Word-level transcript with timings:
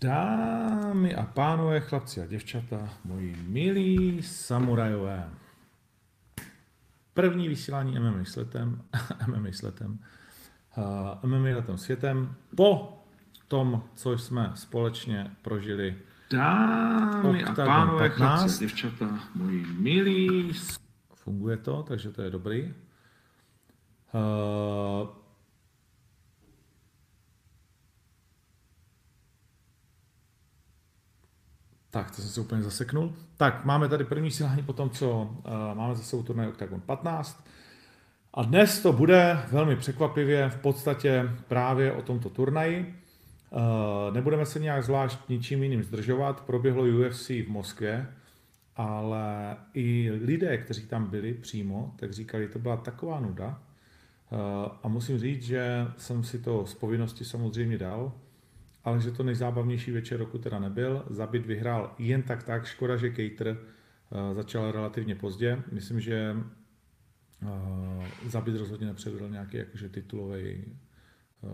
Dámy 0.00 1.14
a 1.14 1.22
pánové, 1.26 1.80
chlapci 1.80 2.20
a 2.20 2.26
děvčata, 2.26 2.88
moji 3.04 3.36
milí 3.48 4.22
samurajové. 4.22 5.30
První 7.14 7.48
vysílání 7.48 7.98
MMA 7.98 8.24
sletem, 8.24 8.82
MMA 9.26 9.48
sletem, 9.52 9.98
uh, 10.76 11.30
MMA 11.30 11.48
letem 11.56 11.78
světem, 11.78 12.34
po 12.56 13.02
tom, 13.48 13.82
co 13.94 14.18
jsme 14.18 14.52
společně 14.54 15.30
prožili 15.42 15.96
Dámy 16.30 17.44
a 17.44 17.52
pánové, 17.52 18.08
chlapci 18.08 18.56
a 18.56 18.58
děvčata, 18.58 19.20
moji 19.34 19.66
milí. 19.78 20.52
Funguje 21.14 21.56
to, 21.56 21.82
takže 21.82 22.10
to 22.10 22.22
je 22.22 22.30
dobrý. 22.30 22.74
Uh, 24.14 25.08
Tak, 31.90 32.10
to 32.10 32.22
jsem 32.22 32.30
se 32.30 32.40
úplně 32.40 32.62
zaseknul. 32.62 33.14
Tak, 33.36 33.64
máme 33.64 33.88
tady 33.88 34.04
první 34.04 34.30
silání 34.30 34.62
po 34.62 34.72
tom, 34.72 34.90
co 34.90 35.10
uh, 35.10 35.50
máme 35.74 35.94
za 35.94 36.02
sebou 36.02 36.22
turnaj 36.22 36.48
Octagon 36.48 36.80
15. 36.80 37.46
A 38.34 38.42
dnes 38.42 38.82
to 38.82 38.92
bude 38.92 39.38
velmi 39.52 39.76
překvapivě 39.76 40.50
v 40.50 40.56
podstatě 40.56 41.30
právě 41.48 41.92
o 41.92 42.02
tomto 42.02 42.30
turnaji. 42.30 42.94
Uh, 43.50 44.14
nebudeme 44.14 44.46
se 44.46 44.58
nějak 44.58 44.84
zvlášť 44.84 45.18
ničím 45.28 45.62
jiným 45.62 45.82
zdržovat. 45.82 46.40
Proběhlo 46.40 46.84
UFC 46.84 47.28
v 47.28 47.48
Moskvě, 47.48 48.06
ale 48.76 49.56
i 49.74 50.10
lidé, 50.24 50.58
kteří 50.58 50.86
tam 50.86 51.10
byli 51.10 51.34
přímo, 51.34 51.94
tak 51.96 52.12
říkali, 52.12 52.48
to 52.48 52.58
byla 52.58 52.76
taková 52.76 53.20
nuda. 53.20 53.48
Uh, 54.30 54.38
a 54.82 54.88
musím 54.88 55.18
říct, 55.18 55.42
že 55.42 55.86
jsem 55.96 56.24
si 56.24 56.38
to 56.38 56.66
z 56.66 56.74
povinnosti 56.74 57.24
samozřejmě 57.24 57.78
dal 57.78 58.12
ale 58.84 59.00
že 59.00 59.10
to 59.10 59.22
nejzábavnější 59.22 59.90
večer 59.90 60.18
roku 60.18 60.38
teda 60.38 60.58
nebyl. 60.58 61.04
Zabit 61.10 61.46
vyhrál 61.46 61.94
jen 61.98 62.22
tak 62.22 62.42
tak, 62.42 62.66
škoda, 62.66 62.96
že 62.96 63.10
Cater 63.10 63.48
uh, 63.48 64.34
začal 64.34 64.72
relativně 64.72 65.14
pozdě. 65.14 65.62
Myslím, 65.72 66.00
že 66.00 66.36
uh, 67.42 68.04
Zabit 68.26 68.56
rozhodně 68.56 68.86
nepředvedl 68.86 69.28
nějaký 69.28 69.56
jakože 69.56 69.88
titulový 69.88 70.64
uh, 71.40 71.50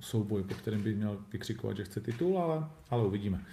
souboj, 0.00 0.42
po 0.42 0.54
kterém 0.54 0.82
by 0.82 0.94
měl 0.94 1.18
vykřikovat, 1.32 1.76
že 1.76 1.84
chce 1.84 2.00
titul, 2.00 2.38
ale, 2.38 2.64
ale 2.90 3.06
uvidíme. 3.06 3.44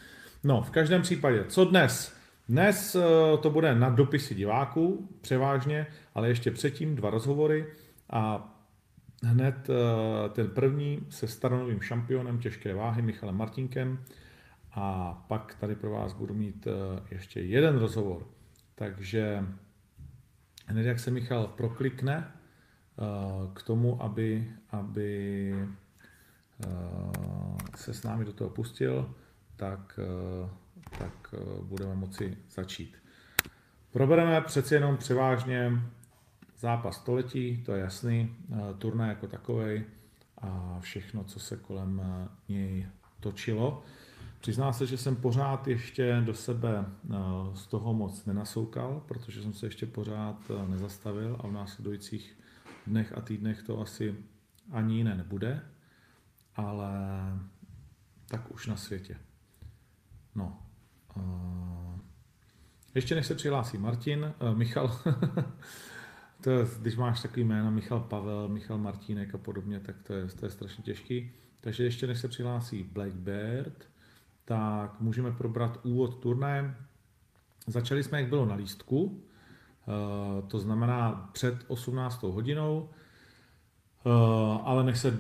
No, 0.43 0.61
v 0.61 0.69
každém 0.69 1.01
případě, 1.01 1.45
co 1.47 1.65
dnes? 1.65 2.15
Dnes 2.49 2.95
to 3.41 3.49
bude 3.49 3.75
na 3.75 3.89
dopisy 3.89 4.35
diváků, 4.35 5.09
převážně, 5.21 5.87
ale 6.15 6.27
ještě 6.27 6.51
předtím 6.51 6.95
dva 6.95 7.09
rozhovory 7.09 7.65
a 8.09 8.54
hned 9.23 9.69
eh, 9.69 10.29
ten 10.29 10.49
první 10.49 11.05
se 11.09 11.27
staronovým 11.27 11.81
šampionem 11.81 12.39
těžké 12.39 12.73
váhy 12.73 13.01
Michalem 13.01 13.35
Martinkem 13.35 13.99
a 14.71 15.13
pak 15.27 15.55
tady 15.59 15.75
pro 15.75 15.91
vás 15.91 16.13
budu 16.13 16.33
mít 16.33 16.67
eh, 16.67 17.03
ještě 17.11 17.41
jeden 17.41 17.77
rozhovor. 17.77 18.27
Takže 18.75 19.43
hned 20.65 20.85
jak 20.85 20.99
se 20.99 21.11
Michal 21.11 21.47
proklikne 21.47 22.27
eh, 22.27 23.03
k 23.53 23.63
tomu, 23.63 24.03
aby, 24.03 24.51
aby 24.71 25.55
se 27.75 27.93
s 27.93 28.03
námi 28.03 28.25
do 28.25 28.33
toho 28.33 28.49
pustil, 28.49 29.15
tak, 29.55 29.99
tak 30.99 31.35
budeme 31.61 31.95
moci 31.95 32.37
začít. 32.49 32.97
Probereme 33.91 34.41
přeci 34.41 34.73
jenom 34.73 34.97
převážně 34.97 35.71
zápas 36.59 36.95
století, 36.95 37.63
to 37.65 37.73
je 37.73 37.81
jasný, 37.81 38.35
eh, 38.51 38.73
turnaj 38.77 39.09
jako 39.09 39.27
takový 39.27 39.83
a 40.37 40.79
všechno, 40.79 41.23
co 41.23 41.39
se 41.39 41.57
kolem 41.57 42.01
eh, 42.03 42.27
něj 42.49 42.87
točilo. 43.19 43.83
Přizná 44.41 44.73
se, 44.73 44.85
že 44.85 44.97
jsem 44.97 45.15
pořád 45.15 45.67
ještě 45.67 46.21
do 46.25 46.33
sebe 46.33 46.85
eh, 46.85 47.15
z 47.53 47.67
toho 47.67 47.93
moc 47.93 48.25
nenasoukal, 48.25 49.03
protože 49.07 49.41
jsem 49.41 49.53
se 49.53 49.65
ještě 49.65 49.85
pořád 49.85 50.51
nezastavil 50.67 51.37
a 51.39 51.47
v 51.47 51.51
následujících 51.51 52.37
dnech 52.87 53.17
a 53.17 53.21
týdnech 53.21 53.63
to 53.63 53.81
asi 53.81 54.15
ani 54.71 54.97
jiné 54.97 55.15
nebude, 55.15 55.61
ale 56.55 56.89
tak 58.27 58.51
už 58.51 58.67
na 58.67 58.75
světě. 58.75 59.17
No. 60.35 60.61
Ještě 62.95 63.15
než 63.15 63.27
se 63.27 63.35
přihlásí 63.35 63.77
Martin, 63.77 64.33
Michal, 64.53 64.99
to 66.45 66.51
když 66.79 66.95
máš 66.95 67.21
takový 67.21 67.43
jména 67.43 67.69
Michal 67.69 67.99
Pavel, 67.99 68.47
Michal 68.47 68.77
Martínek 68.77 69.35
a 69.35 69.37
podobně, 69.37 69.79
tak 69.79 69.95
to 70.03 70.13
je, 70.13 70.27
to 70.27 70.45
je 70.45 70.49
strašně 70.49 70.83
těžký. 70.83 71.31
Takže 71.61 71.83
ještě 71.83 72.07
než 72.07 72.19
se 72.19 72.27
přihlásí 72.27 72.83
Blackbird, 72.83 73.89
tak 74.45 75.01
můžeme 75.01 75.31
probrat 75.31 75.79
úvod 75.83 76.19
turnaje. 76.19 76.75
Začali 77.67 78.03
jsme, 78.03 78.21
jak 78.21 78.29
bylo 78.29 78.45
na 78.45 78.55
lístku, 78.55 79.21
eh, 79.21 80.47
to 80.47 80.59
znamená 80.59 81.29
před 81.33 81.55
18. 81.67 82.31
hodinou, 82.31 82.89
eh, 84.05 84.09
ale 84.63 84.83
než 84.83 84.99
se 84.99 85.19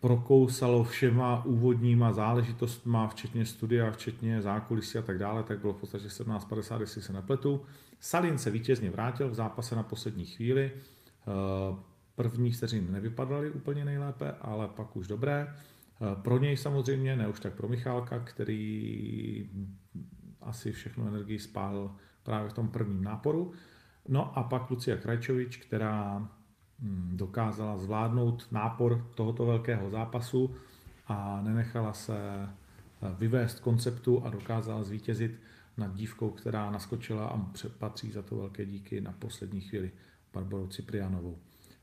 prokousalo 0.00 0.84
všema 0.84 1.44
úvodníma 1.44 2.12
záležitostma, 2.12 3.08
včetně 3.08 3.46
studia, 3.46 3.90
včetně 3.90 4.42
zákulisí 4.42 4.98
a 4.98 5.02
tak 5.02 5.18
dále, 5.18 5.42
tak 5.42 5.58
bylo 5.58 5.72
v 5.72 5.80
podstatě 5.80 6.10
17.50, 6.10 6.80
jestli 6.80 7.02
se 7.02 7.12
nepletu. 7.12 7.66
Salin 8.00 8.38
se 8.38 8.50
vítězně 8.50 8.90
vrátil 8.90 9.30
v 9.30 9.34
zápase 9.34 9.76
na 9.76 9.82
poslední 9.82 10.24
chvíli. 10.24 10.72
Eh, 10.72 11.76
první 12.14 12.52
vteřiny 12.52 12.92
nevypadaly 12.92 13.50
úplně 13.50 13.84
nejlépe, 13.84 14.34
ale 14.40 14.68
pak 14.68 14.96
už 14.96 15.06
dobré. 15.06 15.54
Eh, 15.54 16.22
pro 16.22 16.38
něj 16.38 16.56
samozřejmě, 16.56 17.16
ne 17.16 17.28
už 17.28 17.40
tak 17.40 17.54
pro 17.54 17.68
Michálka, 17.68 18.18
který 18.18 19.50
asi 20.40 20.72
všechnu 20.72 21.08
energii 21.08 21.38
spálil 21.38 21.90
právě 22.22 22.50
v 22.50 22.52
tom 22.52 22.68
prvním 22.68 23.04
náporu. 23.04 23.52
No 24.08 24.38
a 24.38 24.42
pak 24.42 24.70
Lucia 24.70 24.96
Krajčovič, 24.96 25.56
která 25.56 26.28
hm, 26.78 27.10
dokázala 27.16 27.78
zvládnout 27.78 28.46
nápor 28.50 29.06
tohoto 29.14 29.46
velkého 29.46 29.90
zápasu 29.90 30.54
a 31.06 31.40
nenechala 31.42 31.92
se 31.92 32.18
eh, 32.18 32.48
vyvést 33.18 33.60
konceptu 33.60 34.24
a 34.24 34.30
dokázala 34.30 34.84
zvítězit 34.84 35.40
nad 35.78 35.94
dívkou, 35.94 36.30
která 36.30 36.70
naskočila 36.70 37.26
a 37.26 37.46
patří 37.78 38.12
za 38.12 38.22
to 38.22 38.36
velké 38.36 38.66
díky 38.66 39.00
na 39.00 39.12
poslední 39.12 39.60
chvíli 39.60 39.90
Barbarou 40.34 40.66
Ciprianovou. 40.66 41.38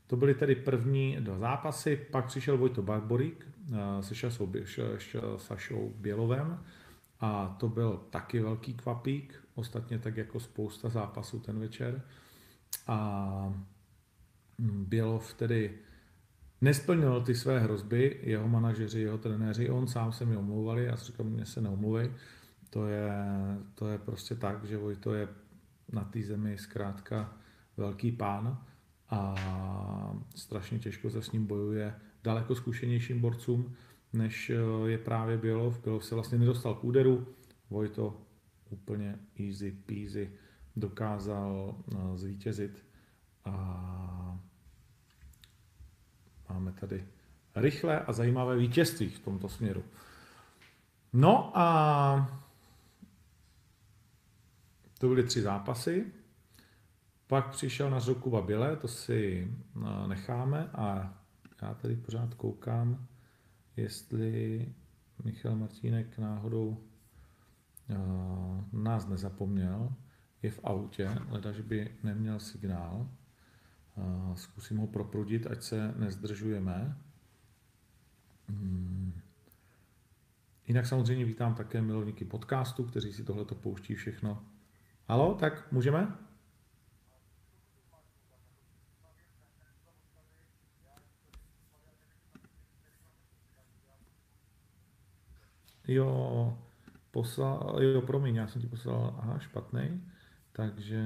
To 0.06 0.16
byly 0.16 0.34
tedy 0.34 0.54
první 0.54 1.16
dva 1.20 1.38
zápasy, 1.38 2.06
pak 2.10 2.26
přišel 2.26 2.58
Vojto 2.58 2.82
Barborík 2.82 3.46
eh, 3.72 4.02
se 4.02 4.14
Šasou, 4.14 4.52
Sašou 5.36 5.92
Bělovem 5.96 6.64
a 7.20 7.56
to 7.60 7.68
byl 7.68 8.02
taky 8.10 8.40
velký 8.40 8.74
kvapík, 8.74 9.34
ostatně 9.54 9.98
tak 9.98 10.16
jako 10.16 10.40
spousta 10.40 10.88
zápasů 10.88 11.40
ten 11.40 11.58
večer. 11.58 12.02
A 12.86 13.54
hm, 14.58 14.84
Bělov 14.88 15.34
tedy 15.34 15.78
nesplnil 16.60 17.20
ty 17.20 17.34
své 17.34 17.60
hrozby, 17.60 18.20
jeho 18.22 18.48
manažeři, 18.48 19.00
jeho 19.00 19.18
trenéři, 19.18 19.70
on 19.70 19.86
sám 19.86 20.12
se 20.12 20.24
mi 20.24 20.36
omlouvali, 20.36 20.84
já 20.84 20.96
si 20.96 21.04
říkám, 21.04 21.26
mě 21.26 21.46
se 21.46 21.60
neomluvej, 21.60 22.10
to 22.70 22.86
je, 22.86 23.12
to 23.74 23.88
je 23.88 23.98
prostě 23.98 24.34
tak, 24.34 24.64
že 24.64 24.78
Vojto 24.78 25.14
je 25.14 25.28
na 25.92 26.04
té 26.04 26.22
zemi 26.22 26.58
zkrátka 26.58 27.36
velký 27.76 28.12
pán 28.12 28.64
a 29.10 29.34
strašně 30.34 30.78
těžko 30.78 31.10
se 31.10 31.22
s 31.22 31.32
ním 31.32 31.46
bojuje 31.46 31.94
daleko 32.24 32.54
zkušenějším 32.54 33.20
borcům, 33.20 33.74
než 34.12 34.50
eh, 34.50 34.90
je 34.90 34.98
právě 34.98 35.38
Bělov. 35.38 35.82
Bělov 35.84 36.04
se 36.04 36.14
vlastně 36.14 36.38
nedostal 36.38 36.74
k 36.74 36.84
úderu, 36.84 37.26
Vojto 37.70 38.20
úplně 38.70 39.18
easy 39.40 39.70
peasy 39.86 40.32
dokázal 40.76 41.74
eh, 41.92 42.18
zvítězit 42.18 42.84
a 43.44 44.38
máme 46.48 46.72
tady 46.72 47.04
rychlé 47.56 48.00
a 48.00 48.12
zajímavé 48.12 48.56
vítězství 48.56 49.08
v 49.08 49.18
tomto 49.18 49.48
směru. 49.48 49.84
No 51.12 51.58
a 51.58 52.45
to 54.98 55.08
byly 55.08 55.22
tři 55.22 55.42
zápasy. 55.42 56.06
Pak 57.26 57.50
přišel 57.50 57.90
na 57.90 57.98
řadu 57.98 58.20
Kuba 58.20 58.42
Bile, 58.42 58.76
to 58.76 58.88
si 58.88 59.52
eh, 59.76 60.08
necháme 60.08 60.70
a 60.74 61.14
já 61.62 61.74
tady 61.74 61.96
pořád 61.96 62.34
koukám, 62.34 63.06
jestli 63.76 64.66
Michal 65.24 65.56
Martínek 65.56 66.18
náhodou 66.18 66.84
uh, 67.88 68.64
nás 68.72 69.08
nezapomněl, 69.08 69.92
je 70.42 70.50
v 70.50 70.60
autě, 70.64 71.10
leda, 71.28 71.52
že 71.52 71.62
by 71.62 71.94
neměl 72.02 72.40
signál. 72.40 73.08
Uh, 73.96 74.34
zkusím 74.34 74.76
ho 74.76 74.86
proprudit, 74.86 75.46
ať 75.46 75.62
se 75.62 75.94
nezdržujeme. 75.96 76.98
Hmm. 78.48 79.20
Jinak 80.66 80.86
samozřejmě 80.86 81.24
vítám 81.24 81.54
také 81.54 81.82
milovníky 81.82 82.24
podcastu, 82.24 82.84
kteří 82.84 83.12
si 83.12 83.24
tohle 83.24 83.44
pouští 83.44 83.94
všechno 83.94 84.44
Halo, 85.08 85.34
tak 85.34 85.72
můžeme? 85.72 86.16
Jo, 95.88 96.58
poslal, 97.10 97.82
jo, 97.82 98.02
promiň, 98.02 98.36
já 98.36 98.48
jsem 98.48 98.62
ti 98.62 98.68
poslal, 98.68 99.16
aha, 99.18 99.38
špatný, 99.38 100.02
takže 100.52 101.04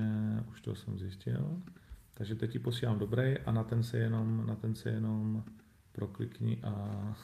už 0.50 0.60
to 0.60 0.74
jsem 0.74 0.98
zjistil. 0.98 1.62
Takže 2.14 2.34
teď 2.34 2.52
ti 2.52 2.58
posílám 2.58 2.98
dobrý 2.98 3.38
a 3.38 3.52
na 3.52 3.64
ten 3.64 3.82
se 3.82 3.98
jenom, 3.98 4.46
na 4.46 4.54
ten 4.56 4.74
se 4.74 4.90
jenom 4.90 5.44
proklikni 5.92 6.62
a, 6.62 6.72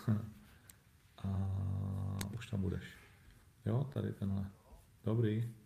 a 1.25 1.29
už 2.35 2.47
tam 2.47 2.61
budeš. 2.61 2.97
Jo, 3.67 3.85
tady 3.93 4.13
tenhle. 4.13 4.51
Dobrý. 5.05 5.66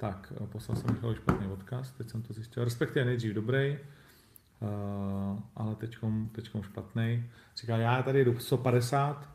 Tak, 0.00 0.32
poslal 0.46 0.76
jsem 0.76 0.94
Michal 0.94 1.14
špatný 1.14 1.46
odkaz, 1.46 1.92
teď 1.92 2.10
jsem 2.10 2.22
to 2.22 2.32
zjistil. 2.32 2.64
Respektive 2.64 3.04
nejdřív 3.04 3.34
dobrý, 3.34 3.78
uh, 4.60 4.68
ale 5.56 5.74
teďkom, 5.74 6.28
teďkom 6.28 6.62
špatný. 6.62 7.24
Říká, 7.56 7.76
já 7.76 8.02
tady 8.02 8.24
jdu 8.24 8.38
150 8.38 9.28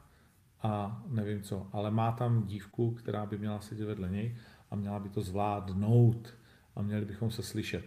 a 0.62 1.04
nevím 1.08 1.42
co, 1.42 1.68
ale 1.72 1.92
má 1.92 2.12
tam 2.12 2.44
dívku, 2.44 2.92
která 2.92 3.26
by 3.26 3.38
měla 3.38 3.62
sedět 3.62 3.86
vedle 3.86 4.10
něj 4.10 4.36
a 4.72 4.76
měla 4.76 5.00
by 5.00 5.10
to 5.10 5.22
zvládnout 5.22 6.34
a 6.76 6.82
měli 6.82 7.06
bychom 7.06 7.32
se 7.32 7.44
slyšet. 7.44 7.86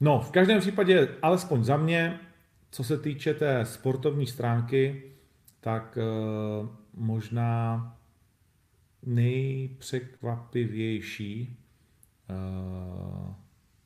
No, 0.00 0.20
v 0.20 0.30
každém 0.30 0.60
případě, 0.60 1.08
alespoň 1.22 1.64
za 1.64 1.76
mě, 1.76 2.20
co 2.70 2.84
se 2.84 2.98
týče 2.98 3.34
té 3.34 3.64
sportovní 3.64 4.26
stránky, 4.26 5.12
tak 5.60 5.98
uh, 5.98 6.02
možná 6.94 7.96
nejpřekvapivější 9.02 11.63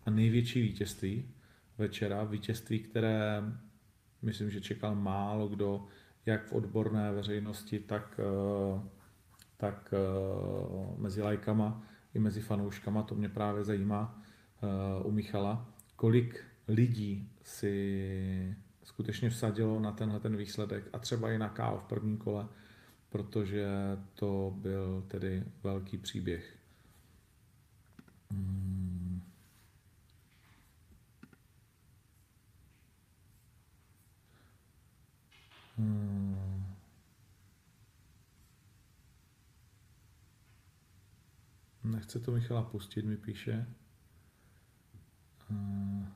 a 0.06 0.11
největší 0.11 0.62
vítězství 0.62 1.31
večera, 1.79 2.25
vítězství, 2.25 2.79
které 2.79 3.43
myslím, 4.23 4.50
že 4.50 4.61
čekal 4.61 4.94
málo 4.94 5.49
kdo, 5.49 5.87
jak 6.26 6.46
v 6.46 6.52
odborné 6.52 7.12
veřejnosti, 7.12 7.79
tak, 7.79 8.20
uh, 8.75 8.82
tak 9.56 9.94
uh, 9.94 10.99
mezi 10.99 11.23
lajkama 11.23 11.82
i 12.14 12.19
mezi 12.19 12.40
fanouškama, 12.40 13.02
to 13.02 13.14
mě 13.14 13.29
právě 13.29 13.64
zajímá 13.64 14.23
u 15.05 15.11
Michala, 15.11 15.69
kolik 15.96 16.44
lidí 16.69 17.31
si 17.43 18.56
skutečně 18.82 19.31
vsadilo 19.31 19.81
na 19.81 19.93
tenhle 19.93 20.20
ten 20.20 20.37
výsledek 20.37 20.84
a 20.93 20.99
třeba 20.99 21.32
i 21.32 21.38
na 21.38 21.49
KO 21.49 21.79
v 21.79 21.88
prvním 21.88 22.17
kole, 22.17 22.49
protože 23.08 23.67
to 24.14 24.55
byl 24.56 25.05
tedy 25.08 25.44
velký 25.62 25.99
příběh. 25.99 26.57
Hmm. 28.31 29.23
Nechce 41.85 42.21
to 42.21 42.33
Michala 42.33 42.63
pustit, 42.63 43.05
mi 43.05 43.17
píše. 43.17 43.67
Hmm. 45.49 46.13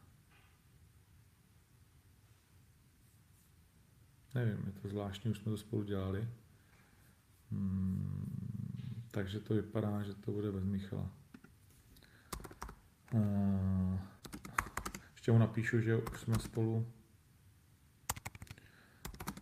Nevím, 4.35 4.67
je 4.67 4.73
to 4.73 4.88
zvláštní, 4.88 5.31
už 5.31 5.38
jsme 5.38 5.53
to 5.53 5.59
spolu 5.59 5.82
dělali. 5.82 6.29
Hmm, 7.50 9.06
takže 9.11 9.41
to 9.41 9.55
vypadá, 9.55 10.03
že 10.03 10.14
to 10.14 10.32
bude 10.32 10.53
bez 10.53 10.64
Michala. 10.64 11.21
Uh, 13.12 13.99
ještě 15.12 15.32
mu 15.32 15.38
napíšu, 15.38 15.81
že 15.81 15.97
už 15.97 16.20
jsme 16.20 16.38
spolu. 16.38 16.87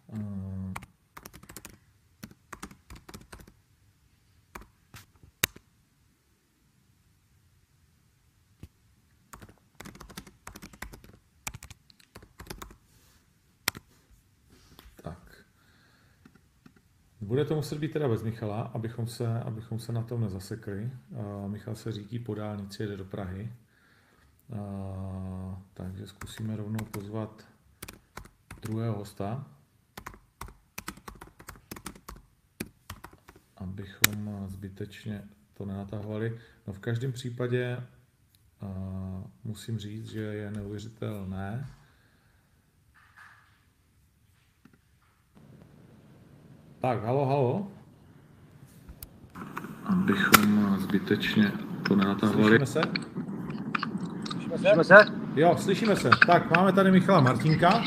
Uh, 0.06 0.72
Bude 17.30 17.44
to 17.44 17.54
muset 17.54 17.78
být 17.78 17.92
teda 17.92 18.08
bez 18.08 18.22
Michala, 18.22 18.60
abychom 18.60 19.06
se, 19.06 19.40
abychom 19.40 19.78
se 19.78 19.92
na 19.92 20.02
tom 20.02 20.20
nezasekli. 20.20 20.90
Uh, 21.10 21.48
Michal 21.48 21.74
se 21.74 21.92
řídí 21.92 22.18
po 22.18 22.34
dálnici, 22.34 22.82
jede 22.82 22.96
do 22.96 23.04
Prahy. 23.04 23.52
Uh, 24.48 25.54
takže 25.74 26.06
zkusíme 26.06 26.56
rovnou 26.56 26.84
pozvat 26.84 27.48
druhého 28.62 28.98
hosta, 28.98 29.46
abychom 33.56 34.46
zbytečně 34.48 35.22
to 35.54 35.64
nenatahovali. 35.64 36.38
No 36.66 36.72
v 36.72 36.78
každém 36.78 37.12
případě 37.12 37.86
uh, 38.62 39.24
musím 39.44 39.78
říct, 39.78 40.06
že 40.06 40.20
je 40.20 40.50
neuvěřitelné, 40.50 41.66
Tak, 46.80 47.04
halo, 47.04 47.26
halo. 47.26 47.66
Abychom 49.84 50.76
zbytečně 50.78 51.52
to 51.88 51.96
nenatahovali. 51.96 52.48
Slyšíme 52.48 52.66
se? 52.66 52.80
Slyšíme 54.56 54.84
se? 54.84 54.94
Jo, 55.36 55.56
slyšíme 55.58 55.96
se. 55.96 56.10
Tak, 56.26 56.56
máme 56.56 56.72
tady 56.72 56.90
Michala 56.90 57.20
Martinka. 57.20 57.82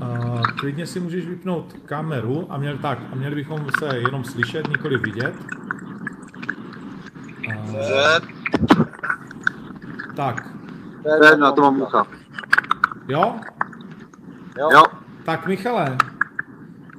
Uh, 0.00 0.42
klidně 0.42 0.86
si 0.86 1.00
můžeš 1.00 1.26
vypnout 1.26 1.72
kameru 1.84 2.52
a 2.52 2.58
měli, 2.58 2.78
tak, 2.78 2.98
a 3.12 3.14
měli 3.14 3.34
bychom 3.34 3.66
se 3.78 3.96
jenom 3.96 4.24
slyšet, 4.24 4.68
nikoli 4.68 4.98
vidět. 4.98 5.34
Uh, 7.48 8.18
tak. 10.16 10.48
Teď 11.02 11.38
na 11.38 11.52
to 11.52 11.60
mám 11.60 11.76
mucha. 11.76 12.06
Jo? 13.08 13.36
Jo. 14.58 14.68
jo. 14.72 14.82
Tak 15.24 15.46
Michale, 15.46 15.96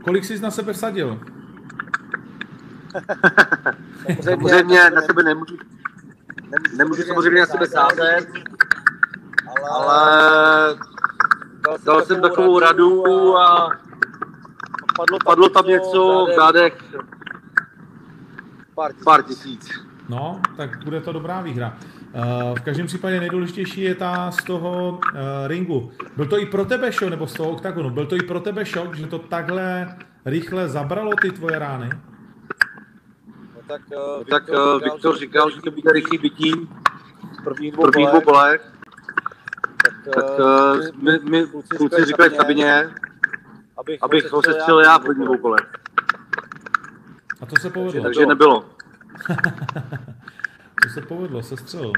Kolik 0.03 0.25
jsi 0.25 0.39
na 0.39 0.51
sebe 0.51 0.73
vsadil? 0.73 1.19
samozřejmě 4.23 4.89
na 4.89 5.01
sebe 5.01 5.23
nemůžu, 5.23 5.57
nemůžu 6.77 7.01
samozřejmě 7.01 7.39
na 7.39 7.45
sebe 7.45 7.67
sázet, 7.67 8.27
ale 9.71 10.75
dal 11.85 12.01
jsem 12.05 12.21
takovou 12.21 12.59
radu 12.59 13.03
a 13.37 13.69
padlo 15.25 15.49
tam 15.49 15.65
něco 15.65 16.25
v 16.25 16.35
řádech 16.35 16.83
pár 19.05 19.23
tisíc. 19.23 19.69
No, 20.09 20.41
tak 20.57 20.83
bude 20.83 21.01
to 21.01 21.11
dobrá 21.13 21.41
výhra. 21.41 21.77
Eh, 22.15 22.55
v 22.59 22.61
každém 22.61 22.87
případě 22.87 23.19
nejdůležitější 23.19 23.81
je 23.81 23.95
ta 23.95 24.31
z 24.31 24.43
toho 24.43 24.89
uh, 24.91 25.19
ringu. 25.47 25.91
Byl 26.15 26.25
to 26.25 26.39
i 26.39 26.45
pro 26.45 26.65
tebe 26.65 26.91
šok, 26.91 27.09
nebo 27.09 27.27
z 27.27 27.33
toho 27.33 27.49
oktagonu, 27.49 27.89
byl 27.89 28.05
to 28.05 28.15
i 28.15 28.19
pro 28.19 28.39
tebe 28.39 28.65
šok, 28.65 28.95
že 28.95 29.07
to 29.07 29.19
takhle 29.19 29.95
rychle 30.25 30.69
zabralo 30.69 31.11
ty 31.21 31.31
tvoje 31.31 31.59
rány? 31.59 31.89
No 33.55 33.61
tak, 33.67 33.81
uh, 34.17 34.23
tak 34.23 34.49
uh, 34.49 34.83
Viktor 34.83 35.17
říkal, 35.17 35.49
že 35.49 35.61
to 35.61 35.71
bude 35.71 35.91
rychlý 35.91 36.17
bytí 36.17 36.51
v 37.39 37.43
prvních 37.43 37.73
dvou 37.73 38.21
kolech. 38.21 38.71
Tak, 39.83 40.15
tak 40.15 40.39
uh, 40.39 41.03
my, 41.03 41.19
my 41.29 41.47
kluci 41.77 42.05
říkali 42.05 42.29
v 42.29 42.37
kabině, 42.37 42.89
abych, 43.77 44.03
abych 44.03 44.31
ho 44.31 44.41
sestřelil 44.43 44.81
já 44.81 44.97
v 44.97 45.01
prvních 45.01 45.27
dvou 45.27 45.37
kolech. 45.37 45.67
A 47.41 47.45
to 47.45 47.55
se 47.61 47.69
povedlo. 47.69 48.03
Takže 48.03 48.25
nebylo. 48.25 48.65
To 50.83 50.89
se 50.89 51.01
povedlo, 51.01 51.43
se 51.43 51.57
střelil. 51.57 51.93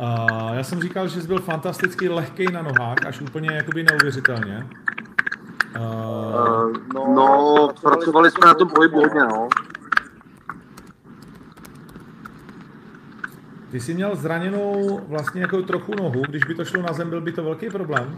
Uh, 0.00 0.52
já 0.52 0.64
jsem 0.64 0.80
říkal, 0.80 1.08
že 1.08 1.20
jsi 1.20 1.26
byl 1.26 1.38
fantasticky 1.38 2.08
lehký 2.08 2.52
na 2.52 2.62
nohách, 2.62 3.06
až 3.06 3.20
úplně 3.20 3.50
jakoby 3.52 3.82
neuvěřitelně. 3.82 4.66
Uh, 5.76 6.72
no, 6.94 7.14
no, 7.14 7.68
pracovali 7.82 8.30
jsme 8.30 8.46
na 8.46 8.54
tom 8.54 8.68
pohybu 8.68 9.00
hodně, 9.00 9.20
no. 9.20 9.48
Ty 13.70 13.80
jsi 13.80 13.94
měl 13.94 14.16
zraněnou 14.16 15.00
vlastně 15.08 15.40
jako 15.40 15.62
trochu 15.62 15.94
nohu, 15.94 16.22
když 16.28 16.44
by 16.44 16.54
to 16.54 16.64
šlo 16.64 16.82
na 16.82 16.92
zem, 16.92 17.10
byl 17.10 17.20
by 17.20 17.32
to 17.32 17.44
velký 17.44 17.70
problém? 17.70 18.16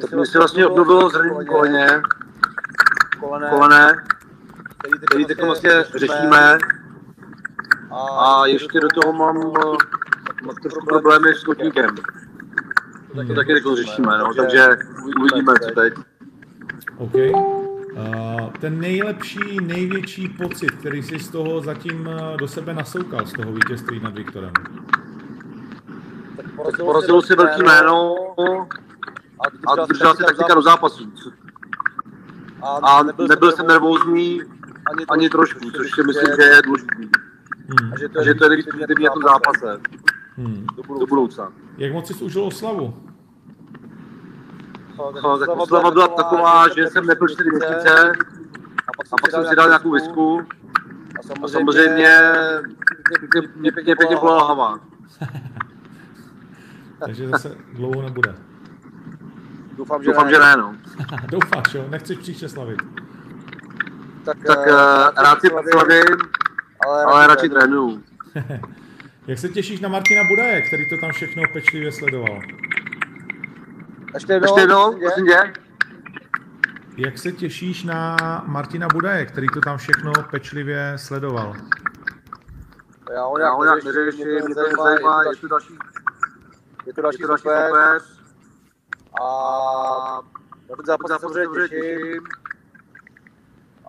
Tak 0.00 0.12
mi 0.12 0.26
se 0.26 0.38
vlastně 0.38 0.66
obnovilo 0.66 1.10
zranění 1.10 1.46
koleně, 1.46 1.86
kolene, 3.50 4.04
který 5.06 5.24
teď 5.24 5.42
vlastně 5.42 5.70
řešíme. 5.96 6.58
A 7.92 8.46
ještě 8.46 8.80
do 8.80 8.88
toho 8.88 9.12
mám 9.12 9.36
uh, 9.36 9.76
trošku 10.62 10.86
problémy 10.86 11.34
s 11.34 11.44
kotníkem. 11.44 11.90
To 13.26 13.34
taky 13.34 13.52
jako 13.52 13.76
řešíme, 13.76 14.18
no, 14.18 14.34
takže 14.34 14.66
uvidíme, 15.20 15.52
co 15.62 15.70
teď. 15.70 15.94
OK. 16.96 17.14
Uh, 17.14 18.50
ten 18.60 18.80
nejlepší, 18.80 19.60
největší 19.60 20.28
pocit, 20.28 20.70
který 20.70 21.02
jsi 21.02 21.18
z 21.18 21.28
toho 21.28 21.60
zatím 21.60 22.06
uh, 22.06 22.36
do 22.36 22.48
sebe 22.48 22.74
nasoukal, 22.74 23.26
z 23.26 23.32
toho 23.32 23.52
vítězství 23.52 24.00
nad 24.00 24.14
Viktorem? 24.14 24.52
Tak 26.64 26.76
porazilo 26.76 27.22
si 27.22 27.34
velký 27.34 27.62
jméno 27.62 28.14
a 29.66 29.86
držel 29.86 30.14
si 30.16 30.22
taktika 30.22 30.54
do 30.54 30.62
zápasu. 30.62 31.12
A 32.62 33.02
nebyl, 33.02 33.52
jsem 33.52 33.66
nervózní 33.66 34.42
ani, 34.92 35.06
ani 35.08 35.30
trošku, 35.30 35.70
což 35.70 35.90
si 35.94 36.02
myslím, 36.02 36.36
že 36.36 36.42
je 36.42 36.62
důležité. 36.62 37.29
Hmm. 37.70 37.92
A 37.92 37.98
že 37.98 38.08
to 38.08 38.18
je, 38.18 38.24
že 38.26 38.34
to 38.34 38.52
je 38.52 39.10
v 39.10 39.12
tom 39.12 39.22
zápase. 39.22 39.80
Hmm. 40.36 40.66
Do, 40.76 40.82
budoucna. 40.82 40.98
do 41.00 41.06
budoucna. 41.06 41.52
Jak 41.78 41.92
moc 41.92 42.06
jsi 42.06 42.24
užil 42.24 42.44
oslavu? 42.44 42.94
No, 45.22 45.38
tak 45.38 45.48
oslava 45.48 45.90
byla 45.90 46.08
taková, 46.08 46.68
že 46.68 46.86
jsem 46.86 47.06
nepil 47.06 47.28
4 47.28 47.50
měsíce 47.50 48.12
a 48.86 49.16
pak 49.20 49.30
jsem 49.30 49.44
si 49.46 49.56
dal 49.56 49.68
nějakou 49.68 49.90
visku 49.90 50.42
a 51.18 51.22
samozřejmě 51.22 52.08
mě 53.56 53.72
pěkně, 53.72 53.96
pěkně 53.96 54.16
byla 54.16 54.44
hlava. 54.44 54.78
Takže 56.98 57.28
zase 57.28 57.56
dlouho 57.72 58.02
nebude. 58.02 58.34
Doufám, 59.76 60.02
že, 60.02 60.10
Doufám, 60.10 60.26
ne. 60.26 60.32
že 60.32 60.38
ne, 60.38 60.56
no. 60.56 60.74
Doufáš, 61.30 61.74
jo? 61.74 61.84
Nechceš 61.88 62.18
příště 62.18 62.48
slavit. 62.48 62.78
Tak, 64.24 64.36
tak 64.46 64.58
uh, 64.58 65.22
rád 65.22 65.40
si 65.40 65.48
slavím, 65.72 66.16
ale, 66.86 67.04
ale 67.04 67.26
radši 67.26 67.48
trénuju. 67.48 68.02
Jak 69.26 69.38
se 69.38 69.48
těšíš 69.48 69.80
na 69.80 69.88
Martina 69.88 70.24
Budaje, 70.24 70.62
který 70.62 70.88
to 70.88 70.96
tam 71.00 71.12
všechno 71.12 71.42
pečlivě 71.52 71.92
sledoval? 71.92 72.40
Ještě 74.14 74.32
jednou, 74.32 74.46
Ještě 74.46 74.60
jednou 74.60 74.98
prosím 74.98 75.26
tě. 75.26 75.52
Jak 76.96 77.18
se 77.18 77.32
těšíš 77.32 77.84
na 77.84 78.16
Martina 78.46 78.88
Budaje, 78.92 79.26
který 79.26 79.46
to 79.48 79.60
tam 79.60 79.78
všechno 79.78 80.12
pečlivě 80.30 80.92
sledoval? 80.96 81.54
Já 83.14 83.24
ho 83.24 83.38
nějak, 83.38 83.58
nějak 83.62 83.84
neřeším, 83.84 84.26
mě 84.26 84.54
to 84.54 84.62
nezajímá, 84.68 85.22
je 85.22 85.36
to 85.40 85.48
další, 85.48 85.74
je 86.86 86.92
to 86.92 87.02
další, 87.02 87.18
je 87.20 87.26
to 87.26 87.26
další 87.28 87.42
super. 87.42 88.00
A 89.22 90.20
na 90.70 90.76
ten 90.76 90.86
zápas 90.86 91.10
se 91.10 91.18
samozřejmě 91.18 91.68
těším. 91.68 92.22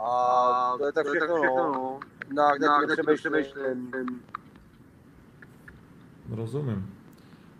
A 0.06 0.76
to 0.78 0.86
je 0.86 0.92
tak 0.92 1.08
všechno, 1.08 1.38
no. 1.38 2.00
Na, 2.34 2.48
na, 2.62 2.82
na, 2.82 2.96
nepřemýšlím. 3.08 4.22
Rozumím. 6.30 6.96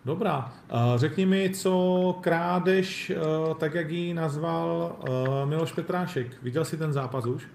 Dobrá. 0.04 0.52
Řekni 0.96 1.26
mi, 1.26 1.50
co 1.54 2.18
krádež, 2.20 3.12
tak 3.58 3.74
jak 3.74 3.90
ji 3.90 4.14
nazval 4.14 4.96
Miloš 5.44 5.72
Petrášek. 5.72 6.42
Viděl 6.42 6.64
jsi 6.64 6.76
ten 6.76 6.92
zápas 6.92 7.26
už? 7.26 7.48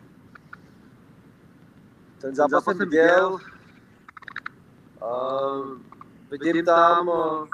Ten 2.21 2.35
zápas 2.35 2.63
jsem 2.63 2.77
viděl. 2.77 3.37
Uh, 5.01 5.77
vidím 6.31 6.65
tam, 6.65 7.07
uh, 7.07 7.47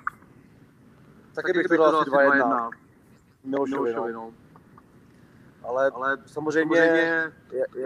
taky 1.34 1.54
bych 1.54 1.68
to 1.68 1.86
asi 1.86 2.10
2-1. 2.10 2.70
Milošovi, 3.44 3.94
no. 3.94 4.12
no. 4.12 4.32
Ale, 5.64 5.92
ale 5.96 6.18
samozřejmě, 6.26 6.80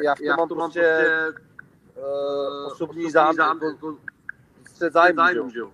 já, 0.03 0.15
já 0.21 0.35
v 0.35 0.47
tom 0.47 0.57
mám 0.57 0.71
prostě 0.71 1.07
uh, 1.97 2.71
osobní 2.71 3.11
zájem, 3.11 3.59
jako 3.63 3.97
střed 4.69 4.93
zájmu, 4.93 5.49
že 5.49 5.59
jo. 5.59 5.71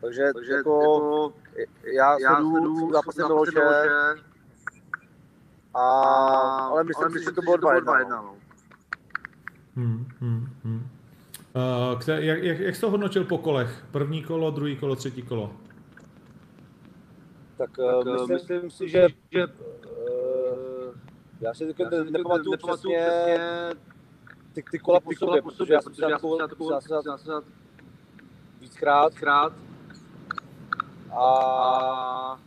Takže, 0.00 0.32
Takže 0.34 0.52
jako, 0.52 0.82
jako 0.82 1.32
já, 1.96 2.18
já 2.18 2.36
sleduju 2.36 2.92
zápasy 2.92 3.22
Miloše, 3.22 3.60
a, 5.74 5.80
ale 6.70 6.84
myslím 6.84 7.10
si, 7.10 7.24
že 7.24 7.32
to 7.32 7.42
bylo 7.42 7.56
2-1. 7.56 8.08
No. 8.08 8.34
Hmm, 9.76 10.06
hmm, 10.20 10.46
hmm. 10.64 10.88
Uh, 11.56 11.98
kde, 11.98 12.24
jak, 12.24 12.42
jak, 12.42 12.58
jak 12.58 12.74
jsi 12.74 12.80
to 12.80 12.90
hodnotil 12.90 13.24
po 13.24 13.38
kolech? 13.38 13.84
První 13.90 14.22
kolo, 14.24 14.50
druhý 14.50 14.76
kolo, 14.76 14.96
třetí 14.96 15.22
kolo? 15.22 15.52
Tak, 17.58 17.70
tak 17.76 18.06
uh, 18.06 18.28
myslím, 18.28 18.34
myslím 18.34 18.70
si, 18.70 18.88
že, 18.88 19.06
že 19.32 19.46
uh, 19.46 20.94
já 21.40 21.54
si 21.54 21.66
teď 21.66 21.76
nepamatuju 22.10 22.56
přesně 22.56 23.06
ty, 24.56 24.70
ty 24.70 24.78
kola 24.78 25.00
po 25.00 25.12
sobě, 25.12 25.42
protože 25.42 25.72
já 25.72 25.80
jsem 25.80 25.94
si 25.94 26.00
na 26.00 26.18
to 26.18 27.42
víckrát, 28.60 29.14
krát, 29.14 29.52
a 31.12 32.38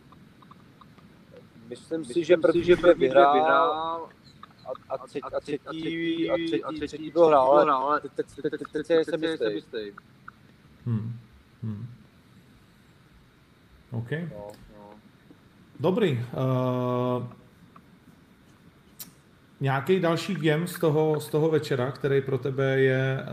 myslím 1.68 2.04
si, 2.04 2.24
že 2.24 2.36
první, 2.36 2.64
že 2.64 2.76
první 2.76 3.00
vyhrál, 3.00 3.34
vyhrál 3.34 4.08
a, 4.88 4.94
a, 4.94 5.06
třetí, 5.06 5.22
a, 5.22 5.40
třetí, 5.40 6.30
a, 6.30 6.34
třetí, 6.34 6.64
a, 6.64 6.72
třetí, 6.86 7.10
byl 7.10 7.26
hrál, 7.26 7.70
ale 7.70 8.00
teď, 8.00 8.12
teď, 8.12 8.26
teď, 8.26 8.50
teď, 8.50 8.60
teď, 8.72 8.86
teď 8.86 9.06
jsem 9.06 9.52
jistý. 9.52 9.92
Hmm. 10.86 11.12
Hmm. 11.62 11.86
OK. 13.90 14.10
No, 14.10 14.50
no. 14.76 14.90
Dobrý. 15.80 16.12
Uh, 16.12 17.39
nějaký 19.60 20.00
další 20.00 20.34
game 20.34 20.66
z 20.66 20.78
toho, 20.78 21.20
z 21.20 21.28
toho 21.28 21.50
večera, 21.50 21.90
který 21.90 22.20
pro 22.20 22.38
tebe 22.38 22.80
je 22.80 23.26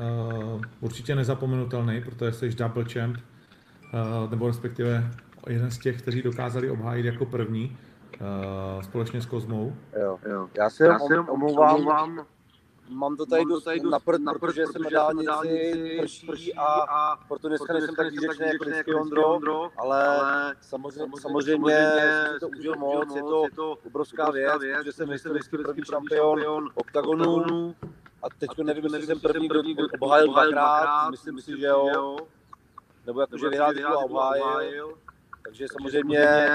uh, 0.53 0.61
určitě 0.81 1.15
nezapomenutelný, 1.15 2.01
protože 2.01 2.31
jsi 2.31 2.49
double 2.49 2.85
champ, 2.93 3.17
uh, 3.17 4.31
nebo 4.31 4.47
respektive 4.47 5.11
jeden 5.47 5.71
z 5.71 5.77
těch, 5.77 6.01
kteří 6.01 6.21
dokázali 6.21 6.69
obhájit 6.69 7.05
jako 7.05 7.25
první 7.25 7.77
uh, 8.75 8.81
společně 8.81 9.21
s 9.21 9.25
Kozmou. 9.25 9.75
Jo, 10.01 10.19
jo. 10.29 10.47
Já 10.57 10.69
se 10.69 10.85
Já 10.85 10.97
jenom 11.09 11.29
omlouvám, 11.29 11.75
omlouvám. 11.75 12.25
Mám 12.89 13.17
to 13.17 13.25
tady 13.25 13.45
dost 13.45 13.63
tady 13.63 13.79
na 13.79 13.99
prd, 13.99 14.21
na 14.21 14.33
protože 14.33 14.67
jsem 14.67 14.81
na 14.81 14.89
dálnici 14.89 16.01
prší 16.27 16.53
a, 16.53 16.65
a 16.65 17.15
proto 17.27 17.47
dneska 17.47 17.73
nejsem 17.73 17.95
tak 17.95 18.11
výřečný 18.11 18.45
jako 18.47 18.65
vždycky 18.65 18.93
Ondro, 18.93 19.69
ale 19.77 20.55
samozřejmě, 20.61 21.11
samozřejmě 21.21 21.77
to 22.39 22.47
užil 22.47 22.75
moc, 22.75 23.15
je 23.15 23.51
to 23.55 23.75
obrovská 23.85 24.31
věc, 24.31 24.53
protože 24.77 24.91
jsem 24.91 25.09
historický 25.09 25.57
první 25.57 25.83
šampion 25.83 26.69
oktagonu 26.75 27.75
a 28.23 28.27
teď 28.37 28.49
nevím, 28.63 28.83
jestli 28.83 29.05
jsem 29.05 29.19
první, 29.19 29.47
kdo 29.47 29.61
obhájil 29.99 30.31
dvakrát, 30.31 31.09
myslím 31.09 31.41
si, 31.41 31.59
že 31.59 31.65
jo, 31.65 32.17
nebo 33.05 33.21
jakože 33.21 33.49
vyhrál 33.49 33.73
a 33.87 33.97
obhájil. 33.97 34.93
Takže 35.43 35.67
samozřejmě 35.71 36.47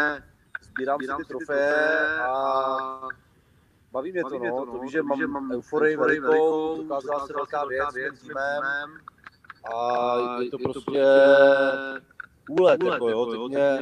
sbírám, 0.62 1.00
si 1.00 1.06
ty 1.16 1.24
trofeje 1.24 2.18
a 2.22 3.08
baví 3.92 4.12
mě 4.12 4.22
to, 4.22 4.38
no. 4.38 4.66
To, 4.66 4.78
víš, 4.78 4.92
že 4.92 5.02
mám, 5.02 5.26
mám 5.26 5.52
euforii 5.52 5.96
velikou, 5.96 6.76
dokázala 6.76 7.26
se 7.26 7.32
velká 7.32 7.64
věc 7.64 8.14
s 8.14 8.20
týmem 8.20 8.90
a 9.74 10.40
je 10.40 10.50
to 10.50 10.58
prostě 10.58 11.04
úlet, 12.50 12.84
jako 12.84 13.08
jo. 13.08 13.26
Teď 13.26 13.40
mě 13.40 13.78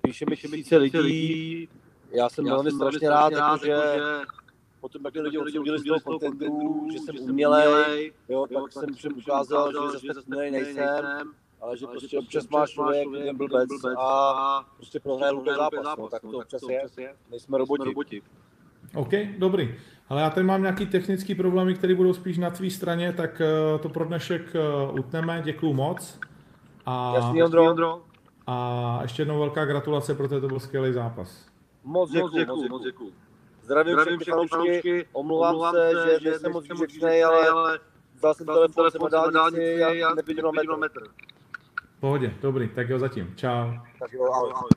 píše 0.00 0.24
mi 0.30 0.36
tisíce 0.36 0.76
lidí, 0.76 1.68
já 2.10 2.28
jsem 2.28 2.44
velmi 2.44 2.70
strašně 2.70 3.08
rád, 3.08 3.32
jakože 3.32 3.76
potom 4.80 5.02
jak 5.04 5.14
lidi 5.14 5.38
odsoudili 5.38 5.78
z 5.78 5.84
toho 5.84 6.00
kontentu, 6.00 6.88
že 6.92 6.98
jsem 6.98 7.16
umělej, 7.18 8.12
jo, 8.28 8.46
tak 8.54 8.72
jsem 8.72 8.94
všem 8.94 9.12
ukázal, 9.18 9.72
že 9.72 10.08
zase 10.08 10.26
umělej 10.26 10.50
nejsem 10.50 11.32
ale 11.62 11.76
že 11.76 11.86
prostě 11.86 12.18
občas 12.18 12.48
máš 12.48 12.70
člověk, 12.70 13.08
jeden 13.12 13.36
blbec 13.36 13.68
a 13.98 14.68
prostě 14.76 15.00
prohraje 15.00 15.32
lupě 15.32 15.54
zápas, 15.54 15.98
no, 15.98 16.08
tak 16.08 16.22
to 16.22 16.38
občas 16.38 16.62
je, 16.68 17.14
nejsme 17.30 17.58
roboti. 17.58 18.22
OK, 18.94 19.10
dobrý. 19.38 19.74
Ale 20.08 20.22
já 20.22 20.30
tady 20.30 20.46
mám 20.46 20.62
nějaký 20.62 20.86
technický 20.86 21.34
problémy, 21.34 21.74
které 21.74 21.94
budou 21.94 22.12
spíš 22.12 22.38
na 22.38 22.50
tvý 22.50 22.70
straně, 22.70 23.12
tak 23.12 23.40
eh, 23.40 23.78
to 23.78 23.88
pro 23.88 24.04
dnešek 24.04 24.42
eh, 24.54 24.92
utneme. 24.92 25.42
Děkuju 25.44 25.72
moc. 25.72 26.20
A, 26.86 27.12
Jasný, 27.14 27.42
Ondro. 27.42 27.70
Ondro. 27.70 28.02
A 28.46 28.98
ještě 29.02 29.22
jednou 29.22 29.38
velká 29.38 29.64
gratulace, 29.64 30.14
protože 30.14 30.40
to 30.40 30.48
byl 30.48 30.60
skvělý 30.60 30.92
zápas. 30.92 31.46
Moc 31.84 32.10
děkuju, 32.10 32.68
moc 32.68 32.82
děkuju. 32.82 33.12
Zdravím, 33.62 33.94
Zdravím 33.94 34.20
všechny 34.20 34.48
fanoušky, 34.48 35.06
omlouvám, 35.12 35.54
omlouvám 35.54 35.74
se, 35.74 36.20
že 36.20 36.30
nejsem 36.30 36.52
moc 36.52 36.64
výřečnej, 36.68 37.24
ale 37.24 37.78
vzal 38.14 38.34
jsem 38.34 38.46
telefon, 38.46 38.90
jsem 38.90 39.00
na 39.12 39.30
dálnici 39.30 39.84
a 39.84 40.14
neviděl 40.14 40.52
metr 40.52 41.02
pohodě, 42.02 42.34
dobrý, 42.42 42.68
tak 42.68 42.88
jo 42.88 42.98
zatím. 42.98 43.34
Čau. 43.36 43.72
Tak 43.98 44.12
jo, 44.12 44.24
ahoj. 44.32 44.52
ahoj. 44.54 44.70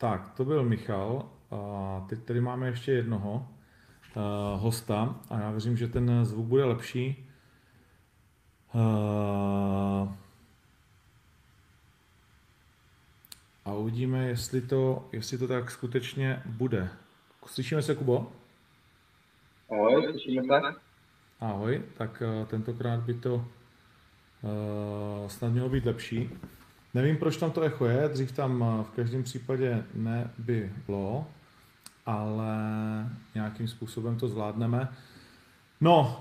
Tak, 0.00 0.30
to 0.30 0.44
byl 0.44 0.64
Michal. 0.64 1.28
A 1.50 2.06
teď 2.08 2.24
tady 2.24 2.40
máme 2.40 2.66
ještě 2.66 2.92
jednoho 2.92 3.48
uh, 4.16 4.62
hosta 4.62 5.20
a 5.30 5.40
já 5.40 5.50
věřím, 5.50 5.76
že 5.76 5.88
ten 5.88 6.24
zvuk 6.24 6.46
bude 6.46 6.64
lepší. 6.64 7.28
Uh, 8.74 10.12
a 13.64 13.72
uvidíme, 13.72 14.28
jestli 14.28 14.60
to, 14.60 15.08
jestli 15.12 15.38
to 15.38 15.48
tak 15.48 15.70
skutečně 15.70 16.42
bude. 16.46 16.88
Slyšíme 17.46 17.82
se, 17.82 17.94
Kubo? 17.94 18.32
Ahoj, 19.70 20.08
slyšíme 20.10 20.42
se. 20.42 20.74
Ahoj, 21.40 21.82
tak 21.96 22.22
uh, 22.40 22.46
tentokrát 22.46 23.00
by 23.00 23.14
to 23.14 23.34
uh, 23.34 25.28
snad 25.28 25.52
mělo 25.52 25.68
být 25.68 25.86
lepší. 25.86 26.30
Nevím, 26.94 27.16
proč 27.16 27.36
tam 27.36 27.50
to 27.50 27.60
echo 27.60 27.86
je, 27.86 28.08
dřív 28.08 28.32
tam 28.32 28.60
uh, 28.60 28.82
v 28.82 28.90
každém 28.90 29.22
případě 29.22 29.84
nebylo, 29.94 31.26
ale 32.06 32.54
nějakým 33.34 33.68
způsobem 33.68 34.18
to 34.18 34.28
zvládneme. 34.28 34.88
No, 35.80 36.18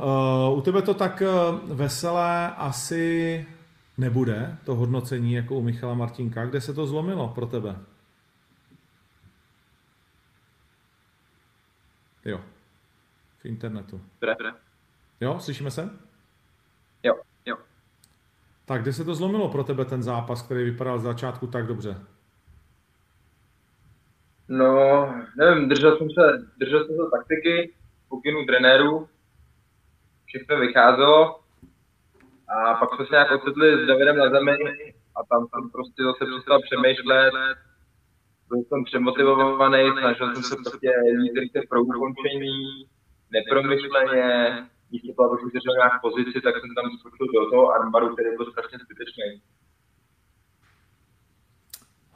uh, 0.51 0.57
u 0.57 0.61
tebe 0.61 0.81
to 0.81 0.93
tak 0.93 1.21
uh, 1.21 1.69
veselé 1.69 2.55
asi 2.55 3.45
nebude, 3.97 4.57
to 4.65 4.75
hodnocení 4.75 5.33
jako 5.33 5.55
u 5.55 5.61
Michala 5.61 5.93
Martinka. 5.93 6.45
Kde 6.45 6.61
se 6.61 6.73
to 6.73 6.87
zlomilo 6.87 7.27
pro 7.27 7.45
tebe? 7.45 7.75
Jo. 12.25 12.41
V 13.39 13.45
internetu. 13.45 14.01
Dobré. 14.21 14.51
Jo, 15.21 15.39
slyšíme 15.39 15.71
se? 15.71 15.89
Tak 18.69 18.81
kde 18.81 18.93
se 18.93 19.05
to 19.05 19.15
zlomilo 19.15 19.49
pro 19.49 19.63
tebe 19.63 19.85
ten 19.85 20.03
zápas, 20.03 20.41
který 20.41 20.63
vypadal 20.63 20.99
z 20.99 21.03
začátku 21.03 21.47
tak 21.47 21.67
dobře? 21.67 21.97
No, 24.47 25.05
nevím, 25.37 25.69
držel 25.69 25.97
jsem 25.97 26.09
se, 26.09 26.47
držel 26.57 26.85
jsem 26.85 26.95
se 26.95 27.01
taktiky, 27.11 27.73
pokynu 28.09 28.45
trenérů, 28.45 29.07
všechno 30.25 30.59
vycházelo 30.59 31.39
a 32.47 32.73
pak 32.73 32.89
jsme 32.95 33.05
se 33.05 33.11
nějak 33.11 33.31
ocitli 33.31 33.83
s 33.83 33.87
Davidem 33.87 34.17
na 34.17 34.29
zemi 34.29 34.57
a 35.15 35.19
tam 35.29 35.47
jsem 35.47 35.69
prostě 35.69 36.03
zase 36.03 36.25
přestal 36.31 36.61
přemýšlet, 36.61 37.33
byl 38.49 38.63
jsem 38.67 38.83
přemotivovaný, 38.83 39.91
snažil 39.99 40.33
jsem 40.33 40.43
se 40.43 40.55
prostě 40.55 40.91
jít 41.21 41.69
pro 41.69 41.81
ukončení, 41.81 42.87
nepromyšleně, 43.31 44.57
místo 44.91 45.13
toho, 45.13 45.31
abych 45.31 45.45
udržel 45.45 45.73
nějak 45.73 46.01
pozici, 46.01 46.41
tak 46.41 46.55
jsem 46.59 46.75
tam 46.75 46.85
skočil 46.99 47.27
do 47.45 47.49
toho 47.49 47.71
armbaru, 47.71 48.13
který 48.13 48.29
byl 48.37 48.51
strašně 48.51 48.77
zbytečný. 48.77 49.41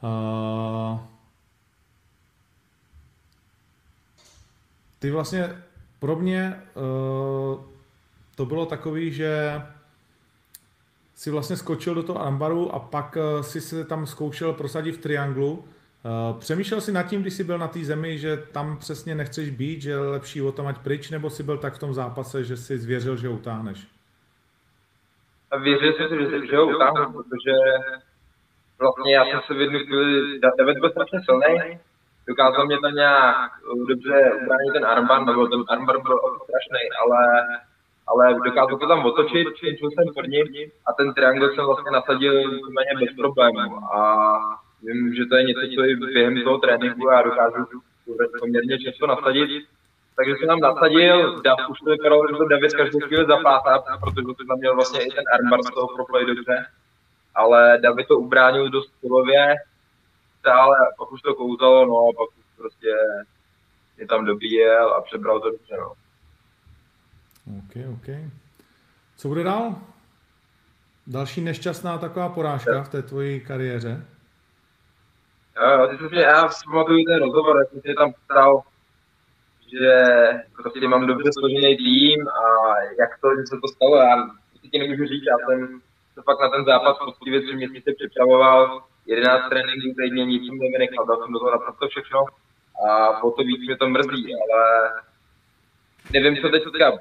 Uh, 0.02 0.98
ty 4.98 5.10
vlastně 5.10 5.62
pro 5.98 6.16
mě 6.16 6.62
uh, 6.74 7.64
to 8.34 8.46
bylo 8.46 8.66
takový, 8.66 9.12
že 9.12 9.62
si 11.14 11.30
vlastně 11.30 11.56
skočil 11.56 11.94
do 11.94 12.02
toho 12.02 12.20
armbaru 12.20 12.74
a 12.74 12.78
pak 12.78 13.16
uh, 13.16 13.42
si 13.42 13.60
se 13.60 13.84
tam 13.84 14.06
zkoušel 14.06 14.52
prosadit 14.52 14.92
v 14.92 15.00
trianglu 15.00 15.64
přemýšlel 16.38 16.80
jsi 16.80 16.92
nad 16.92 17.02
tím, 17.02 17.22
když 17.22 17.34
jsi 17.34 17.44
byl 17.44 17.58
na 17.58 17.68
té 17.68 17.84
zemi, 17.84 18.18
že 18.18 18.36
tam 18.36 18.76
přesně 18.76 19.14
nechceš 19.14 19.50
být, 19.50 19.82
že 19.82 19.90
je 19.90 19.98
lepší 19.98 20.42
o 20.42 20.52
tom 20.52 20.66
ať 20.66 20.78
pryč, 20.78 21.10
nebo 21.10 21.30
jsi 21.30 21.42
byl 21.42 21.58
tak 21.58 21.74
v 21.74 21.78
tom 21.78 21.94
zápase, 21.94 22.44
že 22.44 22.56
jsi 22.56 22.78
zvěřil, 22.78 23.16
že 23.16 23.28
utáhneš? 23.28 23.86
Věřil 25.62 25.92
jsem 25.92 26.08
si, 26.08 26.16
že, 26.16 26.46
že 26.46 26.56
ho 26.56 26.66
utáhnu, 26.66 27.12
protože 27.12 27.52
vlastně 28.78 29.14
já 29.14 29.24
jsem 29.24 29.40
se 29.46 29.54
v 29.54 29.60
jednu 29.60 29.78
chvíli, 29.78 30.40
David 30.58 30.78
byl 30.78 30.90
strašně 30.90 31.20
silný, 31.24 31.78
dokázal 32.26 32.66
mě 32.66 32.80
tam 32.80 32.94
nějak 32.94 33.50
dobře 33.88 34.32
ubránit 34.42 34.72
ten 34.72 34.84
armbar, 34.84 35.24
nebo 35.26 35.46
ten 35.46 35.64
armbar 35.68 36.02
byl 36.02 36.18
strašný, 36.44 36.82
ale 37.02 37.18
ale 38.06 38.34
dokázal 38.44 38.78
to 38.78 38.88
tam 38.88 39.06
otočit, 39.06 39.48
čím 39.56 39.90
jsem 39.90 40.14
první 40.14 40.40
a 40.86 40.92
ten 40.92 41.14
triangle 41.14 41.54
jsem 41.54 41.64
vlastně 41.64 41.90
nasadil 41.90 42.32
méně 42.50 43.06
bez 43.06 43.16
problémů 43.16 43.94
a 43.94 44.38
Vím, 44.84 45.14
že 45.14 45.24
to 45.26 45.36
je 45.36 45.44
něco, 45.44 45.60
co 45.74 45.84
i 45.84 45.96
během 45.96 46.42
toho 46.42 46.58
tréninku 46.58 47.10
já 47.10 47.22
dokážu 47.22 47.66
poměrně 48.40 48.78
často 48.78 49.06
nasadit. 49.06 49.66
Takže 50.16 50.34
jsem 50.34 50.48
tam 50.48 50.60
nasadil, 50.60 51.42
Dav, 51.42 51.58
už 51.70 51.78
to 51.78 51.90
vypadalo, 51.90 52.22
že 52.28 52.36
to 52.36 52.48
David 52.48 52.72
každou 52.72 53.00
chvíli 53.00 53.26
zapátá, 53.26 53.98
protože 54.00 54.26
to 54.26 54.44
tam 54.48 54.58
měl 54.58 54.74
vlastně 54.74 55.00
i 55.00 55.10
ten 55.10 55.24
armbar 55.34 55.62
z 55.62 55.70
toho 55.74 55.88
proplay 55.94 56.26
dobře. 56.26 56.66
Ale 57.34 57.78
David 57.82 58.08
to 58.08 58.18
ubránil 58.18 58.70
dost 58.70 58.92
silově, 59.00 59.54
ale 60.44 60.76
pak 60.98 61.12
už 61.12 61.22
to 61.22 61.34
kouzalo, 61.34 61.86
no 61.86 61.96
a 61.96 62.12
pak 62.18 62.28
už 62.38 62.44
prostě 62.56 62.94
mě 63.96 64.06
tam 64.06 64.24
dobíjel 64.24 64.94
a 64.94 65.00
přebral 65.02 65.40
to 65.40 65.50
dobře, 65.50 65.76
no. 65.78 65.92
OK, 67.58 67.94
OK. 67.94 68.08
Co 69.16 69.28
bude 69.28 69.42
dál? 69.42 69.74
Další 71.06 71.40
nešťastná 71.40 71.98
taková 71.98 72.28
porážka 72.28 72.82
v 72.82 72.88
té 72.88 73.02
tvojí 73.02 73.40
kariéře? 73.40 74.04
Jo, 75.60 75.88
ty 75.88 75.96
jsi, 75.96 76.16
já 76.16 76.48
si 76.48 76.64
pamatuju 76.66 77.04
ten 77.04 77.18
rozhovor, 77.18 77.56
jak 77.58 77.82
jsem 77.82 77.94
tam 77.94 78.12
ptal, 78.12 78.62
že 79.72 79.94
prostě 80.56 80.88
mám 80.88 81.06
dobře 81.06 81.30
složený 81.32 81.76
tým 81.76 82.28
a 82.28 82.42
jak 83.00 83.20
to, 83.20 83.28
že 83.36 83.42
se 83.46 83.56
to 83.60 83.68
stalo, 83.68 83.96
já 83.96 84.28
ti 84.70 84.78
nemůžu 84.78 85.06
říct, 85.06 85.24
já 85.26 85.36
jsem 85.38 85.80
se 86.14 86.22
fakt 86.22 86.40
na 86.40 86.48
ten 86.48 86.64
zápas 86.64 86.96
poctivě 87.04 87.40
tři 87.40 87.56
měsíce 87.56 87.92
připravoval, 87.98 88.82
11 89.06 89.48
tréninků 89.48 89.94
týdně, 89.98 90.24
nic 90.24 90.46
jsem 90.46 90.58
nevynechal, 90.58 91.06
dal 91.06 91.16
jsem 91.22 91.32
do 91.32 91.38
toho 91.38 91.50
naprosto 91.50 91.88
všechno 91.88 92.24
a 92.88 93.12
po 93.12 93.30
to 93.30 93.42
víc 93.42 93.60
mě 93.66 93.76
to 93.76 93.88
mrzí, 93.88 94.34
ale 94.42 94.90
nevím, 96.12 96.36
co 96.36 96.48
teďka, 96.48 96.92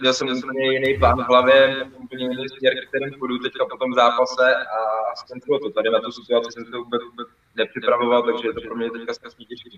měl 0.00 0.14
jsem 0.14 0.28
úplně 0.28 0.72
jiný 0.72 0.98
plán 0.98 1.24
v 1.24 1.26
hlavě, 1.28 1.84
úplně 1.84 2.24
jiný 2.24 2.48
směr, 2.48 2.74
kterým 2.88 3.18
půjdu 3.18 3.38
teďka 3.38 3.66
po 3.70 3.76
tom 3.76 3.94
zápase 3.94 4.56
a 4.56 5.16
skončilo 5.16 5.58
to. 5.58 5.70
Tady 5.70 5.90
na 5.90 6.00
tu 6.00 6.12
situaci 6.12 6.52
jsem 6.52 6.64
se 6.64 6.76
vůbec, 6.76 7.02
vůbec 7.02 7.28
nepřipravoval, 7.56 8.22
takže 8.22 8.48
je 8.48 8.52
to 8.52 8.60
pro 8.60 8.76
mě 8.76 8.90
teďka 8.90 9.14
strašně 9.14 9.44
těžké. 9.44 9.70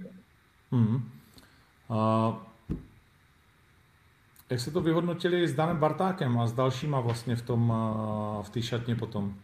Mm. 0.70 1.11
Uh, 1.88 2.37
jak 4.51 4.61
se 4.61 4.70
to 4.70 4.81
vyhodnotili 4.81 5.49
s 5.49 5.55
Danem 5.55 5.77
Bartákem 5.77 6.38
a 6.38 6.47
s 6.47 6.53
dalšíma 6.53 7.01
vlastně 7.01 7.37
v 7.37 7.42
tom, 7.42 7.73
v 8.42 8.51
té 8.51 8.62
šatně 8.62 8.97
potom? 8.97 9.35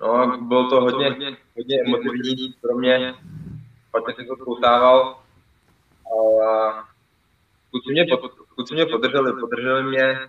No, 0.00 0.38
bylo 0.40 0.70
to 0.70 0.80
hodně, 0.80 1.36
hodně 1.56 1.80
emotivní 1.86 2.54
pro 2.60 2.78
mě. 2.78 3.14
Hodně 3.94 4.14
jsem 4.14 4.26
to 4.26 4.36
zkoutával 4.36 5.18
a 5.18 5.21
kluci 7.72 7.92
mě, 7.92 8.04
pod, 8.06 8.32
kluci 8.54 8.74
mě 8.74 8.86
podrželi, 8.86 9.32
podrželi 9.40 9.82
mě, 9.82 10.20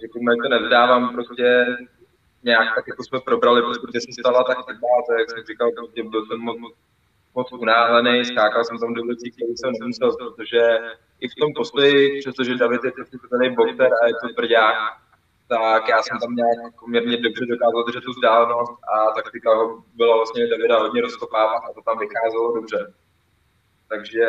řekl 0.00 0.18
mi, 0.18 0.36
to 0.42 0.48
nevzdávám, 0.48 1.14
prostě 1.14 1.66
nějak 2.42 2.74
tak 2.74 2.84
jako 2.88 3.02
jsme 3.04 3.20
probrali, 3.20 3.62
protože 3.62 4.00
se 4.00 4.12
stala 4.20 4.44
tak 4.44 4.58
chyba, 4.66 4.88
to 5.06 5.12
jak 5.12 5.30
jsem 5.30 5.44
říkal, 5.44 5.70
prostě 5.76 6.02
byl 6.02 6.26
jsem 6.26 6.38
moc, 6.38 6.58
moc, 6.58 6.74
moc 7.34 7.52
unáhlený, 7.52 8.24
skákal 8.24 8.64
jsem 8.64 8.78
tam 8.78 8.94
do 8.94 9.02
věcí, 9.02 9.30
které 9.30 9.52
jsem 9.56 9.72
nemusel, 9.80 10.16
protože 10.16 10.62
i 11.20 11.28
v 11.28 11.34
tom 11.40 11.50
postoji, 11.56 12.20
přestože 12.20 12.54
David 12.54 12.84
je 12.84 12.92
ten 13.30 13.54
boxer 13.54 13.90
a 14.02 14.06
je 14.06 14.14
to 14.14 14.28
tvrdák, 14.34 14.76
tak 15.48 15.88
já 15.88 16.02
jsem 16.02 16.18
tam 16.18 16.34
nějak 16.34 16.74
poměrně 16.80 17.16
dobře 17.16 17.46
dokázal 17.46 17.84
držet 17.84 18.04
tu 18.04 18.10
vzdálenost 18.10 18.72
a 18.94 19.10
taktika 19.10 19.50
byla 19.94 20.16
vlastně 20.16 20.46
Davida 20.46 20.78
hodně 20.78 21.02
rozkopávat 21.02 21.62
a 21.70 21.72
to 21.72 21.82
tam 21.82 21.98
vycházelo 21.98 22.54
dobře. 22.54 22.92
Takže 23.88 24.26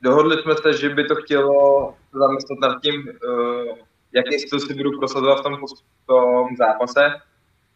dohodli 0.00 0.42
jsme 0.42 0.54
se, 0.54 0.72
že 0.72 0.88
by 0.88 1.04
to 1.04 1.14
chtělo 1.14 1.94
zamyslet 2.12 2.58
nad 2.60 2.82
tím, 2.82 2.94
uh, 3.00 3.78
jaký 4.12 4.38
styl 4.38 4.60
si 4.60 4.74
budu 4.74 4.98
prosazovat 4.98 5.40
v 5.40 5.42
tom, 5.42 5.56
v 6.02 6.06
tom 6.06 6.56
zápase 6.58 7.04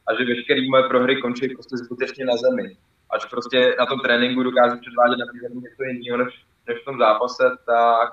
a 0.07 0.15
že 0.15 0.25
veškeré 0.25 0.61
moje 0.71 0.83
prohry 0.83 1.23
končí 1.23 1.49
prostě 1.49 1.77
skutečně 1.77 2.25
na 2.25 2.37
zemi. 2.37 2.77
Až 3.11 3.25
prostě 3.25 3.77
na 3.79 3.87
tom 3.87 4.01
tréninku 4.01 4.43
dokážu 4.43 4.77
předvádět 4.81 5.19
na 5.19 5.27
zemi 5.49 5.61
něco 5.61 5.83
jiného 5.83 6.25
než, 6.25 6.45
než 6.69 6.83
v 6.83 6.85
tom 6.85 6.99
zápase, 6.99 7.45
tak 7.67 8.11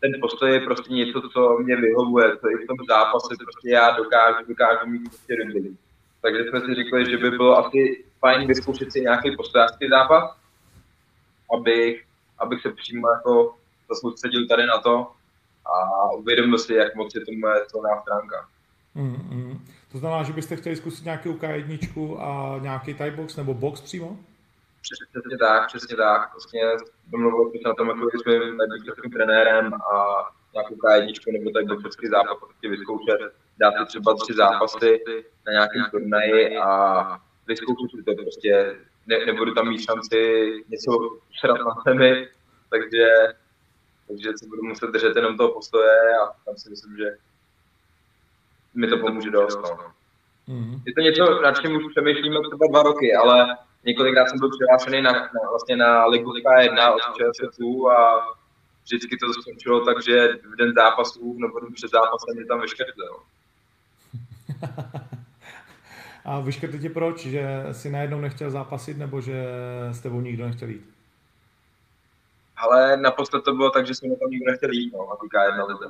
ten 0.00 0.12
postoj 0.20 0.52
je 0.52 0.60
prostě 0.60 0.92
něco, 0.92 1.20
co 1.32 1.58
mě 1.58 1.76
vyhovuje, 1.76 2.36
co 2.36 2.50
i 2.50 2.64
v 2.64 2.66
tom 2.66 2.76
zápase 2.88 3.34
prostě 3.44 3.70
já 3.70 3.90
dokážu, 3.90 4.48
dokážu 4.48 4.86
mít 4.86 5.08
prostě 5.08 5.36
dobrý. 5.36 5.76
Takže 6.22 6.44
jsme 6.44 6.60
si 6.60 6.74
řekli, 6.74 7.10
že 7.10 7.16
by 7.16 7.30
bylo 7.30 7.58
asi 7.58 8.04
fajn 8.20 8.48
vyzkoušet 8.48 8.92
si 8.92 9.00
nějaký 9.00 9.36
postojářský 9.36 9.88
zápas, 9.88 10.36
abych 11.56 12.04
abych 12.40 12.62
se 12.62 12.72
přímo 12.72 13.10
jako 13.10 13.54
soustředil 13.92 14.46
tady 14.46 14.66
na 14.66 14.78
to 14.78 15.12
a 15.66 16.10
uvědomil 16.10 16.58
si, 16.58 16.74
jak 16.74 16.94
moc 16.94 17.14
je 17.14 17.20
to 17.20 17.32
moje 17.32 17.64
silná 17.70 18.00
stránka. 18.02 18.48
Mm, 18.94 19.28
mm. 19.30 19.66
To 19.92 19.98
znamená, 19.98 20.22
že 20.22 20.32
byste 20.32 20.56
chtěli 20.56 20.76
zkusit 20.76 21.04
nějakou 21.04 21.32
K1 21.32 22.20
a 22.20 22.58
nějaký 22.58 22.94
type 22.94 23.10
box 23.10 23.36
nebo 23.36 23.54
box 23.54 23.80
přímo? 23.80 24.16
Přesně 24.82 25.38
tak, 25.38 25.66
přesně 25.66 25.96
tak. 25.96 26.32
Vlastně 26.32 26.62
domluvil 27.06 27.50
jsem 27.50 27.60
na 27.64 27.74
tom, 27.74 27.88
jako 27.88 28.10
jsme 28.22 28.32
nejbližším 28.38 29.10
trenérem 29.12 29.74
a 29.74 29.94
nějakou 30.54 30.74
K1 30.74 31.32
nebo 31.32 31.50
type 31.50 31.74
boxerský 31.74 32.08
zápas 32.08 32.38
prostě 32.38 32.68
vyzkoušet, 32.68 33.20
dát 33.58 33.74
si 33.78 33.86
třeba 33.86 34.14
tři 34.14 34.34
zápasy 34.34 35.00
na 35.46 35.52
nějakém 35.52 35.84
turnaji 35.90 36.58
a 36.58 37.20
vyzkoušet 37.46 37.90
si 37.98 38.02
to 38.04 38.22
prostě 38.22 38.76
ne, 39.06 39.26
nebudu 39.26 39.54
tam 39.54 39.68
mít 39.68 39.84
šanci 39.84 40.52
něco 40.68 41.18
předat 41.38 41.58
na 41.58 41.82
zemi, 41.86 42.28
takže, 42.70 43.06
takže 44.08 44.32
se 44.36 44.46
budu 44.46 44.62
muset 44.62 44.90
držet 44.90 45.16
jenom 45.16 45.36
toho 45.36 45.52
postoje 45.52 46.18
a 46.22 46.26
tam 46.44 46.56
si 46.56 46.70
myslím, 46.70 46.96
že 46.96 47.16
mi 48.74 48.88
to 48.88 48.98
pomůže 48.98 49.30
dost. 49.30 49.56
No. 49.62 49.92
Mm-hmm. 50.48 50.82
Je 50.86 50.94
to 50.94 51.00
něco, 51.00 51.40
na 51.40 51.52
čem 51.52 51.76
už 51.76 51.84
přemýšlíme 51.90 52.40
třeba 52.40 52.66
dva 52.70 52.82
roky, 52.82 53.14
ale 53.14 53.56
několikrát 53.84 54.28
jsem 54.28 54.38
byl 54.38 54.50
přihlášený 54.50 55.02
na, 55.02 55.12
na, 55.12 55.50
vlastně 55.50 55.76
na 55.76 56.06
Ligu 56.06 56.32
1 56.60 56.90
od 56.90 57.00
ČSFU 57.00 57.90
a 57.90 58.28
vždycky 58.84 59.16
to 59.16 59.32
skončilo 59.32 59.84
tak, 59.84 60.02
že 60.02 60.28
v 60.28 60.56
den 60.56 60.72
zápasů 60.74 61.36
nebo 61.38 61.60
před 61.74 61.90
zápasem 61.90 62.34
mě 62.36 62.46
tam 62.46 62.60
vyškrtli. 62.60 63.04
A 66.24 66.40
vyškrtli 66.40 66.78
tě 66.78 66.90
proč? 66.90 67.26
Že 67.26 67.66
si 67.72 67.90
najednou 67.90 68.20
nechtěl 68.20 68.50
zápasit 68.50 68.98
nebo 68.98 69.20
že 69.20 69.44
s 69.90 70.00
tebou 70.00 70.20
nikdo 70.20 70.46
nechtěl 70.46 70.68
jít? 70.68 70.90
Ale 72.56 72.96
naposled 72.96 73.44
to 73.44 73.54
bylo 73.54 73.70
tak, 73.70 73.86
že 73.86 73.94
jsme 73.94 74.08
na 74.08 74.14
tom 74.16 74.30
nikdo 74.30 74.50
nechtěl 74.50 74.70
jít, 74.70 74.92
no, 74.92 75.12
a 75.12 75.16
týká 75.16 75.44
jedna 75.44 75.64
lize. 75.64 75.84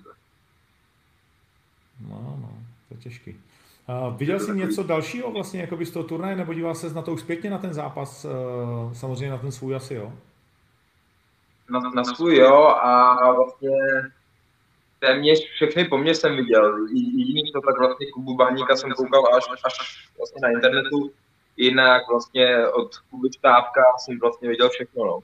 No, 2.09 2.38
no, 2.40 2.59
to 2.88 2.95
je 2.95 3.01
těžký. 3.01 3.40
Uh, 3.88 4.16
viděl 4.16 4.40
jsi 4.40 4.53
něco 4.53 4.83
dalšího 4.83 5.33
vlastně 5.33 5.61
jako 5.61 5.85
z 5.85 5.90
toho 5.90 6.05
turnaje, 6.05 6.37
nebo 6.37 6.55
díval 6.55 6.75
ses 6.75 6.95
na 6.95 7.03
to 7.03 7.12
už 7.12 7.21
zpětně 7.21 7.51
na 7.51 7.59
ten 7.59 7.75
zápas, 7.75 8.25
uh, 8.25 8.93
samozřejmě 8.93 9.31
na 9.31 9.38
ten 9.38 9.53
svůj 9.53 9.77
asi, 9.77 9.95
jo? 9.95 10.12
na, 11.71 11.81
na 11.81 12.05
svůj 12.05 12.37
jo 12.37 12.66
a 12.66 13.33
vlastně 13.33 13.71
téměř 15.00 15.50
všechny 15.50 15.84
po 15.84 15.98
mně 15.98 16.14
jsem 16.14 16.36
viděl. 16.36 16.86
Jediný 16.88 17.52
to 17.52 17.60
tak 17.60 17.78
vlastně 17.78 18.06
Kubu 18.10 18.36
Bahníka 18.36 18.76
jsem 18.76 18.92
koukal 18.92 19.34
až, 19.34 19.44
až 19.64 20.08
vlastně 20.18 20.40
na 20.42 20.50
internetu, 20.50 21.12
jinak 21.56 22.02
vlastně 22.08 22.68
od 22.68 22.98
Kuby 22.98 23.28
Štávka 23.32 23.82
jsem 23.98 24.18
vlastně 24.18 24.48
viděl 24.48 24.68
všechno. 24.68 25.04
No. 25.04 25.20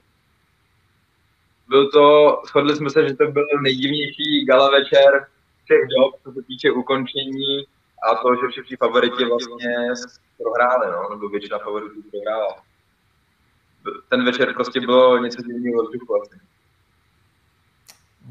Byl 1.68 1.90
to, 1.90 2.36
shodli 2.46 2.76
jsme 2.76 2.90
se, 2.90 3.08
že 3.08 3.14
to 3.14 3.26
byl 3.26 3.44
nejdivnější 3.62 4.44
gala 4.44 4.70
večer 4.70 5.26
všech 5.64 5.80
dob, 5.98 6.14
co 6.22 6.32
se 6.32 6.42
týče 6.42 6.70
ukončení 6.70 7.66
a 8.10 8.14
to, 8.14 8.34
že 8.34 8.48
všichni 8.50 8.76
favoriti 8.76 9.24
vlastně 9.24 9.74
prohráli, 10.38 10.92
no, 10.92 11.10
nebo 11.10 11.28
většina 11.28 11.58
favoritů 11.58 12.02
prohrála. 12.10 12.62
Ten 14.08 14.24
večer 14.24 14.54
prostě 14.54 14.80
bylo 14.80 15.18
něco 15.18 15.42
divného 15.42 15.82
vzduchu 15.82 16.12
vlastně. 16.12 16.38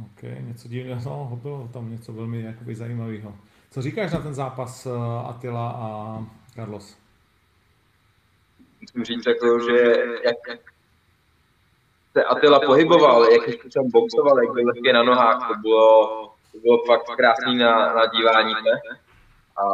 OK, 0.01 0.23
něco 0.39 0.67
divného, 0.67 0.99
no, 1.05 1.39
bylo 1.41 1.69
tam 1.73 1.91
něco 1.91 2.13
velmi 2.13 2.41
jakoby 2.41 2.75
zajímavého. 2.75 3.35
Co 3.71 3.81
říkáš 3.81 4.11
na 4.11 4.19
ten 4.19 4.33
zápas 4.33 4.85
uh, 4.85 5.29
Attila 5.29 5.71
a 5.71 6.19
Carlos? 6.55 6.97
Musím 8.81 9.03
říct, 9.03 9.25
jako, 9.27 9.59
že 9.59 9.95
jak, 10.23 10.59
se 12.13 12.23
Attila 12.23 12.59
pohyboval, 12.59 13.31
jak 13.31 13.43
jsem 13.71 13.91
boxoval, 13.91 14.43
jak 14.43 14.53
byl 14.53 14.93
na 14.93 15.03
nohách, 15.03 15.47
to 15.47 15.53
bylo, 15.61 16.07
to 16.51 16.59
bylo 16.59 16.83
fakt 16.85 17.15
krásný 17.15 17.57
na, 17.57 17.93
na 17.93 18.05
dívání 18.05 18.53
se. 18.53 18.99
A 19.61 19.65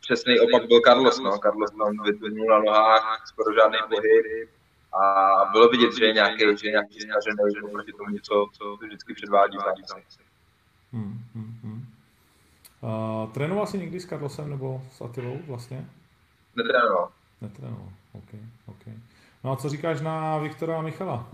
přesný 0.00 0.40
opak 0.40 0.68
byl 0.68 0.80
Carlos, 0.80 1.20
no. 1.20 1.38
Carlos 1.38 1.70
tam 1.70 2.02
vytvořil 2.04 2.44
na 2.44 2.58
nohách, 2.58 3.22
skoro 3.26 3.54
žádný 3.54 3.78
pohyb, 3.88 4.48
a 5.02 5.44
bylo 5.52 5.68
vidět, 5.68 5.96
že 5.98 6.04
je 6.04 6.12
nějaký, 6.12 6.38
že 6.38 6.66
je 6.66 6.70
nějaký 6.70 7.00
snažený 7.00 7.70
proti 7.72 7.92
tomu, 7.92 8.18
co, 8.22 8.46
co 8.52 8.76
vždycky 8.76 9.14
předvádí 9.14 9.58
v. 9.58 9.62
Hmm, 10.92 11.18
hmm, 11.34 11.58
hmm. 11.62 11.86
Uh, 12.80 13.32
trénoval 13.32 13.66
jsi 13.66 13.78
někdy 13.78 14.00
s 14.00 14.06
Carlosem 14.06 14.50
nebo 14.50 14.82
s 14.92 15.00
Atilou 15.00 15.38
vlastně? 15.46 15.86
Netrénoval. 16.56 17.08
Netrénoval, 17.40 17.88
OK, 18.12 18.30
OK. 18.66 18.86
No 19.44 19.52
a 19.52 19.56
co 19.56 19.68
říkáš 19.68 20.00
na 20.00 20.38
Viktora 20.38 20.78
a 20.78 20.82
Michala? 20.82 21.26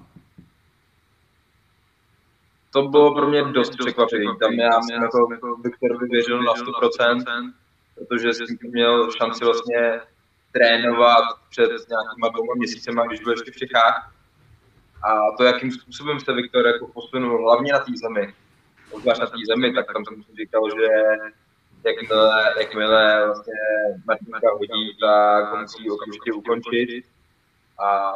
To 2.70 2.82
bylo 2.88 3.14
pro 3.14 3.28
mě 3.28 3.42
dost 3.42 3.76
překvapivé. 3.76 4.24
Tam 4.40 4.52
já 4.52 4.82
jsem 4.82 5.02
jako 5.02 5.56
Viktor 5.64 6.08
věřil 6.08 6.42
na 6.42 6.52
100%, 6.52 7.52
protože 7.94 8.34
jsem 8.34 8.46
měl 8.62 9.10
šanci 9.10 9.44
vlastně 9.44 10.00
trénovat 10.52 11.24
před 11.50 11.70
nějakýma 11.88 12.28
dvěma 12.28 12.54
měsícema, 12.56 13.06
když 13.06 13.20
byl 13.20 13.32
ještě 13.32 13.50
v 13.50 13.56
Čechách. 13.56 14.14
A 15.02 15.36
to, 15.36 15.44
jakým 15.44 15.72
způsobem 15.72 16.20
se 16.20 16.32
Viktor 16.32 16.66
jako 16.66 16.86
posunul, 16.86 17.42
hlavně 17.42 17.72
na 17.72 17.78
té 17.78 17.92
zemi, 18.02 18.34
obzvlášť 18.90 19.20
na 19.20 19.26
té 19.26 19.36
zemi, 19.48 19.72
tak 19.74 19.92
tam 19.92 20.04
jsem 20.04 20.22
si 20.22 20.36
říkal, 20.36 20.70
že 20.70 20.88
jakmile, 21.84 22.54
jakmile 22.58 23.26
vlastně 23.26 23.54
Martinka 24.06 24.52
hodí, 24.52 24.96
tak 25.00 25.60
musí 25.60 25.90
okamžitě 25.90 26.32
ukončit. 26.32 27.04
A 27.84 28.12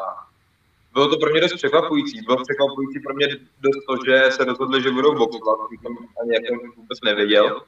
bylo 0.93 1.09
to 1.09 1.17
pro 1.17 1.31
mě 1.31 1.41
dost 1.41 1.55
překvapující. 1.55 2.21
Bylo 2.21 2.43
překvapující 2.45 3.01
pro 3.01 3.15
mě 3.15 3.29
dost 3.61 3.85
to, 3.89 3.97
že 4.07 4.31
se 4.31 4.45
rozhodli, 4.45 4.83
že 4.83 4.91
budou 4.91 5.15
boxovat, 5.15 5.59
jsem 5.71 5.97
ani 6.23 6.35
jako 6.35 6.67
vůbec 6.77 6.99
nevěděl. 7.05 7.63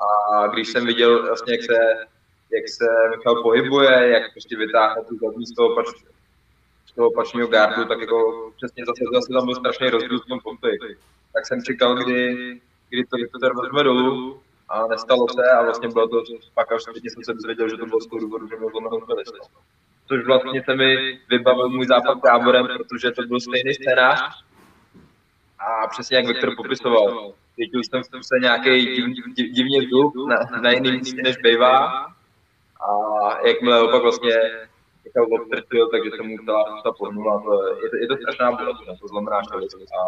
A 0.00 0.46
když 0.46 0.68
jsem 0.68 0.86
viděl 0.86 1.26
vlastně, 1.26 1.54
jak 1.54 1.62
se 1.62 2.06
jak 2.52 2.68
se 2.68 2.84
Michal 3.10 3.42
pohybuje, 3.42 4.08
jak 4.08 4.32
prostě 4.32 4.56
vytáhne 4.56 5.02
tu 5.08 5.18
zadní 5.18 5.46
z 5.46 5.54
toho, 5.54 5.84
z 6.86 6.92
toho 6.92 7.10
pačního 7.10 7.48
gardu, 7.48 7.84
tak 7.84 8.00
jako 8.00 8.50
přesně 8.56 8.84
zase, 8.86 9.04
zase 9.14 9.32
tam 9.32 9.44
byl 9.44 9.54
strašný 9.54 9.90
rozdíl 9.90 10.20
v 10.20 10.26
tom 10.26 10.40
postoji. 10.40 10.78
Tak 11.32 11.46
jsem 11.46 11.62
čekal, 11.62 11.94
kdy, 11.94 12.34
kdy 12.88 13.04
to 13.04 13.16
Viktor 13.16 13.62
vezme 13.62 13.82
dolů 13.82 14.40
a 14.68 14.86
nestalo 14.86 15.26
se 15.28 15.50
a 15.50 15.62
vlastně 15.62 15.88
bylo 15.88 16.08
to, 16.08 16.22
pak 16.54 16.72
až 16.72 16.82
jsem 16.82 17.24
se 17.24 17.34
dozvěděl, 17.34 17.68
že 17.68 17.76
to 17.76 17.86
bylo 17.86 18.00
z 18.00 18.06
toho 18.06 18.20
důvodu, 18.20 18.48
že 18.48 18.56
zlomenou 18.56 19.00
čelist. 19.06 19.34
Což 20.08 20.26
vlastně 20.26 20.62
se 20.64 20.74
mi 20.74 21.18
vybavil 21.30 21.68
můj 21.68 21.86
západ 21.86 22.22
táborem, 22.22 22.66
protože 22.66 23.10
to 23.10 23.22
byl 23.22 23.40
stejný 23.40 23.74
scénář 23.74 24.20
a 25.58 25.86
přesně 25.86 26.16
jak 26.16 26.26
Viktor 26.26 26.56
popisoval. 26.56 27.32
Cítil 27.54 27.80
jsem 27.84 28.02
se 28.22 28.38
nějaký 28.40 28.86
div, 28.86 29.04
div, 29.36 29.50
divně 29.52 29.80
vzduch 29.80 30.12
na, 30.28 30.60
na 30.60 30.70
jiném 30.70 30.94
místě, 30.94 31.22
než 31.22 31.36
bývá 31.36 32.06
a 32.88 33.46
jakmile 33.46 33.82
opak 33.82 34.02
vlastně 34.02 34.34
Michal 35.04 35.26
odtrtil, 35.42 35.88
takže 35.88 36.10
se 36.16 36.22
mu 36.22 36.36
celá 36.44 36.82
ta 36.82 36.92
pohnula. 36.92 37.42
To 37.42 37.52
je, 37.52 38.02
je, 38.02 38.06
to 38.06 38.16
strašná 38.16 38.52
bolest, 38.52 39.00
to 39.00 39.08
znamená 39.08 39.42
čelist. 39.42 39.76
A 39.76 40.02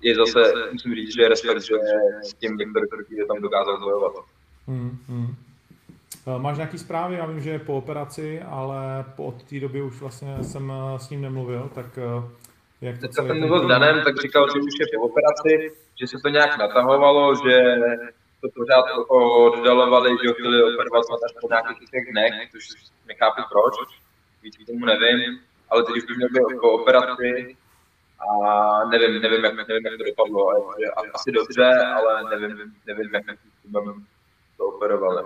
je 0.00 0.14
zase, 0.14 0.52
musím 0.72 0.94
říct, 0.94 1.14
že 1.14 1.22
je 1.22 1.28
respekt, 1.28 1.62
že 1.62 1.74
s 2.22 2.34
tím 2.34 2.56
Viktor 2.56 2.82
je 3.10 3.26
tam 3.26 3.40
dokázal 3.40 3.80
bojovat. 3.80 4.12
Hmm, 4.66 4.98
hmm. 5.08 5.34
Máš 6.38 6.56
nějaký 6.56 6.78
zprávy? 6.78 7.14
Já 7.14 7.26
vím, 7.26 7.40
že 7.40 7.50
je 7.50 7.58
po 7.58 7.76
operaci, 7.76 8.42
ale 8.42 9.04
po 9.16 9.24
od 9.24 9.42
té 9.42 9.60
doby 9.60 9.82
už 9.82 10.00
vlastně 10.00 10.36
jsem 10.42 10.72
eh, 10.72 10.98
s 10.98 11.10
ním 11.10 11.22
nemluvil, 11.22 11.70
tak 11.74 11.98
eh, 11.98 12.28
jak 12.80 12.98
to 12.98 13.12
jsem 13.12 13.38
mluvil 13.38 13.64
s 13.64 13.68
Danem, 13.68 14.04
tak 14.04 14.20
říkal, 14.20 14.46
že 14.50 14.60
už 14.60 14.74
je 14.80 14.86
po 14.98 15.04
operaci, 15.04 15.76
že 16.00 16.06
se 16.06 16.16
to 16.22 16.28
nějak 16.28 16.58
natahovalo, 16.58 17.34
že 17.34 17.76
to 18.44 18.50
pořád 18.60 18.84
oddalovali, 19.08 20.10
že 20.10 20.28
ho 20.28 20.34
chtěli 20.34 20.74
operovat 20.74 21.04
až 21.24 21.32
po 21.40 21.48
nějakých 21.48 21.90
těch 21.90 22.04
dnech, 22.10 22.32
což 22.52 22.64
nechápu 23.06 23.42
proč, 23.52 23.74
víc 24.42 24.54
tomu 24.66 24.86
nevím, 24.86 25.40
ale 25.70 25.82
teď 25.82 25.94
už 25.96 26.04
by 26.04 26.14
měl 26.16 26.28
být 26.28 26.60
po 26.60 26.70
operaci 26.72 27.56
a 28.28 28.34
nevím, 28.84 29.22
nevím, 29.22 29.44
jak, 29.44 29.54
nevím, 29.68 29.86
jak 29.86 29.98
to 29.98 30.04
dopadlo. 30.04 30.50
Asi 31.14 31.32
dobře, 31.32 31.70
ale 31.96 32.38
nevím, 32.38 32.74
nevím, 32.86 33.14
jak 33.14 33.24
to 34.56 34.64
operovali. 34.66 35.22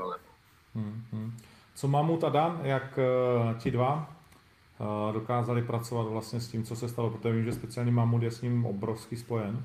Hmm, 0.75 1.03
hmm. 1.13 1.33
Co 1.75 1.89
Mamut 1.89 2.25
a 2.25 2.29
Dan, 2.29 2.61
jak 2.63 2.99
uh, 2.99 3.59
ti 3.59 3.71
dva 3.71 4.11
uh, 4.79 5.13
dokázali 5.13 5.63
pracovat 5.63 6.03
vlastně 6.03 6.41
s 6.41 6.49
tím, 6.49 6.65
co 6.65 6.77
se 6.77 6.89
stalo, 6.89 7.11
protože 7.11 7.35
vím, 7.35 7.45
že 7.45 7.53
speciálně 7.53 7.93
Mamut 7.93 8.23
je 8.23 8.31
s 8.31 8.43
ním 8.43 8.67
obrovský 8.67 9.17
spojen. 9.17 9.65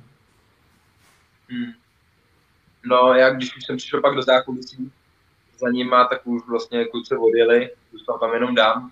Hmm. 1.50 1.83
No, 2.86 3.14
já 3.14 3.30
když 3.30 3.54
jsem 3.66 3.78
přišel 3.78 4.02
pak 4.02 4.16
do 4.16 4.22
zákulisí 4.22 4.92
za 5.58 5.70
nima, 5.70 6.06
tak 6.06 6.28
už 6.28 6.42
vlastně 6.48 6.86
kluci 6.86 7.16
odjeli, 7.16 7.70
zůstal 7.92 8.20
tam 8.20 8.34
jenom 8.34 8.56
dám. 8.56 8.92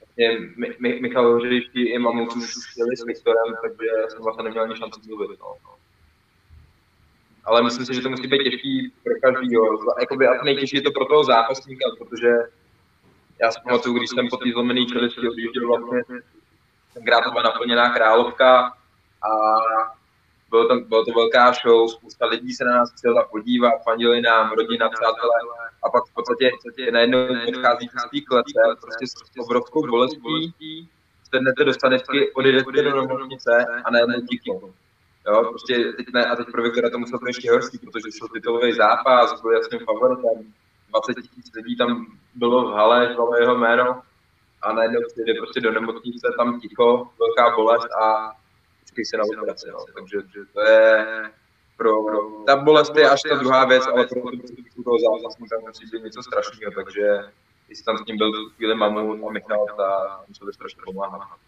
Vlastně 0.00 0.38
Mi- 0.56 1.00
Michal 1.00 1.32
Hořejští 1.32 1.88
i 1.88 1.98
Mamut 1.98 2.36
už 2.36 2.54
jeli 2.76 2.96
s 2.96 3.04
Viktorem, 3.04 3.54
takže 3.62 3.86
jsem 4.08 4.22
vlastně 4.22 4.44
neměl 4.44 4.62
ani 4.62 4.76
šanci 4.76 5.00
mluvit. 5.06 5.40
No. 5.40 5.54
Ale 7.44 7.62
myslím 7.62 7.86
si, 7.86 7.94
že 7.94 8.00
to 8.00 8.10
musí 8.10 8.26
být 8.26 8.42
těžký 8.42 8.92
pro 9.04 9.12
každýho. 9.22 9.64
Jakoby 10.00 10.26
asi 10.26 10.44
nejtěžší 10.44 10.76
je 10.76 10.82
to 10.82 10.90
pro 10.90 11.04
toho 11.04 11.24
zápasníka, 11.24 11.84
protože 11.98 12.28
já 13.42 13.50
si 13.50 13.60
pamatuju, 13.64 13.98
když 13.98 14.10
jsem 14.10 14.28
po 14.28 14.36
té 14.36 14.50
zlomené 14.52 14.86
čelisti 14.86 15.28
odjížděl 15.28 15.68
vlastně, 15.68 16.02
tenkrát 16.94 17.20
to 17.20 17.30
byla 17.30 17.42
naplněná 17.42 17.94
královka 17.94 18.76
a 19.22 19.30
bylo 20.54 20.68
to, 20.68 20.74
bylo 20.88 21.04
to 21.04 21.12
velká 21.12 21.52
show, 21.52 21.88
spousta 21.88 22.26
lidí 22.26 22.52
se 22.52 22.64
na 22.64 22.72
nás 22.72 22.92
přijela 22.92 23.24
podívat, 23.24 23.82
fandili 23.84 24.20
nám, 24.20 24.52
rodina, 24.52 24.88
přátelé. 24.88 25.38
A 25.82 25.90
pak 25.90 26.04
v 26.10 26.14
podstatě, 26.14 26.50
najednou 26.92 27.18
odchází 27.48 27.88
z 27.88 28.10
té 28.10 28.20
klece, 28.28 28.60
prostě 28.80 29.06
s 29.06 29.38
obrovskou 29.38 29.86
bolestí, 29.86 30.88
sednete 31.34 31.64
do 31.64 31.72
stanečky, 31.72 32.32
odejdete 32.32 32.82
do 32.82 32.96
nemocnice 32.96 33.66
a 33.84 33.90
najednou 33.90 34.20
ticho. 34.30 34.72
Jo, 35.26 35.44
prostě 35.48 35.92
teď 35.96 36.06
ne, 36.14 36.24
a 36.26 36.36
teď 36.36 36.46
pro 36.52 36.62
Viktora 36.62 36.90
to 36.90 36.98
muselo 36.98 37.18
být 37.18 37.26
ještě 37.26 37.50
horší, 37.50 37.78
protože 37.78 38.12
šel 38.18 38.28
titulový 38.28 38.72
zápas, 38.72 39.42
byl 39.42 39.52
jasným 39.52 39.80
favoritem, 39.80 40.52
20 40.88 41.14
tisíc 41.14 41.54
lidí 41.54 41.76
tam 41.76 42.06
bylo 42.34 42.70
v 42.70 42.74
hale, 42.74 43.06
bylo 43.14 43.36
jeho 43.36 43.54
jméno. 43.54 44.02
A 44.62 44.72
najednou 44.72 45.00
jde 45.16 45.34
prostě 45.34 45.60
do 45.60 45.72
nemocnice, 45.72 46.34
tam 46.36 46.60
ticho, 46.60 47.08
velká 47.18 47.56
bolest 47.56 47.88
a 48.02 48.32
chtějí 48.94 49.04
se 49.04 49.16
na 49.16 49.24
operaci, 49.24 49.66
no. 49.72 49.84
takže 49.94 50.18
to 50.52 50.60
je 50.60 51.06
pro, 51.76 51.92
ta 52.46 52.56
bolest 52.56 52.96
je 52.96 53.10
až 53.10 53.22
ta 53.28 53.34
druhá 53.34 53.64
věc, 53.64 53.82
ale 53.86 54.06
pro 54.06 54.20
toho 54.84 54.98
zápasníka 54.98 55.56
musí 55.66 55.86
být 55.92 56.04
něco 56.04 56.22
strašného, 56.22 56.72
takže 56.72 57.18
jestli 57.68 57.84
tam 57.84 57.98
s 57.98 58.04
tím 58.04 58.16
byl 58.18 58.50
chvíli 58.50 58.74
mamu 58.74 59.28
a 59.28 59.32
Michal, 59.32 59.66
ta 59.76 60.20
museli 60.28 60.52
strašně 60.52 60.82
pomáhat. 60.84 61.38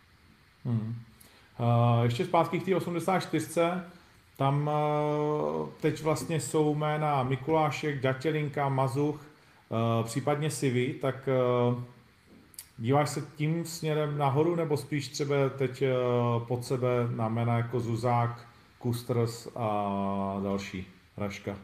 Hmm. 0.65 0.95
Uh, 1.59 2.05
ještě 2.05 2.25
zpátky 2.25 2.61
k 2.61 2.65
té 2.65 2.77
84. 2.77 3.47
Tam 4.37 4.69
uh, 4.69 5.69
teď 5.81 6.03
vlastně 6.03 6.41
jsou 6.41 6.75
jména 6.75 7.23
Mikulášek, 7.23 8.01
Datělinka, 8.01 8.69
Mazuch, 8.69 9.21
uh, 9.69 10.07
případně 10.07 10.51
Sivy, 10.51 10.95
tak 10.95 11.29
uh, 11.69 11.83
Díváš 12.79 13.11
se 13.11 13.21
tím 13.37 13.65
směrem 13.65 14.19
nahoru, 14.19 14.55
nebo 14.55 14.77
spíš 14.77 15.09
třeba 15.09 15.37
teď 15.59 15.83
eh, 15.83 15.95
pod 16.49 16.65
sebe 16.65 16.89
na 17.11 17.29
jména 17.29 17.57
jako 17.57 17.81
Zuzák, 17.81 18.47
Kusters 18.79 19.49
a 19.57 20.41
další, 20.43 20.87
Raška? 21.17 21.57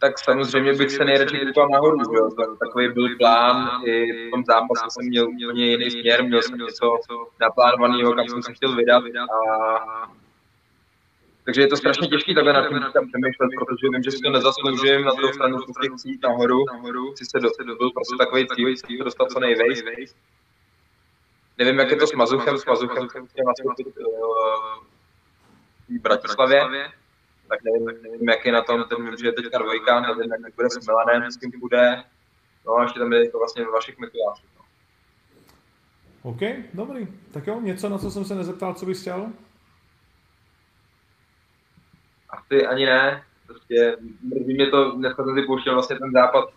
tak 0.00 0.18
samozřejmě 0.18 0.72
bych 0.72 0.90
se 0.90 1.04
nejradši 1.04 1.38
koupal 1.38 1.68
nahoru. 1.68 2.14
Jo. 2.14 2.30
Takový 2.58 2.88
byl 2.88 3.16
plán, 3.16 3.70
i 3.84 4.12
v 4.12 4.30
tom 4.30 4.44
zápase 4.44 4.84
jsem 4.90 5.06
měl 5.06 5.28
úplně 5.28 5.66
jiný 5.66 5.90
směr, 5.90 6.24
měl 6.24 6.42
jsem 6.42 6.58
něco 6.58 6.98
naplánovaného, 7.40 8.12
kam 8.12 8.28
jsem 8.28 8.42
se 8.42 8.52
chtěl 8.52 8.76
vydat. 8.76 9.02
A... 9.20 10.12
Takže 11.48 11.60
je 11.60 11.68
to 11.68 11.76
strašně 11.76 12.08
těžké 12.08 12.34
takhle 12.34 12.52
na 12.52 12.68
tím 12.68 12.78
tam 12.78 13.08
přemýšlet, 13.08 13.50
protože 13.58 13.88
vím, 13.92 14.02
že 14.02 14.10
si 14.10 14.18
to 14.18 14.30
nezasloužím, 14.30 15.04
na 15.04 15.12
druhou 15.12 15.32
stranu 15.32 15.58
chci 15.58 16.08
jít 16.08 16.22
nahoru, 16.22 16.64
chci 17.12 17.24
se 17.24 17.40
do, 17.40 17.48
byl 17.78 17.90
prostě 17.90 18.16
takový 18.18 18.46
cíl, 18.48 18.76
chci 18.76 18.98
dostat 18.98 19.30
co 19.30 19.40
nejvejš. 19.40 19.82
Nevím, 21.58 21.78
jak 21.78 21.90
je 21.90 21.96
to 21.96 22.06
s 22.06 22.12
Mazuchem, 22.12 22.58
s 22.58 22.66
Mazuchem 22.66 23.08
jsem 23.08 23.26
nastoupit 23.46 23.86
v 25.88 26.00
Bratislavě, 26.00 26.88
tak 27.48 27.58
nevím, 27.64 28.02
nevím, 28.02 28.28
jak 28.28 28.46
je 28.46 28.52
na 28.52 28.62
tom, 28.62 28.84
ten 28.84 29.16
že 29.20 29.26
je 29.26 29.32
teďka 29.32 29.58
dvojka, 29.58 30.00
nevím, 30.00 30.32
jak 30.32 30.54
bude 30.54 30.70
s 30.70 30.86
Milanem, 30.86 31.30
s 31.30 31.36
kým 31.36 31.50
bude, 31.60 32.04
no 32.66 32.74
a 32.76 32.82
ještě 32.82 32.98
tam 32.98 33.12
je 33.12 33.30
to 33.30 33.38
vlastně 33.38 33.64
vašich 33.64 33.98
Mikulášů. 33.98 34.46
OK, 36.22 36.40
dobrý. 36.74 37.08
Tak 37.30 37.46
jo, 37.46 37.60
něco, 37.60 37.88
na 37.88 37.98
co 37.98 38.10
jsem 38.10 38.24
se 38.24 38.34
nezeptal, 38.34 38.74
co 38.74 38.86
bys 38.86 39.00
chtěl? 39.00 39.32
Asi 42.38 42.66
ani 42.66 42.86
ne. 42.86 43.22
Prostě 43.46 43.96
mrzí 44.22 44.54
mě 44.54 44.66
to, 44.66 44.92
dneska 44.92 45.24
jsem 45.24 45.34
si 45.34 45.42
pouštěl 45.42 45.74
vlastně 45.74 45.98
ten 45.98 46.12
západ 46.12 46.48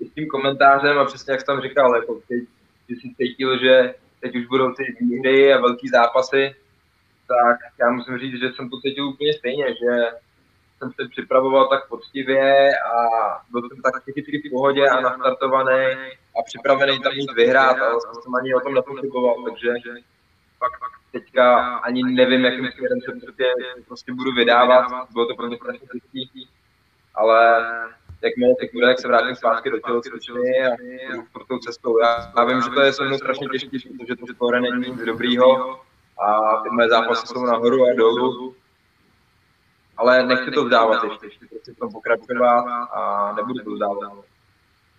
s 0.00 0.14
tím 0.14 0.28
komentářem 0.28 0.98
a 0.98 1.04
přesně 1.04 1.32
jak 1.32 1.40
jsi 1.40 1.46
tam 1.46 1.60
říkal, 1.60 1.96
jako 1.96 2.14
teď, 2.28 2.42
když 2.86 3.02
jsi 3.02 3.14
cítil, 3.16 3.58
že 3.58 3.94
teď 4.20 4.36
už 4.36 4.46
budou 4.46 4.72
ty 4.72 4.96
výhry 5.00 5.54
a 5.54 5.60
velký 5.60 5.88
zápasy, 5.88 6.54
tak 7.28 7.58
já 7.80 7.90
musím 7.90 8.18
říct, 8.18 8.40
že 8.40 8.52
jsem 8.52 8.70
to 8.70 8.80
cítil 8.80 9.08
úplně 9.08 9.32
stejně, 9.34 9.66
že 9.68 10.10
jsem 10.78 10.92
se 10.92 11.08
připravoval 11.08 11.68
tak 11.68 11.88
poctivě 11.88 12.70
a 12.76 12.96
byl 13.50 13.68
jsem 13.68 13.82
tak 13.82 14.02
psychicky 14.02 14.38
v 14.38 14.50
pohodě 14.50 14.88
a 14.88 15.00
nastartovaný 15.00 15.94
a 16.38 16.42
připravený 16.44 17.00
tam 17.00 17.12
mít 17.16 17.32
vyhrát 17.32 17.76
a 17.76 18.00
jsem 18.00 18.34
ani 18.34 18.54
o 18.54 18.60
tom 18.60 18.74
nepochyboval, 18.74 19.34
takže 19.44 19.68
fakt, 20.62 20.78
fakt 20.78 21.00
teďka 21.12 21.76
ani 21.76 22.02
nevím, 22.02 22.44
jakým 22.44 22.70
směrem 22.72 23.00
se 23.00 23.12
prostě, 23.20 23.46
prostě 23.86 24.12
budu 24.12 24.32
vydávat, 24.32 24.84
bylo 25.12 25.26
to 25.26 25.34
pro 25.34 25.46
mě 25.46 25.58
těžký, 26.12 26.48
ale 27.14 27.38
jakmile 28.22 28.54
teď 28.60 28.72
bude, 28.72 28.86
jak 28.86 29.00
se 29.00 29.08
vrátím 29.08 29.36
zpátky 29.36 29.70
do 29.70 29.78
tělocvičny 29.80 30.66
a 30.66 30.70
pro 31.32 31.44
tou 31.44 31.58
cestou. 31.58 31.98
Já, 31.98 32.32
já 32.36 32.44
vím, 32.44 32.60
že 32.62 32.70
to 32.70 32.80
je 32.80 32.92
se 32.92 33.04
mnou 33.04 33.16
strašně 33.16 33.48
těžké, 33.48 33.78
protože 33.98 34.16
to 34.16 34.26
skóre 34.26 34.60
není 34.60 34.90
nic 34.90 35.00
dobrýho 35.04 35.80
a 36.26 36.56
ty 36.62 36.70
moje 36.70 36.88
zápasy 36.88 37.26
jsou 37.26 37.44
nahoru 37.44 37.84
a 37.84 37.94
dolů, 37.96 38.54
ale 39.96 40.26
nechci 40.26 40.50
to 40.50 40.64
vzdávat 40.64 41.04
ještě, 41.04 41.28
chci 41.28 41.46
prostě 41.46 41.72
v 41.72 41.78
tom 41.78 41.92
pokračovat 41.92 42.64
a 42.92 43.32
nebudu 43.36 43.64
to 43.64 43.70
vzdávat. 43.70 44.24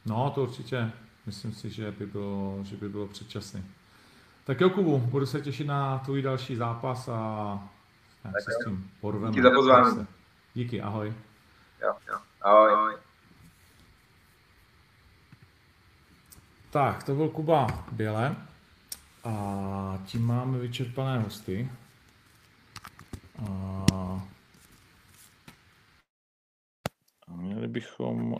No, 0.05 0.31
to 0.35 0.41
určitě. 0.41 0.91
Myslím 1.25 1.53
si, 1.53 1.69
že 1.69 1.91
by 1.91 2.05
bylo, 2.05 2.57
že 2.63 2.75
by 2.75 2.89
bylo 2.89 3.07
předčasné. 3.07 3.63
Tak 4.45 4.61
jo, 4.61 4.69
Kubu, 4.69 4.99
budu 4.99 5.25
se 5.25 5.41
těšit 5.41 5.67
na 5.67 5.99
tvůj 5.99 6.21
další 6.21 6.55
zápas 6.55 7.07
a 7.07 7.59
jak 8.23 8.41
se 8.41 8.51
s 8.51 8.65
tím 8.65 8.91
porveme. 9.01 9.31
Díky 9.31 9.41
za 9.41 9.51
pozvání. 9.51 10.07
Díky, 10.53 10.81
ahoj. 10.81 11.13
Jo, 11.81 11.95
jo, 12.09 12.19
ahoj. 12.41 12.97
Tak, 16.69 17.03
to 17.03 17.15
byl 17.15 17.29
Kuba 17.29 17.67
Běle 17.91 18.35
a 19.23 19.99
tím 20.05 20.25
máme 20.25 20.57
vyčerpané 20.57 21.19
hosty. 21.19 21.71
A 27.27 27.35
měli 27.35 27.67
bychom 27.67 28.35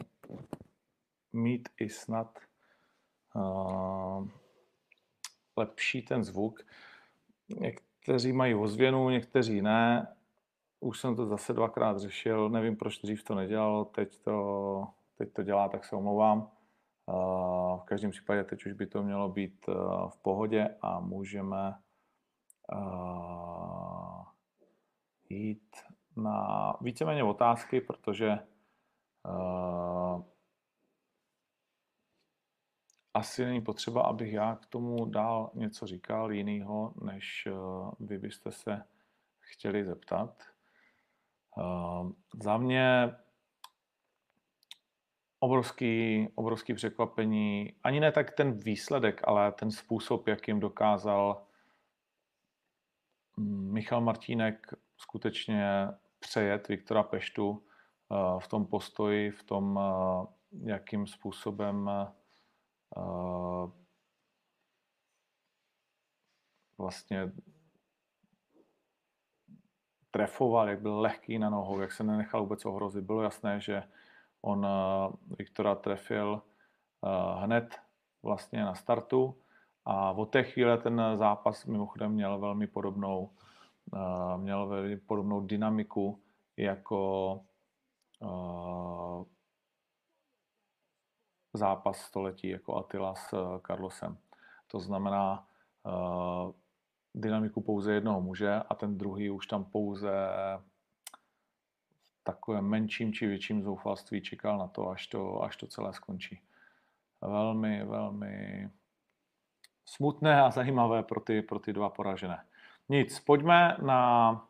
mít 1.33 1.69
i 1.79 1.89
snad 1.89 2.39
uh, 3.35 4.27
lepší 5.57 6.01
ten 6.01 6.23
zvuk. 6.23 6.65
Někteří 7.59 8.33
mají 8.33 8.55
ozvěnu, 8.55 9.09
někteří 9.09 9.61
ne. 9.61 10.15
Už 10.79 10.99
jsem 10.99 11.15
to 11.15 11.25
zase 11.25 11.53
dvakrát 11.53 11.97
řešil, 11.97 12.49
nevím, 12.49 12.75
proč 12.75 12.99
dřív 13.01 13.23
to 13.23 13.35
nedělalo, 13.35 13.85
teď 13.85 14.19
to, 14.19 14.87
teď 15.17 15.33
to 15.33 15.43
dělá, 15.43 15.69
tak 15.69 15.85
se 15.85 15.95
omlouvám. 15.95 16.51
Uh, 17.05 17.79
v 17.79 17.83
každém 17.85 18.11
případě 18.11 18.43
teď 18.43 18.65
už 18.65 18.73
by 18.73 18.87
to 18.87 19.03
mělo 19.03 19.29
být 19.29 19.67
uh, 19.67 20.09
v 20.09 20.17
pohodě 20.17 20.75
a 20.81 20.99
můžeme 20.99 21.75
uh, 22.75 24.23
jít 25.29 25.75
na 26.17 26.73
víceméně 26.81 27.23
otázky, 27.23 27.81
protože 27.81 28.39
asi 33.13 33.45
není 33.45 33.62
potřeba, 33.62 34.02
abych 34.02 34.34
já 34.34 34.56
k 34.56 34.65
tomu 34.65 35.06
dál 35.06 35.52
něco 35.54 35.88
říkal 35.88 36.32
jinýho, 36.32 36.93
než 37.02 37.47
uh, 37.52 37.91
vy 37.99 38.17
byste 38.17 38.52
se 38.52 38.84
chtěli 39.39 39.86
zeptat. 39.86 40.43
Uh, 41.58 42.12
za 42.43 42.58
mě 42.58 43.15
obrovský, 45.39 46.28
obrovský 46.36 46.73
překvapení, 46.73 47.73
ani 47.84 47.99
ne 47.99 48.12
tak 48.12 48.32
ten 48.32 48.60
výsledek, 48.60 49.21
ale 49.23 49.52
ten 49.52 49.71
způsob, 49.71 50.28
jakým 50.28 50.60
dokázal 50.60 51.45
mm, 53.38 53.73
Michal 53.73 54.02
Martínek 54.02 54.73
skutečně 54.97 55.88
přejet 56.19 56.67
Viktora 56.67 57.04
Peštu 57.04 57.63
Eh, 58.13 58.39
v 58.39 58.47
tom 58.47 58.65
postoji, 58.65 59.32
v 59.32 59.43
tom, 59.43 59.80
eh, 59.80 60.71
jakým 60.71 61.08
způsobem 61.08 61.89
eh, 61.89 62.12
vlastně 66.77 67.32
trefoval, 70.12 70.69
jak 70.69 70.82
byl 70.82 70.99
lehký 70.99 71.39
na 71.39 71.49
nohou, 71.49 71.79
jak 71.79 71.91
se 71.91 72.03
nenechal 72.03 72.41
vůbec 72.41 72.65
ohrozit. 72.65 73.06
Bylo 73.06 73.21
jasné, 73.21 73.60
že 73.60 73.84
on 74.41 74.67
Viktora 75.38 75.75
trefil 75.75 76.41
hned 77.38 77.82
vlastně 78.23 78.63
na 78.63 78.75
startu 78.75 79.38
a 79.86 80.12
od 80.12 80.25
té 80.25 80.43
chvíle 80.43 80.77
ten 80.77 81.01
zápas 81.15 81.65
mimochodem 81.65 82.12
měl 82.12 82.39
velmi 82.39 82.67
podobnou, 82.67 83.29
měl 84.38 84.67
velmi 84.67 84.97
podobnou 84.97 85.41
dynamiku 85.41 86.19
jako 86.58 87.39
zápas 91.53 92.01
století 92.01 92.49
jako 92.49 92.75
Attila 92.75 93.15
s 93.15 93.33
eh, 93.33 93.59
Carlosem. 93.67 94.17
To 94.67 94.79
znamená 94.79 95.47
uh, 95.83 96.51
dynamiku 97.13 97.61
pouze 97.61 97.93
jednoho 97.93 98.21
muže 98.21 98.55
a 98.69 98.75
ten 98.75 98.97
druhý 98.97 99.29
už 99.29 99.47
tam 99.47 99.65
pouze 99.65 100.11
v 102.01 102.23
takovém 102.23 102.65
menším 102.65 103.13
či 103.13 103.27
větším 103.27 103.63
zoufalství 103.63 104.21
čekal 104.21 104.57
na 104.57 104.67
to, 104.67 104.89
až 104.89 105.07
to, 105.07 105.43
až 105.43 105.57
to 105.57 105.67
celé 105.67 105.93
skončí. 105.93 106.41
Velmi, 107.21 107.85
velmi 107.85 108.69
smutné 109.85 110.41
a 110.41 110.51
zajímavé 110.51 111.03
pro 111.03 111.19
ty, 111.19 111.41
pro 111.41 111.59
ty 111.59 111.73
dva 111.73 111.89
poražené. 111.89 112.45
Nic, 112.89 113.19
pojďme 113.19 113.77
na 113.81 114.47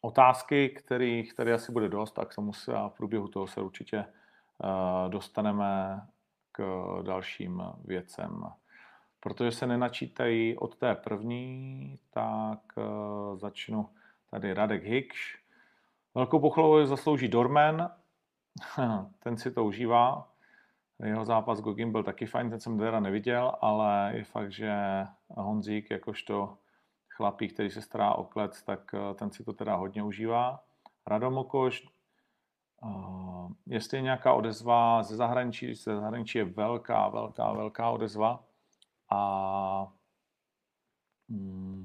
otázky, 0.00 0.68
kterých 0.68 1.34
tady 1.34 1.52
asi 1.52 1.72
bude 1.72 1.88
dost, 1.88 2.12
tak 2.12 2.32
se 2.52 2.74
a 2.74 2.88
v 2.88 2.94
průběhu 2.94 3.28
toho 3.28 3.46
se 3.46 3.60
určitě 3.60 3.96
eh, 3.98 4.19
dostaneme 5.08 6.00
k 6.52 6.62
dalším 7.02 7.62
věcem. 7.84 8.44
Protože 9.20 9.52
se 9.52 9.66
nenačítají 9.66 10.58
od 10.58 10.76
té 10.76 10.94
první, 10.94 11.98
tak 12.10 12.58
eh, 12.78 12.82
začnu 13.36 13.88
tady 14.30 14.54
Radek 14.54 14.84
Hikš. 14.84 15.42
Velkou 16.14 16.40
pochvalu 16.40 16.86
zaslouží 16.86 17.28
Dorman, 17.28 17.90
ten 19.18 19.36
si 19.36 19.50
to 19.50 19.64
užívá. 19.64 20.28
Jeho 21.02 21.24
zápas 21.24 21.60
Gogin 21.60 21.92
byl 21.92 22.02
taky 22.02 22.26
fajn, 22.26 22.50
ten 22.50 22.60
jsem 22.60 22.78
teda 22.78 23.00
neviděl, 23.00 23.54
ale 23.60 24.12
je 24.14 24.24
fakt, 24.24 24.52
že 24.52 24.72
Honzík 25.28 25.90
jakožto 25.90 26.58
chlapík, 27.08 27.52
který 27.52 27.70
se 27.70 27.82
stará 27.82 28.14
o 28.14 28.24
klec, 28.24 28.62
tak 28.62 28.94
eh, 28.94 29.14
ten 29.14 29.30
si 29.30 29.44
to 29.44 29.52
teda 29.52 29.74
hodně 29.74 30.02
užívá. 30.02 30.64
Radomokoš, 31.06 31.88
jestli 33.66 33.98
je 33.98 34.02
nějaká 34.02 34.32
odezva 34.34 35.02
ze 35.02 35.16
zahraničí, 35.16 35.74
ze 35.74 35.96
zahraničí 35.96 36.38
je 36.38 36.44
velká, 36.44 37.08
velká, 37.08 37.52
velká 37.52 37.90
odezva. 37.90 38.44
A 39.10 39.92
hmm, 41.28 41.84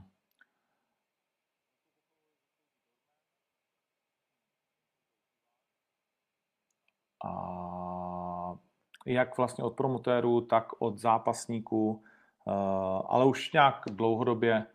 a 7.25 8.55
jak 9.05 9.37
vlastně 9.37 9.63
od 9.63 9.75
promotérů, 9.75 10.41
tak 10.41 10.81
od 10.81 10.97
zápasníků, 10.97 12.03
eh, 12.47 12.51
ale 13.07 13.25
už 13.25 13.51
nějak 13.51 13.83
dlouhodobě 13.91 14.67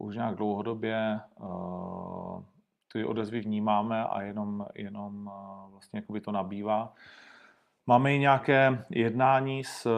už 0.00 0.16
nějak 0.16 0.34
dlouhodobě 0.34 1.20
uh, 1.36 2.42
ty 2.92 3.04
odezvy 3.04 3.40
vnímáme 3.40 4.04
a 4.04 4.22
jenom, 4.22 4.66
jenom 4.74 5.30
vlastně 5.70 5.98
jakoby 5.98 6.20
to 6.20 6.32
nabývá. 6.32 6.94
Máme 7.86 8.14
i 8.14 8.18
nějaké 8.18 8.84
jednání 8.90 9.64
s 9.64 9.88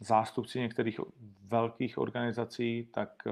zástupci 0.00 0.60
některých 0.60 1.00
velkých 1.42 1.98
organizací, 1.98 2.88
tak 2.94 3.22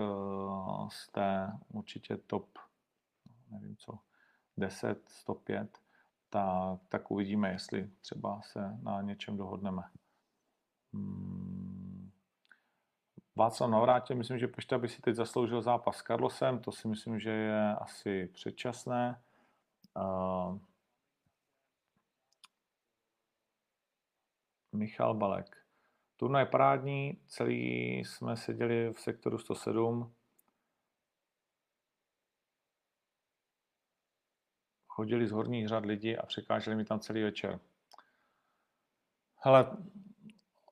jste 0.88 1.52
určitě 1.72 2.16
top, 2.16 2.58
nevím 3.50 3.76
co, 3.76 3.98
10, 4.56 5.02
105, 5.08 5.78
tak, 6.30 6.80
tak 6.88 7.10
uvidíme, 7.10 7.52
jestli 7.52 7.90
třeba 8.00 8.40
se 8.42 8.78
na 8.82 9.02
něčem 9.02 9.36
dohodneme. 9.36 9.82
Hmm. 10.94 11.61
Václav 13.36 13.70
Navrátil, 13.70 14.16
myslím, 14.16 14.38
že 14.38 14.48
Pešta 14.48 14.78
by 14.78 14.88
si 14.88 15.02
teď 15.02 15.14
zasloužil 15.14 15.62
zápas 15.62 15.96
s 15.96 16.02
Carlosem, 16.02 16.58
to 16.58 16.72
si 16.72 16.88
myslím, 16.88 17.20
že 17.20 17.30
je 17.30 17.74
asi 17.74 18.26
předčasné. 18.26 19.22
Uh, 19.96 20.58
Michal 24.72 25.14
Balek. 25.14 25.56
Turnaj 26.16 26.46
parádní, 26.46 27.20
celý 27.26 27.98
jsme 27.98 28.36
seděli 28.36 28.92
v 28.92 29.00
sektoru 29.00 29.38
107. 29.38 30.14
Chodili 34.86 35.26
z 35.26 35.30
horních 35.30 35.68
řad 35.68 35.86
lidi 35.86 36.16
a 36.16 36.26
překáželi 36.26 36.76
mi 36.76 36.84
tam 36.84 37.00
celý 37.00 37.22
večer. 37.22 37.60
Hele, 39.36 39.76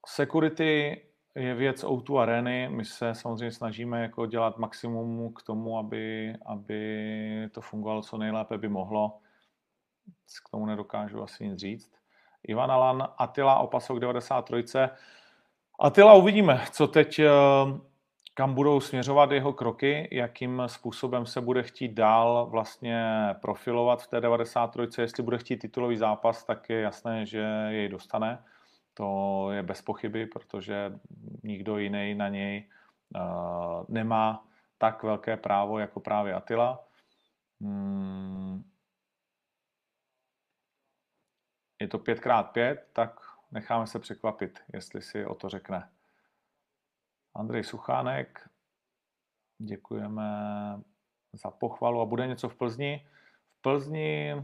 security 0.06 1.02
je 1.40 1.54
věc 1.54 1.84
O2 1.84 2.18
Areny. 2.18 2.68
My 2.68 2.84
se 2.84 3.14
samozřejmě 3.14 3.52
snažíme 3.52 4.02
jako 4.02 4.26
dělat 4.26 4.58
maximum 4.58 5.32
k 5.32 5.42
tomu, 5.42 5.78
aby, 5.78 6.34
aby 6.46 7.48
to 7.52 7.60
fungovalo 7.60 8.02
co 8.02 8.18
nejlépe 8.18 8.58
by 8.58 8.68
mohlo. 8.68 9.18
K 10.46 10.50
tomu 10.50 10.66
nedokážu 10.66 11.22
asi 11.22 11.48
nic 11.48 11.58
říct. 11.60 11.92
Ivan 12.48 12.70
Alan, 12.70 13.08
Atila, 13.18 13.58
opasok 13.58 14.00
93. 14.00 14.78
Atila 15.80 16.14
uvidíme, 16.14 16.64
co 16.72 16.86
teď, 16.86 17.18
eh, 17.18 17.30
kam 18.34 18.54
budou 18.54 18.80
směřovat 18.80 19.30
jeho 19.30 19.52
kroky, 19.52 20.08
jakým 20.12 20.62
způsobem 20.66 21.26
se 21.26 21.40
bude 21.40 21.62
chtít 21.62 21.92
dál 21.92 22.46
vlastně 22.50 23.04
profilovat 23.40 24.02
v 24.02 24.06
té 24.06 24.20
93. 24.20 25.00
Jestli 25.00 25.22
bude 25.22 25.38
chtít 25.38 25.56
titulový 25.56 25.96
zápas, 25.96 26.44
tak 26.44 26.70
je 26.70 26.80
jasné, 26.80 27.26
že 27.26 27.40
jej 27.68 27.88
dostane 27.88 28.38
to 28.94 29.48
je 29.52 29.62
bez 29.62 29.82
pochyby, 29.82 30.26
protože 30.26 31.00
nikdo 31.42 31.78
jiný 31.78 32.14
na 32.14 32.28
něj 32.28 32.70
uh, 33.14 33.84
nemá 33.88 34.48
tak 34.78 35.02
velké 35.02 35.36
právo 35.36 35.78
jako 35.78 36.00
právě 36.00 36.34
Atila. 36.34 36.88
Hmm. 37.60 38.64
Je 41.80 41.88
to 41.88 41.98
5x5, 41.98 42.78
tak 42.92 43.20
necháme 43.50 43.86
se 43.86 43.98
překvapit, 43.98 44.60
jestli 44.72 45.02
si 45.02 45.26
o 45.26 45.34
to 45.34 45.48
řekne. 45.48 45.90
Andrej 47.34 47.64
Suchánek, 47.64 48.48
děkujeme 49.58 50.22
za 51.32 51.50
pochvalu. 51.50 52.00
A 52.00 52.06
bude 52.06 52.26
něco 52.26 52.48
v 52.48 52.54
Plzni? 52.54 53.08
V 53.48 53.62
Plzni 53.62 54.34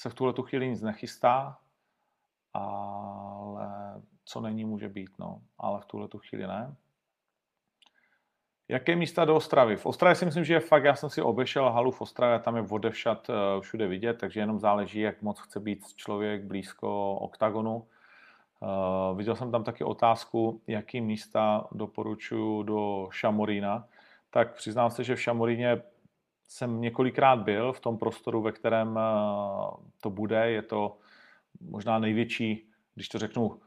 se 0.00 0.10
v 0.10 0.14
tuhle 0.14 0.34
chvíli 0.42 0.68
nic 0.68 0.82
nechystá, 0.82 1.58
ale 2.54 4.02
co 4.24 4.40
není, 4.40 4.64
může 4.64 4.88
být, 4.88 5.10
no. 5.18 5.42
Ale 5.58 5.80
v 5.80 5.84
tuhle 5.84 6.08
tu 6.08 6.18
chvíli 6.18 6.46
ne. 6.46 6.76
Jaké 8.68 8.96
místa 8.96 9.24
do 9.24 9.36
Ostravy? 9.36 9.76
V 9.76 9.86
Ostravě 9.86 10.14
si 10.14 10.24
myslím, 10.24 10.44
že 10.44 10.54
je 10.54 10.60
fakt, 10.60 10.84
já 10.84 10.94
jsem 10.94 11.10
si 11.10 11.22
obešel 11.22 11.70
halu 11.70 11.90
v 11.90 12.00
Ostravě, 12.00 12.38
tam 12.38 12.56
je 12.56 12.62
vodevšat 12.62 13.30
eh, 13.30 13.60
všude 13.60 13.86
vidět, 13.86 14.14
takže 14.14 14.40
jenom 14.40 14.58
záleží, 14.58 15.00
jak 15.00 15.22
moc 15.22 15.40
chce 15.40 15.60
být 15.60 15.94
člověk 15.94 16.44
blízko 16.44 17.14
oktagonu. 17.14 17.86
Uh, 18.60 19.18
viděl 19.18 19.36
jsem 19.36 19.52
tam 19.52 19.64
taky 19.64 19.84
otázku, 19.84 20.62
jaký 20.66 21.00
místa 21.00 21.68
doporučuji 21.72 22.62
do 22.62 23.08
Šamorína. 23.10 23.88
Tak 24.30 24.54
přiznám 24.54 24.90
se, 24.90 25.04
že 25.04 25.16
v 25.16 25.20
Šamoríně 25.20 25.82
jsem 26.48 26.80
několikrát 26.80 27.36
byl 27.36 27.72
v 27.72 27.80
tom 27.80 27.98
prostoru, 27.98 28.42
ve 28.42 28.52
kterém 28.52 28.96
uh, 28.96 29.74
to 30.00 30.10
bude. 30.10 30.50
Je 30.50 30.62
to 30.62 30.98
možná 31.60 31.98
největší, 31.98 32.70
když 32.94 33.08
to 33.08 33.18
řeknu, 33.18 33.60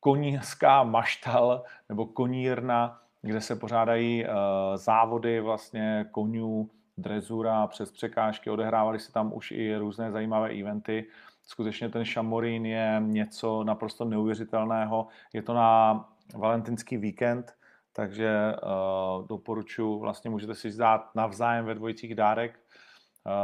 konířská 0.00 0.82
maštal 0.82 1.64
nebo 1.88 2.06
konírna, 2.06 3.02
kde 3.22 3.40
se 3.40 3.56
pořádají 3.56 4.24
uh, 4.24 4.30
závody 4.76 5.40
vlastně 5.40 6.06
konňů, 6.10 6.70
drezura 6.96 7.66
přes 7.66 7.92
překážky, 7.92 8.50
odehrávaly 8.50 9.00
se 9.00 9.12
tam 9.12 9.32
už 9.34 9.50
i 9.50 9.76
různé 9.76 10.10
zajímavé 10.12 10.60
eventy. 10.60 11.06
Skutečně 11.46 11.88
ten 11.88 12.04
Šamorín 12.04 12.66
je 12.66 13.02
něco 13.06 13.64
naprosto 13.64 14.04
neuvěřitelného. 14.04 15.06
Je 15.32 15.42
to 15.42 15.54
na 15.54 16.04
valentinský 16.34 16.96
víkend, 16.96 17.54
takže 17.92 18.54
uh, 18.62 19.26
doporučuji, 19.26 19.98
vlastně 19.98 20.30
můžete 20.30 20.54
si 20.54 20.70
zdát 20.70 21.14
navzájem 21.14 21.64
ve 21.64 21.74
dvojicích 21.74 22.14
dárek, 22.14 22.60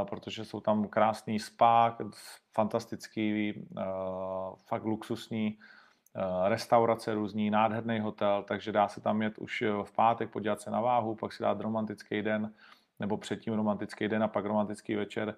protože 0.04 0.44
jsou 0.44 0.60
tam 0.60 0.88
krásný 0.88 1.38
spa, 1.38 1.96
fantastický, 2.52 3.52
uh, 3.54 3.82
fakt 4.66 4.84
luxusní 4.84 5.58
Eh, 6.16 6.48
restaurace 6.48 7.14
různý, 7.14 7.50
nádherný 7.50 8.00
hotel, 8.00 8.44
takže 8.48 8.72
dá 8.72 8.88
se 8.88 9.00
tam 9.00 9.22
jet 9.22 9.38
už 9.38 9.62
eh, 9.62 9.70
v 9.82 9.92
pátek, 9.92 10.30
podívat 10.30 10.60
se 10.60 10.70
na 10.70 10.80
váhu, 10.80 11.14
pak 11.14 11.32
si 11.32 11.42
dát 11.42 11.60
romantický 11.60 12.22
den, 12.22 12.52
nebo 13.00 13.16
předtím 13.16 13.54
romantický 13.54 14.08
den 14.08 14.22
a 14.22 14.28
pak 14.28 14.44
romantický 14.44 14.94
večer 14.94 15.34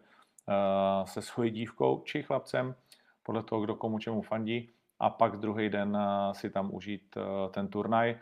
eh, 0.48 1.07
se 1.07 1.22
svojí 1.22 1.50
dívkou 1.50 2.02
či 2.05 2.22
chlapcem, 2.22 2.74
podle 3.22 3.42
toho, 3.42 3.61
kdo 3.61 3.74
komu 3.76 3.98
čemu 3.98 4.22
fandí, 4.22 4.70
a 4.98 5.11
pak 5.11 5.37
druhý 5.37 5.68
den 5.68 5.98
si 6.33 6.50
tam 6.50 6.74
užít 6.74 7.18
ten 7.50 7.68
turnaj. 7.68 8.18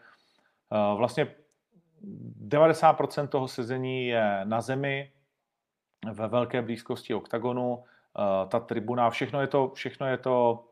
Vlastně 0.97 1.35
90% 2.49 3.29
toho 3.29 3.49
sezení 3.49 4.07
je 4.07 4.41
na 4.45 4.61
zemi, 4.61 5.13
ve 6.13 6.29
velké 6.29 6.63
blízkosti 6.63 7.15
oktagonu, 7.15 7.85
ta 8.49 8.61
tribuna, 8.61 9.11
všechno 9.11 9.41
je 9.41 9.47
to, 9.47 9.71
všechno 9.75 10.07
je 10.07 10.19
to 10.19 10.65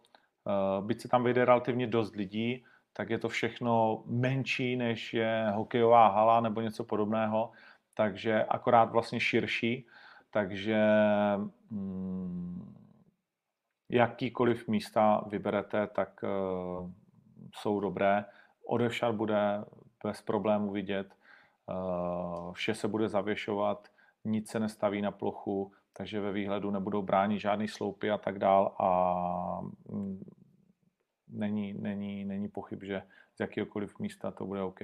Eh, 0.49 0.83
byť 0.83 1.01
se 1.01 1.09
tam 1.09 1.25
vyjde 1.25 1.45
relativně 1.45 1.87
dost 1.87 2.17
lidí, 2.17 2.65
tak 2.93 3.11
je 3.11 3.19
to 3.19 3.29
všechno 3.29 4.03
menší, 4.07 4.77
než 4.77 5.15
je 5.15 5.53
hokejová 5.55 6.09
hala 6.09 6.41
nebo 6.41 6.61
něco 6.61 6.85
podobného, 6.85 7.51
takže 7.95 8.45
akorát 8.45 8.91
vlastně 8.91 9.21
širší, 9.21 9.87
takže 10.31 10.85
hmm, 11.71 12.75
jakýkoliv 13.89 14.69
místa 14.69 15.25
vyberete, 15.27 15.87
tak 15.87 16.21
uh, 16.23 16.91
jsou 17.55 17.81
dobré. 17.81 18.25
Odevšad 18.67 19.15
bude 19.15 19.65
bez 20.05 20.23
problému 20.23 20.71
vidět, 20.71 21.15
vše 22.53 22.75
se 22.75 22.89
bude 22.89 23.09
zavěšovat, 23.09 23.89
nic 24.25 24.51
se 24.51 24.61
nestaví 24.61 25.03
na 25.03 25.11
plochu, 25.11 25.73
takže 25.93 26.21
ve 26.21 26.33
výhledu 26.33 26.71
nebudou 26.71 27.03
bránit 27.03 27.41
žádný 27.41 27.69
sloupy 27.69 28.11
a 28.11 28.19
tak 28.19 28.39
dál 28.39 28.77
a 28.79 29.61
mm, 29.89 30.25
není, 31.29 31.73
není, 31.73 32.25
není 32.25 32.49
pochyb, 32.49 32.83
že 32.83 33.03
z 33.37 33.41
jakéhokoliv 33.41 33.99
místa 33.99 34.31
to 34.31 34.47
bude 34.47 34.63
OK. 34.63 34.81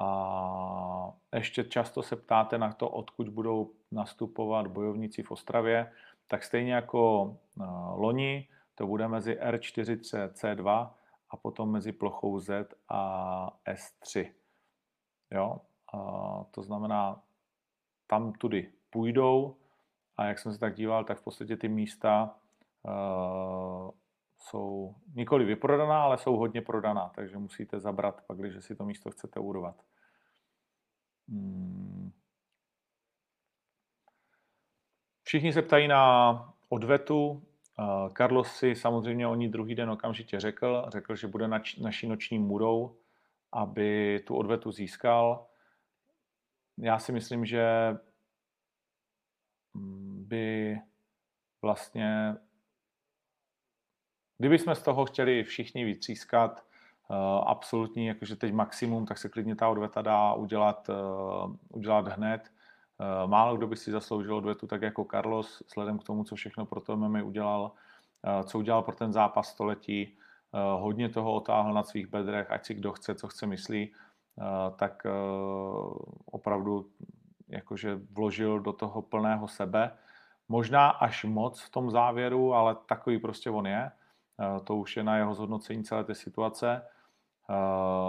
A 0.00 1.12
ještě 1.34 1.64
často 1.64 2.02
se 2.02 2.16
ptáte 2.16 2.58
na 2.58 2.72
to, 2.72 2.88
odkud 2.88 3.28
budou 3.28 3.72
nastupovat 3.92 4.66
bojovníci 4.66 5.22
v 5.22 5.30
Ostravě, 5.30 5.92
tak 6.26 6.44
stejně 6.44 6.74
jako 6.74 7.22
uh, 7.22 8.00
loni, 8.00 8.48
to 8.74 8.86
bude 8.86 9.08
mezi 9.08 9.34
R4 9.34 9.98
C2 10.28 10.90
a 11.30 11.36
potom 11.36 11.72
mezi 11.72 11.92
plochou 11.92 12.38
Z 12.38 12.74
a 12.88 13.50
S3. 13.66 14.32
Jo? 15.30 15.60
A 15.94 15.98
to 16.50 16.62
znamená, 16.62 17.22
tam 18.06 18.32
tudy 18.32 18.72
půjdou 18.90 19.56
a 20.16 20.24
jak 20.24 20.38
jsem 20.38 20.52
se 20.52 20.58
tak 20.58 20.74
díval, 20.74 21.04
tak 21.04 21.18
v 21.18 21.24
podstatě 21.24 21.56
ty 21.56 21.68
místa 21.68 22.36
uh, 22.82 23.90
jsou 24.38 24.94
nikoli 25.14 25.44
vyprodaná, 25.44 26.02
ale 26.02 26.18
jsou 26.18 26.36
hodně 26.36 26.62
prodaná, 26.62 27.08
takže 27.14 27.38
musíte 27.38 27.80
zabrat 27.80 28.22
pak, 28.26 28.38
když 28.38 28.64
si 28.64 28.76
to 28.76 28.84
místo 28.84 29.10
chcete 29.10 29.40
urvat. 29.40 29.82
Hmm. 31.28 32.12
Všichni 35.22 35.52
se 35.52 35.62
ptají 35.62 35.88
na 35.88 36.54
odvetu. 36.68 37.42
Carlos 38.16 38.56
si 38.56 38.74
samozřejmě 38.74 39.26
o 39.26 39.34
ní 39.34 39.48
druhý 39.48 39.74
den 39.74 39.90
okamžitě 39.90 40.40
řekl. 40.40 40.84
Řekl, 40.88 41.16
že 41.16 41.26
bude 41.26 41.48
nač, 41.48 41.76
naší 41.76 42.06
noční 42.06 42.38
murou, 42.38 42.96
aby 43.52 44.20
tu 44.26 44.36
odvetu 44.36 44.72
získal. 44.72 45.46
Já 46.78 46.98
si 46.98 47.12
myslím, 47.12 47.46
že 47.46 47.96
by 50.26 50.78
vlastně 51.62 52.36
Kdyby 54.38 54.58
jsme 54.58 54.74
z 54.74 54.82
toho 54.82 55.04
chtěli 55.04 55.44
všichni 55.44 55.84
vytřískat 55.84 56.66
uh, 57.08 57.16
absolutní, 57.46 58.06
jakože 58.06 58.36
teď 58.36 58.52
maximum, 58.52 59.06
tak 59.06 59.18
se 59.18 59.28
klidně 59.28 59.56
ta 59.56 59.68
odveta 59.68 60.02
dá 60.02 60.34
udělat, 60.34 60.88
uh, 60.88 61.56
udělat 61.68 62.08
hned. 62.08 62.52
Eh, 63.00 63.26
málo 63.26 63.56
kdo 63.56 63.66
by 63.66 63.76
si 63.76 63.90
zasloužil 63.90 64.36
odvetu 64.36 64.66
tak 64.66 64.82
jako 64.82 65.04
Carlos, 65.10 65.62
vzhledem 65.66 65.98
k 65.98 66.04
tomu, 66.04 66.24
co 66.24 66.34
všechno 66.34 66.66
pro 66.66 66.80
to 66.80 66.96
MMA 66.96 67.22
udělal, 67.22 67.72
co 68.44 68.58
udělal 68.58 68.82
pro 68.82 68.94
ten 68.94 69.12
zápas 69.12 69.48
století, 69.48 70.18
hodně 70.78 71.08
toho 71.08 71.32
otáhl 71.32 71.72
na 71.72 71.82
svých 71.82 72.06
bedrech, 72.06 72.50
ať 72.50 72.66
si 72.66 72.74
kdo 72.74 72.92
chce, 72.92 73.14
co 73.14 73.28
chce 73.28 73.46
myslí, 73.46 73.92
tak 74.76 75.06
opravdu 76.26 76.86
jakože 77.48 78.00
vložil 78.10 78.60
do 78.60 78.72
toho 78.72 79.02
plného 79.02 79.48
sebe. 79.48 79.90
Možná 80.48 80.90
až 80.90 81.24
moc 81.24 81.60
v 81.60 81.70
tom 81.70 81.90
závěru, 81.90 82.54
ale 82.54 82.76
takový 82.86 83.18
prostě 83.18 83.50
on 83.50 83.66
je. 83.66 83.90
To 84.64 84.76
už 84.76 84.96
je 84.96 85.04
na 85.04 85.16
jeho 85.16 85.34
zhodnocení 85.34 85.84
celé 85.84 86.04
té 86.04 86.14
situace. 86.14 86.82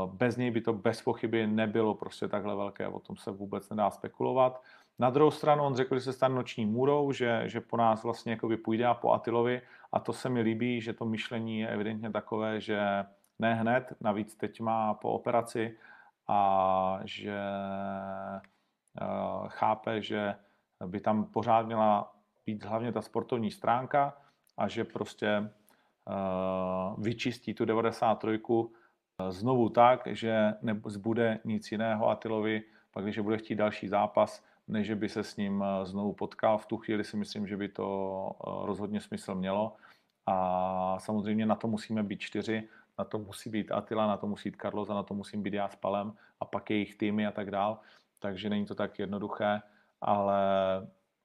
Bez 0.06 0.38
něj 0.38 0.52
by 0.52 0.62
to 0.62 0.74
bez 0.74 1.02
pochyby 1.02 1.48
nebylo 1.48 1.96
prostě 1.96 2.28
takhle 2.28 2.56
velké, 2.56 2.88
o 2.88 3.00
tom 3.00 3.18
se 3.18 3.32
vůbec 3.32 3.70
nedá 3.70 3.92
spekulovat. 3.92 4.64
Na 5.00 5.10
druhou 5.10 5.32
stranu 5.32 5.64
on 5.64 5.76
řekl, 5.76 5.96
že 5.96 6.02
se 6.02 6.14
stane 6.14 6.36
noční 6.36 6.66
můrou, 6.66 7.12
že, 7.12 7.44
že 7.46 7.62
po 7.62 7.78
nás 7.78 8.04
vlastně 8.04 8.32
jakoby 8.32 8.58
půjde 8.58 8.86
a 8.86 8.94
po 8.94 9.12
Atilovi 9.12 9.62
a 9.94 10.00
to 10.00 10.14
se 10.14 10.30
mi 10.30 10.42
líbí, 10.42 10.82
že 10.82 10.94
to 10.94 11.06
myšlení 11.06 11.60
je 11.60 11.68
evidentně 11.68 12.12
takové, 12.12 12.62
že 12.62 13.06
ne 13.40 13.54
hned, 13.54 13.94
navíc 14.02 14.36
teď 14.36 14.62
má 14.62 14.94
po 14.94 15.12
operaci 15.12 15.78
a 16.28 17.00
že 17.04 17.40
uh, 19.02 19.48
chápe, 19.48 20.02
že 20.02 20.36
by 20.86 21.00
tam 21.00 21.26
pořád 21.26 21.66
měla 21.66 22.14
být 22.46 22.64
hlavně 22.64 22.92
ta 22.92 23.02
sportovní 23.02 23.52
stránka 23.52 24.18
a 24.58 24.68
že 24.68 24.84
prostě 24.84 25.40
uh, 25.40 27.04
vyčistí 27.04 27.54
tu 27.54 27.66
93 27.66 28.40
znovu 29.30 29.70
tak, 29.70 30.08
že 30.08 30.54
nezbude 30.62 31.40
nic 31.44 31.72
jiného 31.72 32.10
Atilovi, 32.10 32.64
pak 32.92 33.04
když 33.04 33.20
bude 33.20 33.38
chtít 33.38 33.56
další 33.56 33.88
zápas, 33.88 34.44
než 34.68 34.94
by 34.94 35.10
se 35.10 35.24
s 35.24 35.38
ním 35.38 35.64
eh, 35.64 35.86
znovu 35.86 36.14
potkal. 36.14 36.58
V 36.58 36.66
tu 36.66 36.78
chvíli 36.78 37.04
si 37.04 37.18
myslím, 37.18 37.48
že 37.48 37.58
by 37.58 37.70
to 37.70 37.86
eh, 38.32 38.66
rozhodně 38.66 39.02
smysl 39.02 39.36
mělo. 39.36 39.76
A 40.26 41.00
samozřejmě 41.00 41.46
na 41.46 41.56
to 41.56 41.68
musíme 41.68 42.04
být 42.04 42.20
čtyři, 42.20 42.70
na 43.00 43.06
to 43.06 43.20
musí 43.20 43.50
být 43.50 43.72
Atila, 43.72 44.08
na 44.08 44.18
to 44.18 44.28
musí 44.28 44.50
být 44.50 44.62
Carlos 44.62 44.90
a 44.90 44.94
na 44.94 45.04
to 45.04 45.14
musím 45.14 45.44
být 45.44 45.54
já 45.54 45.70
s 45.70 45.76
Palem 45.76 46.14
a 46.40 46.46
pak 46.46 46.70
jejich 46.70 46.96
týmy 46.96 47.28
a 47.28 47.32
tak 47.32 47.52
dál. 47.52 47.80
Takže 48.20 48.50
není 48.50 48.66
to 48.66 48.76
tak 48.76 49.00
jednoduché, 49.00 49.62
ale 50.02 50.38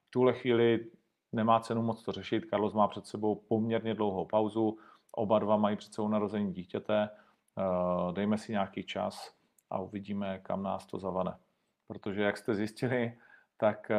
v 0.08 0.10
tuhle 0.10 0.32
chvíli 0.32 0.86
nemá 1.32 1.60
cenu 1.60 1.82
moc 1.82 2.02
to 2.02 2.12
řešit. 2.12 2.46
Carlos 2.50 2.74
má 2.74 2.88
před 2.88 3.06
sebou 3.06 3.34
poměrně 3.34 3.94
dlouhou 3.94 4.26
pauzu, 4.26 4.78
oba 5.12 5.38
dva 5.38 5.56
mají 5.56 5.76
před 5.76 5.94
sebou 5.94 6.08
narození 6.08 6.52
dítěte, 6.52 7.10
Eh, 7.58 8.12
dejme 8.12 8.38
si 8.38 8.52
nějaký 8.52 8.84
čas 8.84 9.34
a 9.70 9.78
uvidíme, 9.78 10.38
kam 10.38 10.62
nás 10.62 10.86
to 10.86 10.98
zavane. 10.98 11.34
Protože, 11.86 12.22
jak 12.22 12.36
jste 12.36 12.54
zjistili, 12.54 13.18
tak 13.56 13.90
eh, 13.90 13.96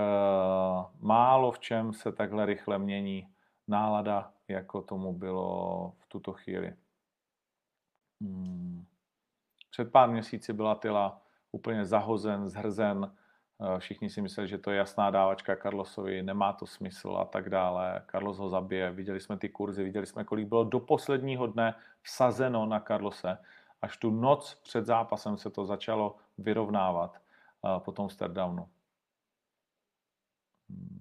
málo 0.99 1.51
v 1.51 1.59
čem 1.59 1.93
se 1.93 2.11
takhle 2.11 2.45
rychle 2.45 2.79
mění 2.79 3.27
nálada, 3.67 4.33
jako 4.47 4.81
tomu 4.81 5.13
bylo 5.13 5.93
v 5.97 6.05
tuto 6.07 6.33
chvíli. 6.33 6.73
Hmm. 8.21 8.85
Před 9.69 9.91
pár 9.91 10.09
měsíci 10.09 10.53
byla 10.53 10.75
Tyla 10.75 11.21
úplně 11.51 11.85
zahozen, 11.85 12.49
zhrzen, 12.49 13.11
eh, 13.61 13.79
všichni 13.79 14.09
si 14.09 14.21
mysleli, 14.21 14.47
že 14.47 14.57
to 14.57 14.71
je 14.71 14.77
jasná 14.77 15.11
dávačka 15.11 15.55
Carlosovi, 15.55 16.23
nemá 16.23 16.53
to 16.53 16.67
smysl 16.67 17.17
a 17.17 17.25
tak 17.25 17.49
dále. 17.49 18.05
Carlos 18.11 18.37
ho 18.37 18.49
zabije, 18.49 18.91
viděli 18.91 19.19
jsme 19.19 19.37
ty 19.37 19.49
kurzy, 19.49 19.83
viděli 19.83 20.05
jsme, 20.05 20.23
kolik 20.23 20.47
bylo 20.47 20.63
do 20.63 20.79
posledního 20.79 21.47
dne 21.47 21.75
vsazeno 22.01 22.65
na 22.65 22.79
Carlose. 22.79 23.37
Až 23.81 23.97
tu 23.97 24.11
noc 24.11 24.55
před 24.63 24.85
zápasem 24.85 25.37
se 25.37 25.49
to 25.49 25.65
začalo 25.65 26.15
vyrovnávat 26.37 27.15
eh, 27.15 27.79
po 27.79 27.91
tom 27.91 28.09
stardownu. 28.09 28.69
Hmm. 30.69 31.00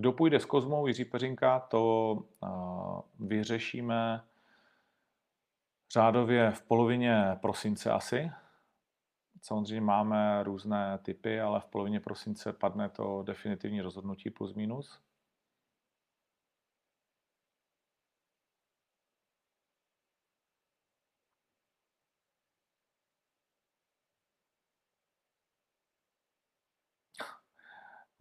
Kdo 0.00 0.12
půjde 0.12 0.40
s 0.40 0.44
Kozmou, 0.44 0.86
Jiří 0.86 1.04
Peřinka, 1.04 1.60
to 1.60 2.16
vyřešíme 3.18 4.24
řádově 5.92 6.50
v 6.50 6.62
polovině 6.62 7.38
prosince 7.40 7.90
asi. 7.90 8.30
Samozřejmě 9.42 9.80
máme 9.80 10.42
různé 10.42 10.98
typy, 11.02 11.40
ale 11.40 11.60
v 11.60 11.64
polovině 11.64 12.00
prosince 12.00 12.52
padne 12.52 12.88
to 12.88 13.22
definitivní 13.22 13.80
rozhodnutí 13.80 14.30
plus 14.30 14.54
minus. 14.54 15.00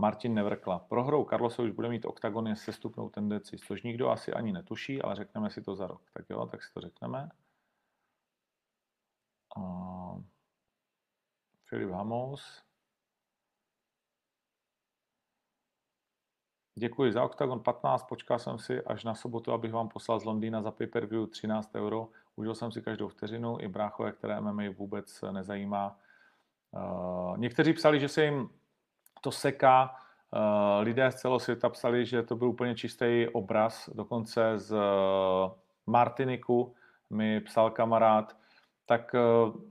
Martin 0.02 0.34
Nevrkla. 0.34 0.80
Prohrou 0.80 1.24
Karlose 1.24 1.62
už 1.62 1.72
bude 1.72 1.90
mít 1.90 2.06
OKTAGON 2.06 2.56
sestupnou 2.56 3.10
tendenci, 3.10 3.58
což 3.58 3.84
nikdo 3.84 4.10
asi 4.10 4.34
ani 4.34 4.52
netuší, 4.52 5.02
ale 5.02 5.16
řekneme 5.16 5.50
si 5.50 5.62
to 5.62 5.76
za 5.76 5.88
rok. 5.88 6.02
Tak 6.14 6.26
jo, 6.30 6.46
tak 6.46 6.64
si 6.64 6.74
to 6.74 6.82
řekneme. 6.82 7.30
Uh, 9.58 10.22
Filip 11.66 11.90
Hamos. 11.90 12.64
Děkuji 16.76 17.12
za 17.12 17.24
OKTAGON 17.24 17.64
15, 17.64 18.04
počkal 18.04 18.40
jsem 18.40 18.60
si 18.60 18.82
až 18.82 19.04
na 19.04 19.16
sobotu, 19.16 19.52
abych 19.52 19.72
vám 19.72 19.90
poslal 19.90 20.20
z 20.20 20.26
Londýna 20.26 20.62
za 20.62 20.72
pay-per-view 20.72 21.30
13 21.30 21.76
euro. 21.76 22.10
Užil 22.36 22.56
jsem 22.56 22.72
si 22.72 22.82
každou 22.82 23.08
vteřinu, 23.08 23.58
i 23.60 23.68
bráchové, 23.68 24.12
které 24.12 24.42
MMA 24.42 24.64
vůbec 24.78 25.22
nezajímá. 25.32 26.00
Uh, 26.72 27.38
někteří 27.38 27.74
psali, 27.74 28.00
že 28.00 28.08
se 28.08 28.26
jim 28.26 28.50
to 29.22 29.32
seká. 29.32 29.96
Eh, 30.36 30.84
lidé 30.84 31.12
z 31.12 31.16
celého 31.16 31.40
světa 31.40 31.70
psali, 31.70 32.06
že 32.06 32.24
to 32.24 32.36
byl 32.36 32.48
úplně 32.48 32.76
čistý 32.76 33.28
obraz, 33.34 33.90
dokonce 33.94 34.60
z 34.60 34.72
eh, 34.74 35.52
Martiniku 35.88 36.76
mi 37.10 37.42
psal 37.42 37.72
kamarád. 37.72 38.38
Tak 38.86 39.16
eh, 39.16 39.20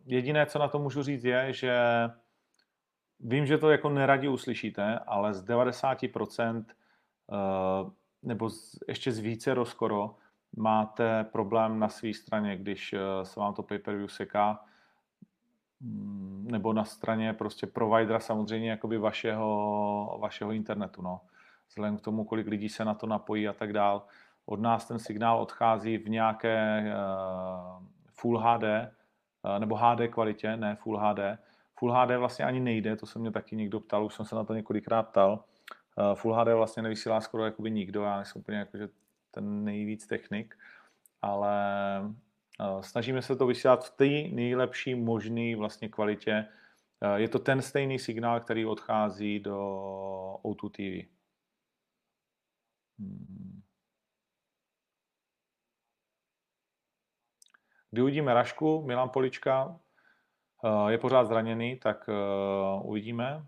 jediné, 0.06 0.46
co 0.46 0.58
na 0.58 0.68
to 0.68 0.78
můžu 0.78 1.02
říct, 1.02 1.24
je, 1.24 1.52
že 1.52 1.78
vím, 3.20 3.46
že 3.46 3.58
to 3.58 3.70
jako 3.70 3.88
neradi 3.88 4.28
uslyšíte, 4.28 4.98
ale 5.06 5.34
z 5.34 5.44
90% 5.44 6.64
nebo 8.22 8.50
ještě 8.88 9.12
z 9.12 9.18
více 9.18 9.54
skoro 9.64 10.16
máte 10.56 11.24
problém 11.24 11.78
na 11.78 11.88
své 11.88 12.14
straně, 12.14 12.56
když 12.56 12.94
se 13.22 13.40
vám 13.40 13.54
to 13.54 13.62
pay-per-view 13.62 14.10
seká 14.10 14.64
nebo 16.40 16.72
na 16.72 16.84
straně 16.84 17.32
prostě 17.32 17.66
providera 17.66 18.20
samozřejmě 18.20 18.70
jakoby 18.70 18.98
vašeho, 18.98 20.18
vašeho 20.20 20.52
internetu. 20.52 21.02
No. 21.02 21.20
Vzhledem 21.68 21.96
k 21.96 22.00
tomu, 22.00 22.24
kolik 22.24 22.46
lidí 22.46 22.68
se 22.68 22.84
na 22.84 22.94
to 22.94 23.06
napojí 23.06 23.48
a 23.48 23.52
tak 23.52 23.72
dál. 23.72 24.06
Od 24.46 24.60
nás 24.60 24.88
ten 24.88 24.98
signál 24.98 25.40
odchází 25.40 25.98
v 25.98 26.08
nějaké 26.08 26.84
uh, 26.84 27.86
Full 28.12 28.38
HD 28.38 28.62
uh, 28.62 29.58
nebo 29.58 29.76
HD 29.76 30.08
kvalitě, 30.10 30.56
ne 30.56 30.76
Full 30.76 30.98
HD. 30.98 31.18
Full 31.78 31.92
HD 31.92 32.16
vlastně 32.16 32.44
ani 32.44 32.60
nejde, 32.60 32.96
to 32.96 33.06
se 33.06 33.18
mě 33.18 33.30
taky 33.30 33.56
někdo 33.56 33.80
ptal, 33.80 34.04
už 34.04 34.14
jsem 34.14 34.26
se 34.26 34.34
na 34.34 34.44
to 34.44 34.54
několikrát 34.54 35.02
ptal. 35.02 35.44
Uh, 35.98 36.14
Full 36.14 36.34
HD 36.34 36.48
vlastně 36.54 36.82
nevysílá 36.82 37.20
skoro 37.20 37.44
jakoby 37.44 37.70
nikdo, 37.70 38.02
já 38.02 38.16
nejsem 38.16 38.40
úplně 38.40 38.58
jakože 38.58 38.88
ten 39.30 39.64
nejvíc 39.64 40.06
technik, 40.06 40.58
ale 41.22 41.54
Snažíme 42.80 43.22
se 43.22 43.36
to 43.36 43.46
vysílat 43.46 43.84
v 43.84 43.90
té 43.90 44.34
nejlepší 44.34 44.94
možné 44.94 45.56
vlastně 45.56 45.88
kvalitě. 45.88 46.48
Je 47.16 47.28
to 47.28 47.38
ten 47.38 47.62
stejný 47.62 47.98
signál, 47.98 48.40
který 48.40 48.66
odchází 48.66 49.40
do 49.40 49.56
O2 50.42 50.70
TV. 50.70 51.08
Hmm. 52.98 53.62
Kdy 57.90 58.02
uvidíme 58.02 58.34
Rašku, 58.34 58.82
Milan 58.82 59.08
Polička 59.08 59.80
je 60.88 60.98
pořád 60.98 61.24
zraněný, 61.24 61.76
tak 61.76 62.10
uvidíme. 62.82 63.46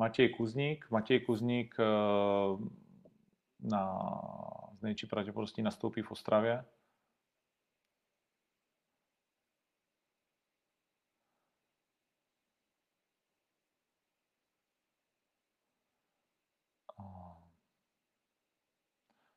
Matěj 0.00 0.28
Kuzník. 0.28 0.90
Matěj 0.90 1.20
Kuzník 1.20 1.76
eh, 1.80 1.84
na, 3.60 4.10
z 4.78 4.82
největší 4.82 5.06
pravděpodobností 5.06 5.62
nastoupí 5.62 6.02
v 6.02 6.10
Ostravě. 6.10 6.64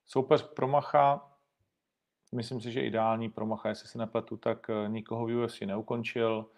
Soupeř 0.05 0.41
Promacha, 0.53 1.31
myslím 2.35 2.61
si, 2.61 2.71
že 2.71 2.81
ideální 2.81 3.29
Promacha, 3.29 3.69
jestli 3.69 3.87
se 3.87 3.97
nepletu, 3.97 4.37
tak 4.37 4.69
eh, 4.69 4.89
nikoho 4.89 5.25
v 5.25 5.43
UFC 5.43 5.61
neukončil. 5.61 6.49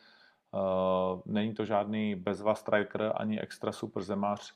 Není 1.25 1.53
to 1.53 1.65
žádný 1.65 2.15
bezva 2.15 2.55
striker 2.55 3.13
ani 3.15 3.41
extra 3.41 3.71
super 3.71 4.03
zemář. 4.03 4.55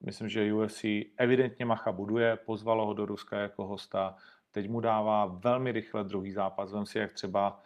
Myslím, 0.00 0.28
že 0.28 0.54
UFC 0.54 0.84
evidentně 1.16 1.64
Macha 1.64 1.92
buduje, 1.92 2.36
pozvalo 2.36 2.86
ho 2.86 2.94
do 2.94 3.06
Ruska 3.06 3.38
jako 3.38 3.66
hosta, 3.66 4.16
teď 4.50 4.68
mu 4.68 4.80
dává 4.80 5.26
velmi 5.26 5.72
rychle 5.72 6.04
druhý 6.04 6.32
zápas. 6.32 6.72
Vem 6.72 6.86
si, 6.86 6.98
jak 6.98 7.12
třeba 7.12 7.60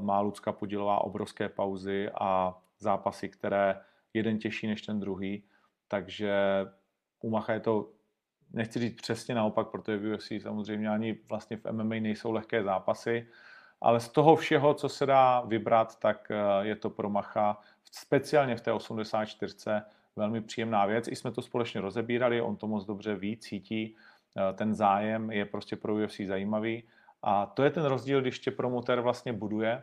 má 0.00 0.20
Lucka 0.20 0.52
Podilová 0.52 1.04
obrovské 1.04 1.48
pauzy 1.48 2.10
a 2.20 2.58
zápasy, 2.78 3.28
které 3.28 3.80
jeden 4.14 4.38
těžší 4.38 4.66
než 4.66 4.82
ten 4.82 5.00
druhý. 5.00 5.44
Takže 5.88 6.34
u 7.20 7.30
Macha 7.30 7.52
je 7.52 7.60
to, 7.60 7.88
nechci 8.52 8.78
říct 8.78 9.00
přesně 9.00 9.34
naopak, 9.34 9.68
protože 9.68 9.98
v 9.98 10.14
UFC 10.14 10.32
samozřejmě 10.42 10.88
ani 10.88 11.18
vlastně 11.28 11.56
v 11.56 11.72
MMA 11.72 11.94
nejsou 11.94 12.32
lehké 12.32 12.62
zápasy, 12.62 13.28
ale 13.80 14.00
z 14.00 14.08
toho 14.08 14.36
všeho, 14.36 14.74
co 14.74 14.88
se 14.88 15.06
dá 15.06 15.40
vybrat, 15.40 15.98
tak 15.98 16.30
eh, 16.30 16.66
je 16.66 16.76
to 16.76 16.90
pro 16.90 17.10
Macha, 17.10 17.58
speciálně 17.92 18.56
v 18.56 18.60
té 18.60 18.72
84. 18.72 19.70
velmi 20.16 20.40
příjemná 20.40 20.86
věc. 20.86 21.08
I 21.08 21.16
jsme 21.16 21.30
to 21.30 21.42
společně 21.42 21.80
rozebírali, 21.80 22.40
on 22.40 22.56
to 22.56 22.66
moc 22.66 22.86
dobře 22.86 23.14
ví, 23.14 23.36
cítí, 23.36 23.96
eh, 24.36 24.52
ten 24.52 24.74
zájem 24.74 25.30
je 25.30 25.44
prostě 25.44 25.76
pro 25.76 25.94
UFC 25.94 26.20
zajímavý. 26.26 26.82
A 27.22 27.46
to 27.46 27.62
je 27.62 27.70
ten 27.70 27.84
rozdíl, 27.84 28.20
když 28.20 28.38
tě 28.38 28.50
promotér 28.50 29.00
vlastně 29.00 29.32
buduje 29.32 29.82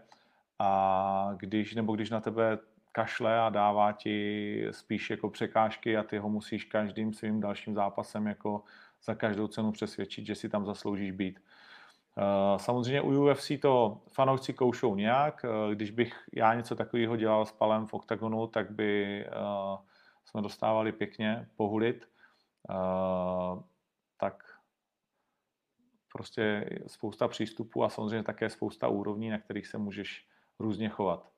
a 0.59 1.33
když, 1.37 1.75
nebo 1.75 1.95
když 1.95 2.09
na 2.09 2.21
tebe 2.21 2.57
kašle 2.91 3.39
a 3.39 3.49
dává 3.49 3.91
ti 3.91 4.67
spíš 4.71 5.09
jako 5.09 5.29
překážky 5.29 5.97
a 5.97 6.03
ty 6.03 6.17
ho 6.17 6.29
musíš 6.29 6.63
každým 6.63 7.13
svým 7.13 7.39
dalším 7.39 7.75
zápasem 7.75 8.27
jako 8.27 8.63
za 9.03 9.15
každou 9.15 9.47
cenu 9.47 9.71
přesvědčit, 9.71 10.25
že 10.25 10.35
si 10.35 10.49
tam 10.49 10.65
zasloužíš 10.65 11.11
být. 11.11 11.39
Eh, 12.17 12.59
samozřejmě 12.59 13.01
u 13.01 13.23
UFC 13.23 13.51
to 13.61 14.01
fanoušci 14.07 14.53
koušou 14.53 14.95
nějak. 14.95 15.45
Eh, 15.45 15.75
když 15.75 15.91
bych 15.91 16.23
já 16.33 16.53
něco 16.53 16.75
takového 16.75 17.15
dělal 17.15 17.45
s 17.45 17.51
Palem 17.51 17.87
v 17.87 17.93
OKTAGONu, 17.93 18.47
tak 18.47 18.71
by 18.71 19.25
eh, 19.25 19.31
jsme 20.25 20.41
dostávali 20.41 20.91
pěkně 20.91 21.49
pohulit. 21.55 22.09
Tak 24.17 24.43
prostě 26.13 26.69
spousta 26.87 27.27
přístupů 27.27 27.83
a 27.83 27.89
samozřejmě 27.89 28.23
také 28.23 28.49
spousta 28.49 28.87
úrovní, 28.87 29.29
na 29.29 29.37
kterých 29.37 29.67
se 29.67 29.77
můžeš 29.77 30.27
různě 30.59 30.89
chovat. 30.89 31.31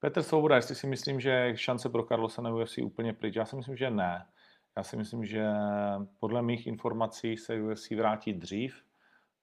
Petr 0.00 0.22
Svoboda, 0.22 0.56
jestli 0.56 0.74
si 0.74 0.86
myslím, 0.86 1.20
že 1.20 1.52
šance 1.56 1.88
pro 1.88 2.02
Carlosa 2.02 2.42
na 2.42 2.54
UFC 2.54 2.78
úplně 2.78 3.12
pryč, 3.12 3.36
já 3.36 3.44
si 3.44 3.56
myslím, 3.56 3.76
že 3.76 3.90
ne. 3.90 4.26
Já 4.76 4.82
si 4.82 4.96
myslím, 4.96 5.24
že 5.24 5.46
podle 6.20 6.42
mých 6.42 6.66
informací 6.66 7.36
se 7.36 7.62
UFC 7.62 7.90
vrátí 7.90 8.32
dřív, 8.32 8.84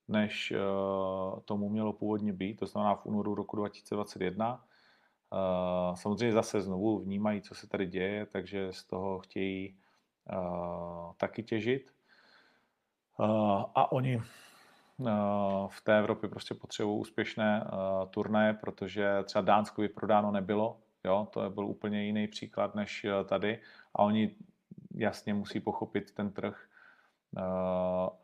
než 0.07 0.51
uh, 0.51 1.39
tomu 1.39 1.69
mělo 1.69 1.93
původně 1.93 2.34
být, 2.34 2.55
to 2.55 2.65
znamená 2.65 2.95
v 2.95 3.05
únoru 3.05 3.36
roku 3.36 3.55
2021. 3.55 4.53
Uh, 4.53 4.59
eh, 5.39 5.97
samozřejmě 5.97 6.34
zase 6.34 6.61
znovu 6.61 6.99
vnímají, 6.99 7.41
co 7.41 7.55
se 7.55 7.67
tady 7.67 7.86
děje, 7.86 8.25
takže 8.25 8.73
z 8.73 8.84
toho 8.84 9.19
chtějí 9.19 9.77
uh, 10.34 11.13
taky 11.17 11.43
těžit. 11.43 11.93
A 13.75 13.91
oni 13.91 14.21
v 15.67 15.82
té 15.84 15.99
Evropě 15.99 16.29
prostě 16.29 16.53
potřebují 16.53 16.99
úspěšné 16.99 17.67
turné, 18.09 18.53
protože 18.53 19.23
třeba 19.23 19.41
Dánsko 19.41 19.84
prodáno 19.95 20.32
nebylo, 20.32 20.79
jo, 21.03 21.27
to 21.32 21.49
byl 21.49 21.65
úplně 21.65 22.03
jiný 22.03 22.27
příklad 22.27 22.75
než 22.75 23.05
tady 23.25 23.59
a 23.95 24.03
oni 24.03 24.36
jasně 24.95 25.33
musí 25.33 25.59
pochopit 25.59 26.11
ten 26.11 26.31
trh 26.31 26.67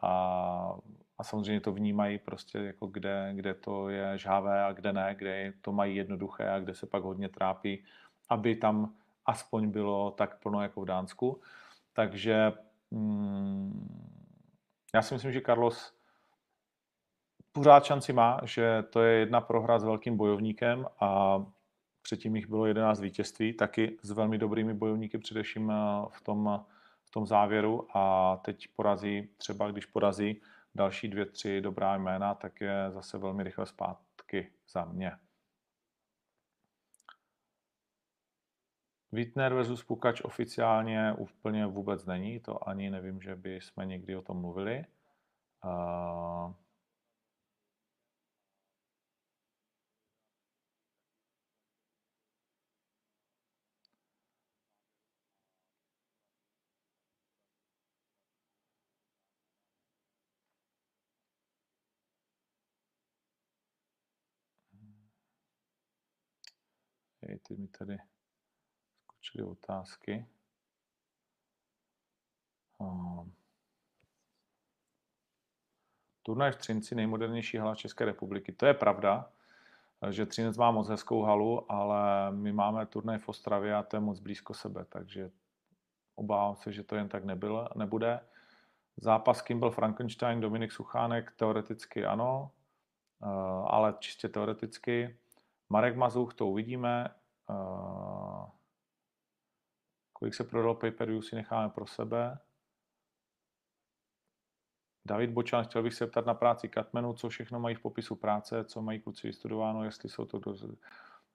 a, 0.02 0.76
a 1.18 1.24
samozřejmě 1.24 1.62
to 1.62 1.72
vnímají 1.72 2.20
prostě 2.20 2.58
jako 2.58 2.88
kde, 2.88 3.32
kde 3.34 3.54
to 3.54 3.90
je 3.90 4.18
žhavé 4.18 4.64
a 4.64 4.74
kde 4.74 4.94
ne, 4.94 5.16
kde 5.18 5.54
to 5.62 5.72
mají 5.72 5.96
jednoduché 5.96 6.50
a 6.50 6.60
kde 6.60 6.74
se 6.74 6.88
pak 6.88 7.04
hodně 7.04 7.30
trápí, 7.30 7.84
aby 8.30 8.56
tam 8.56 8.94
aspoň 9.26 9.72
bylo 9.72 10.12
tak 10.12 10.40
plno 10.40 10.62
jako 10.62 10.82
v 10.82 10.86
Dánsku. 10.86 11.42
Takže 11.94 12.52
mm, 12.92 14.18
já 14.96 15.02
si 15.02 15.14
myslím, 15.14 15.32
že 15.32 15.42
Carlos 15.42 15.94
pořád 17.52 17.86
šanci 17.86 18.14
má, 18.14 18.40
že 18.44 18.84
to 18.90 19.02
je 19.02 19.20
jedna 19.20 19.42
prohra 19.42 19.80
s 19.80 19.84
velkým 19.84 20.18
bojovníkem 20.18 20.86
a 21.00 21.38
předtím 22.08 22.36
jich 22.36 22.48
bylo 22.48 22.66
11 22.66 23.00
vítězství, 23.00 23.54
taky 23.54 23.98
s 24.02 24.12
velmi 24.12 24.38
dobrými 24.38 24.74
bojovníky, 24.74 25.18
především 25.18 25.72
eh, 25.72 25.76
v 26.12 26.22
tom, 26.22 26.66
v 27.04 27.12
tom 27.12 27.28
závěru 27.28 27.98
a 27.98 28.38
teď 28.38 28.68
porazí, 28.76 29.30
třeba 29.38 29.72
když 29.72 29.86
porazí 29.86 30.42
další 30.76 31.08
dvě, 31.08 31.26
tři 31.26 31.62
dobrá 31.62 31.98
jména, 31.98 32.36
tak 32.36 32.62
je 32.62 32.92
zase 32.92 33.18
velmi 33.18 33.44
rychle 33.44 33.66
zpátky 33.66 34.52
za 34.70 34.86
mě. 34.86 35.12
Wittner 39.12 39.54
versus 39.54 39.84
Pukač 39.84 40.22
oficiálně 40.22 41.14
úplně 41.18 41.66
vůbec 41.66 42.06
není, 42.06 42.40
to 42.40 42.70
ani 42.70 42.90
nevím, 42.90 43.22
že 43.22 43.36
by 43.36 43.62
jsme 43.62 43.86
někdy 43.86 44.16
o 44.16 44.22
tom 44.22 44.38
mluvili. 44.42 44.86
Uh, 45.66 46.54
Hej, 67.28 67.40
ty 67.40 67.56
mi 67.56 67.68
tady 67.68 67.98
skočily 69.04 69.44
otázky. 69.44 70.26
Um. 72.78 73.34
Turnaj 76.24 76.52
v 76.52 76.56
Třinci, 76.56 76.96
nejmodernější 76.96 77.58
hala 77.58 77.76
České 77.76 78.06
republiky. 78.06 78.52
To 78.52 78.66
je 78.66 78.74
pravda, 78.74 79.32
že 80.10 80.26
Třinec 80.26 80.58
má 80.58 80.72
moc 80.72 80.90
hezkou 80.90 81.22
halu, 81.22 81.72
ale 81.72 82.32
my 82.32 82.54
máme 82.54 82.86
turnaj 82.86 83.18
v 83.18 83.30
Ostravě 83.30 83.76
a 83.76 83.84
to 83.84 83.96
je 83.96 84.00
moc 84.00 84.20
blízko 84.20 84.54
sebe, 84.54 84.86
takže 84.86 85.32
obávám 86.16 86.56
se, 86.56 86.72
že 86.72 86.84
to 86.84 86.96
jen 86.96 87.10
tak 87.10 87.24
nebyl, 87.24 87.70
nebude. 87.76 88.20
Zápas 88.98 89.42
Kimball 89.42 89.72
Frankenstein, 89.72 90.40
Dominik 90.40 90.72
Suchánek, 90.72 91.32
teoreticky 91.32 92.06
ano, 92.06 92.52
eh, 93.24 93.28
ale 93.68 93.94
čistě 94.00 94.30
teoreticky. 94.30 95.18
Marek 95.70 95.96
Mazuch, 95.96 96.34
to 96.34 96.48
uvidíme. 96.48 97.10
Uh, 97.50 98.50
kolik 100.14 100.34
se 100.34 100.44
prodal 100.44 100.76
pay 100.76 100.92
per 100.92 101.22
si 101.22 101.36
necháme 101.36 101.70
pro 101.70 101.88
sebe. 101.88 102.40
David 105.06 105.30
Bočan, 105.30 105.64
chtěl 105.64 105.84
bych 105.84 105.94
se 105.94 106.08
ptat 106.08 106.26
na 106.26 106.34
práci 106.34 106.70
Katmenu, 106.70 107.14
co 107.14 107.30
všechno 107.30 107.60
mají 107.60 107.76
v 107.76 107.82
popisu 107.82 108.16
práce, 108.16 108.64
co 108.64 108.82
mají 108.82 109.00
kluci 109.00 109.28
vystudováno, 109.28 109.84
jestli 109.84 110.10
jsou 110.10 110.26
to... 110.26 110.56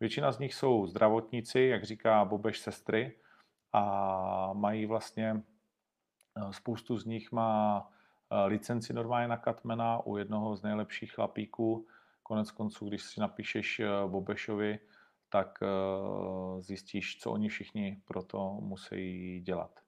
Většina 0.01 0.33
z 0.33 0.39
nich 0.39 0.55
jsou 0.55 0.87
zdravotníci, 0.87 1.61
jak 1.61 1.85
říká 1.85 2.25
Bobeš 2.25 2.59
sestry, 2.59 3.19
a 3.73 4.53
mají 4.53 4.87
vlastně, 4.87 5.43
eh, 6.37 6.53
spoustu 6.53 6.99
z 6.99 7.05
nich 7.05 7.33
má 7.33 7.89
eh, 8.31 8.45
licenci 8.45 8.93
normálně 8.93 9.29
na 9.29 9.37
Katmena 9.37 10.07
u 10.07 10.17
jednoho 10.17 10.57
z 10.57 10.63
nejlepších 10.63 11.13
chlapíků, 11.13 11.87
Konec 12.33 12.51
konců, 12.51 12.89
když 12.89 13.03
si 13.03 13.21
napíšeš 13.21 13.81
eh, 13.81 13.89
Bobešovi, 14.07 14.79
tak 15.29 15.59
eh, 15.63 15.67
zjistíš, 16.63 17.19
co 17.21 17.31
oni 17.33 17.49
všichni 17.49 18.03
pro 18.05 18.23
to 18.23 18.59
musí 18.61 19.41
dělat. 19.41 19.81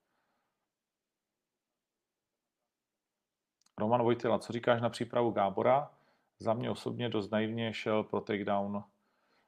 Roman 3.77 4.03
Vojtila, 4.03 4.39
co 4.39 4.53
říkáš 4.53 4.81
na 4.81 4.89
přípravu 4.89 5.31
Gábora? 5.31 5.91
Za 6.39 6.53
mě 6.53 6.69
osobně 6.69 7.09
dost 7.09 7.31
naivně 7.31 7.73
šel 7.73 8.03
pro 8.03 8.21
takedown 8.21 8.83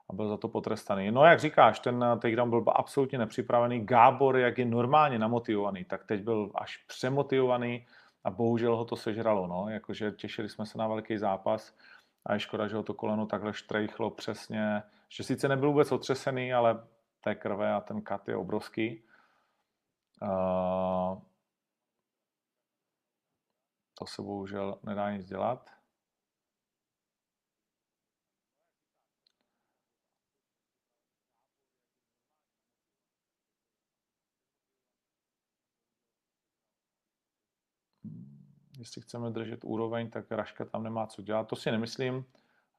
a 0.09 0.13
byl 0.13 0.29
za 0.29 0.37
to 0.37 0.47
potrestaný. 0.47 1.11
No 1.11 1.25
jak 1.25 1.39
říkáš, 1.39 1.79
ten 1.79 2.03
eh, 2.03 2.19
takedown 2.19 2.49
byl 2.49 2.63
absolutně 2.67 3.17
nepřipravený. 3.17 3.85
Gábor, 3.85 4.37
jak 4.37 4.57
je 4.57 4.65
normálně 4.65 5.19
namotivovaný, 5.19 5.85
tak 5.85 6.05
teď 6.05 6.21
byl 6.21 6.51
až 6.55 6.77
přemotivovaný 6.77 7.85
a 8.23 8.29
bohužel 8.29 8.75
ho 8.75 8.85
to 8.85 8.95
sežralo. 8.95 9.47
No. 9.47 9.69
Jakože 9.69 10.11
těšili 10.11 10.49
jsme 10.49 10.65
se 10.65 10.77
na 10.77 10.87
velký 10.87 11.17
zápas 11.17 11.73
a 12.27 12.33
je 12.33 12.39
škoda, 12.39 12.67
že 12.67 12.75
ho 12.75 12.83
to 12.83 12.93
koleno 12.93 13.25
takhle 13.25 13.53
štrejchlo 13.53 14.09
přesně, 14.11 14.83
že 15.09 15.23
sice 15.23 15.47
nebyl 15.47 15.69
vůbec 15.69 15.91
otřesený, 15.91 16.53
ale 16.53 16.87
té 17.21 17.35
krve 17.35 17.73
a 17.73 17.81
ten 17.81 18.01
kat 18.01 18.27
je 18.27 18.35
obrovský. 18.35 19.03
To 23.93 24.05
se 24.05 24.21
bohužel 24.21 24.79
nedá 24.83 25.11
nic 25.11 25.25
dělat. 25.25 25.76
Jestli 38.77 39.01
chceme 39.01 39.29
držet 39.29 39.63
úroveň, 39.63 40.09
tak 40.09 40.31
Raška 40.31 40.65
tam 40.65 40.83
nemá 40.83 41.07
co 41.07 41.21
dělat. 41.21 41.47
To 41.47 41.55
si 41.55 41.71
nemyslím. 41.71 42.25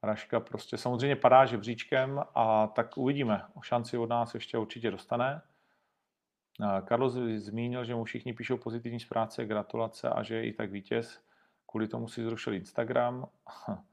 Raška 0.03 0.39
prostě 0.39 0.77
samozřejmě 0.77 1.15
padá 1.15 1.45
žebříčkem 1.45 2.23
a 2.35 2.67
tak 2.67 2.97
uvidíme. 2.97 3.43
O 3.53 3.61
šanci 3.61 3.97
od 3.97 4.09
nás 4.09 4.33
ještě 4.33 4.57
určitě 4.57 4.91
dostane. 4.91 5.41
Carlos 6.87 7.13
zmínil, 7.35 7.85
že 7.85 7.95
mu 7.95 8.03
všichni 8.03 8.33
píšou 8.33 8.57
pozitivní 8.57 8.99
zpráce, 8.99 9.45
gratulace 9.45 10.09
a 10.09 10.23
že 10.23 10.35
je 10.35 10.47
i 10.47 10.53
tak 10.53 10.71
vítěz. 10.71 11.19
Kvůli 11.65 11.87
tomu 11.87 12.07
si 12.07 12.23
zrušil 12.23 12.53
Instagram. 12.53 13.27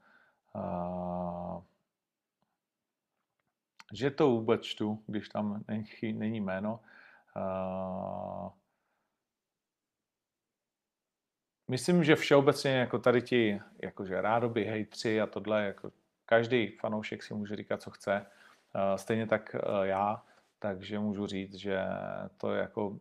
že 3.93 4.11
to 4.11 4.29
vůbec 4.29 4.61
čtu, 4.61 5.03
když 5.07 5.29
tam 5.29 5.63
není, 5.67 6.13
není 6.13 6.41
jméno. 6.41 6.79
Myslím, 11.67 12.03
že 12.03 12.15
všeobecně 12.15 12.71
jako 12.71 12.99
tady 12.99 13.21
ti 13.21 13.61
jakože 13.81 14.21
rádoby, 14.21 14.65
hejtři 14.65 15.21
a 15.21 15.27
tohle, 15.27 15.63
jako 15.63 15.91
každý 16.25 16.67
fanoušek 16.67 17.23
si 17.23 17.33
může 17.33 17.55
říkat, 17.55 17.81
co 17.81 17.91
chce. 17.91 18.25
Stejně 18.95 19.27
tak 19.27 19.55
já, 19.83 20.23
takže 20.59 20.99
můžu 20.99 21.27
říct, 21.27 21.55
že 21.55 21.81
to 22.37 22.53
je 22.53 22.61
jako 22.61 22.99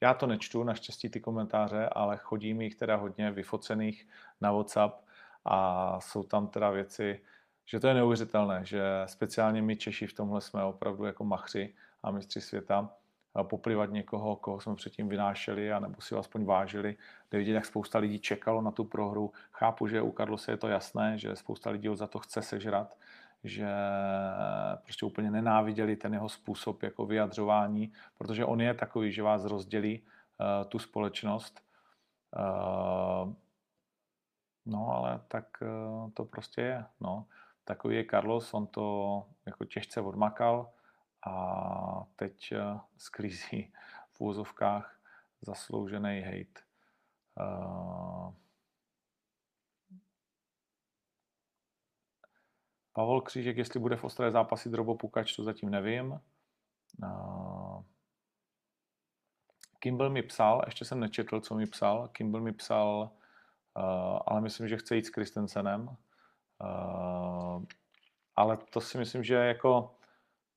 já 0.00 0.14
to 0.14 0.26
nečtu, 0.26 0.64
naštěstí 0.64 1.08
ty 1.08 1.20
komentáře, 1.20 1.88
ale 1.92 2.16
chodí 2.16 2.54
mi 2.54 2.64
jich 2.64 2.74
teda 2.74 2.96
hodně 2.96 3.30
vyfocených 3.30 4.08
na 4.40 4.52
WhatsApp 4.52 5.04
a 5.44 6.00
jsou 6.00 6.22
tam 6.22 6.48
teda 6.48 6.70
věci, 6.70 7.20
že 7.66 7.80
to 7.80 7.88
je 7.88 7.94
neuvěřitelné, 7.94 8.60
že 8.64 8.82
speciálně 9.06 9.62
my 9.62 9.76
Češi 9.76 10.06
v 10.06 10.12
tomhle 10.12 10.40
jsme 10.40 10.64
opravdu 10.64 11.04
jako 11.04 11.24
machři 11.24 11.74
a 12.02 12.10
mistři 12.10 12.40
světa 12.40 12.90
poplivat 13.42 13.90
někoho, 13.90 14.36
koho 14.36 14.60
jsme 14.60 14.74
předtím 14.74 15.08
vynášeli, 15.08 15.72
a 15.72 15.78
nebo 15.78 16.00
si 16.00 16.14
ho 16.14 16.20
aspoň 16.20 16.44
vážili, 16.44 16.96
kde 17.28 17.38
vidět, 17.38 17.52
jak 17.52 17.66
spousta 17.66 17.98
lidí 17.98 18.18
čekalo 18.18 18.62
na 18.62 18.70
tu 18.70 18.84
prohru. 18.84 19.32
Chápu, 19.52 19.86
že 19.86 20.02
u 20.02 20.10
Karlose 20.10 20.52
je 20.52 20.56
to 20.56 20.68
jasné, 20.68 21.18
že 21.18 21.36
spousta 21.36 21.70
lidí 21.70 21.88
ho 21.88 21.96
za 21.96 22.06
to 22.06 22.18
chce 22.18 22.42
sežrat, 22.42 22.96
že 23.44 23.68
prostě 24.82 25.06
úplně 25.06 25.30
nenáviděli 25.30 25.96
ten 25.96 26.14
jeho 26.14 26.28
způsob 26.28 26.82
jako 26.82 27.06
vyjadřování, 27.06 27.92
protože 28.18 28.44
on 28.44 28.60
je 28.60 28.74
takový, 28.74 29.12
že 29.12 29.22
vás 29.22 29.44
rozdělí 29.44 30.00
uh, 30.00 30.68
tu 30.68 30.78
společnost. 30.78 31.60
Uh, 32.36 33.32
no 34.66 34.88
ale 34.88 35.20
tak 35.28 35.46
uh, 35.62 36.10
to 36.10 36.24
prostě 36.24 36.60
je. 36.60 36.84
No. 37.00 37.26
Takový 37.64 37.96
je 37.96 38.04
Carlos, 38.10 38.54
on 38.54 38.66
to 38.66 39.26
jako 39.46 39.64
těžce 39.64 40.00
odmakal 40.00 40.70
a 41.26 42.06
teď 42.16 42.52
uh, 42.52 42.80
sklízí 42.98 43.72
v 44.12 44.20
úzovkách 44.20 45.00
zasloužený 45.40 46.20
hate. 46.20 46.62
Uh, 47.40 48.34
Pavel 52.92 53.20
Křížek, 53.20 53.56
jestli 53.56 53.80
bude 53.80 53.96
v 53.96 54.04
ostré 54.04 54.30
zápasy 54.30 54.68
Drobo 54.68 54.94
Pukač, 54.94 55.36
to 55.36 55.44
zatím 55.44 55.70
nevím. 55.70 56.20
Uh, 57.02 57.82
Kimball 59.78 60.10
mi 60.10 60.22
psal, 60.22 60.62
ještě 60.66 60.84
jsem 60.84 61.00
nečetl, 61.00 61.40
co 61.40 61.54
mi 61.54 61.66
psal. 61.66 62.08
Kimball 62.08 62.42
mi 62.42 62.52
psal, 62.52 63.10
ale 64.26 64.40
myslím, 64.40 64.68
že 64.68 64.76
chce 64.76 64.96
jít 64.96 65.06
s 65.06 65.10
Kristensenem. 65.10 65.96
Ale 68.36 68.56
to 68.56 68.80
si 68.80 68.98
myslím, 68.98 69.24
že 69.24 69.34
jako 69.34 69.94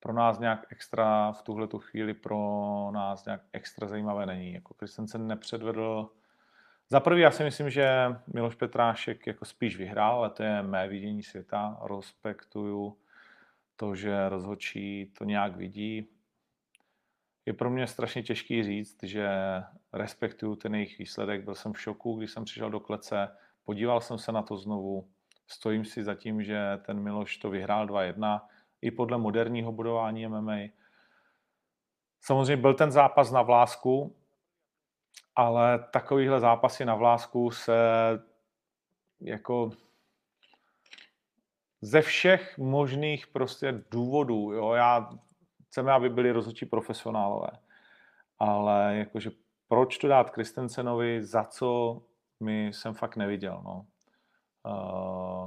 pro 0.06 0.14
nás 0.14 0.40
nějak 0.40 0.66
extra 0.70 1.32
v 1.32 1.42
tuhle 1.42 1.68
tu 1.68 1.80
chvíli 1.80 2.14
pro 2.14 2.38
nás 2.94 3.26
nějak 3.26 3.42
extra 3.54 3.88
zajímavé 3.88 4.26
není. 4.26 4.54
Jako 4.54 4.74
Kristensen 4.74 5.28
nepředvedl 5.28 6.10
za 6.90 7.00
prvý 7.00 7.22
já 7.22 7.32
si 7.32 7.44
myslím, 7.44 7.70
že 7.70 7.90
Miloš 8.34 8.56
Petrášek 8.56 9.28
jako 9.28 9.46
spíš 9.46 9.78
vyhrál, 9.78 10.18
ale 10.18 10.30
to 10.30 10.44
je 10.44 10.62
mé 10.62 10.88
vidění 10.88 11.24
světa. 11.24 11.78
Respektuju 11.96 12.98
to, 13.76 13.96
že 13.96 14.30
rozhodčí 14.30 15.12
to 15.18 15.24
nějak 15.24 15.56
vidí. 15.56 16.08
Je 17.46 17.54
pro 17.54 17.70
mě 17.70 17.88
strašně 17.88 18.24
těžký 18.24 18.64
říct, 18.64 19.04
že 19.04 19.30
respektuju 19.94 20.56
ten 20.56 20.76
jejich 20.76 20.98
výsledek. 20.98 21.44
Byl 21.44 21.56
jsem 21.56 21.74
v 21.74 21.82
šoku, 21.82 22.16
když 22.16 22.32
jsem 22.32 22.44
přišel 22.44 22.70
do 22.70 22.80
klece, 22.80 23.28
podíval 23.64 24.02
jsem 24.02 24.18
se 24.18 24.32
na 24.32 24.42
to 24.42 24.58
znovu, 24.58 25.08
stojím 25.48 25.86
si 25.86 26.04
za 26.04 26.16
tím, 26.16 26.44
že 26.44 26.80
ten 26.86 27.00
Miloš 27.00 27.38
to 27.38 27.50
vyhrál 27.50 27.88
2-1, 27.88 28.42
i 28.82 28.92
podle 28.92 29.18
moderního 29.18 29.72
budování 29.72 30.28
MMA. 30.28 30.58
Samozřejmě 32.22 32.58
byl 32.58 32.74
ten 32.74 32.92
zápas 32.92 33.32
na 33.32 33.42
vlásku, 33.42 34.16
ale 35.36 35.88
takovýhle 35.94 36.40
zápasy 36.40 36.86
na 36.86 36.96
vlásku 36.96 37.52
se 37.52 37.78
jako 39.22 39.70
ze 41.82 42.02
všech 42.02 42.58
možných 42.58 43.28
prostě 43.28 43.84
důvodů, 43.92 44.52
jo, 44.54 44.74
já 44.74 45.10
chceme, 45.68 45.92
aby 45.92 46.10
byli 46.10 46.32
rozhodčí 46.32 46.66
profesionálové, 46.66 47.50
ale 48.40 48.98
jakože 48.98 49.32
proč 49.68 49.98
to 49.98 50.08
dát 50.08 50.30
Kristensenovi, 50.30 51.24
za 51.24 51.44
co 51.44 52.02
mi 52.40 52.68
jsem 52.68 52.94
fakt 52.94 53.16
neviděl, 53.16 53.62
no. 53.66 53.86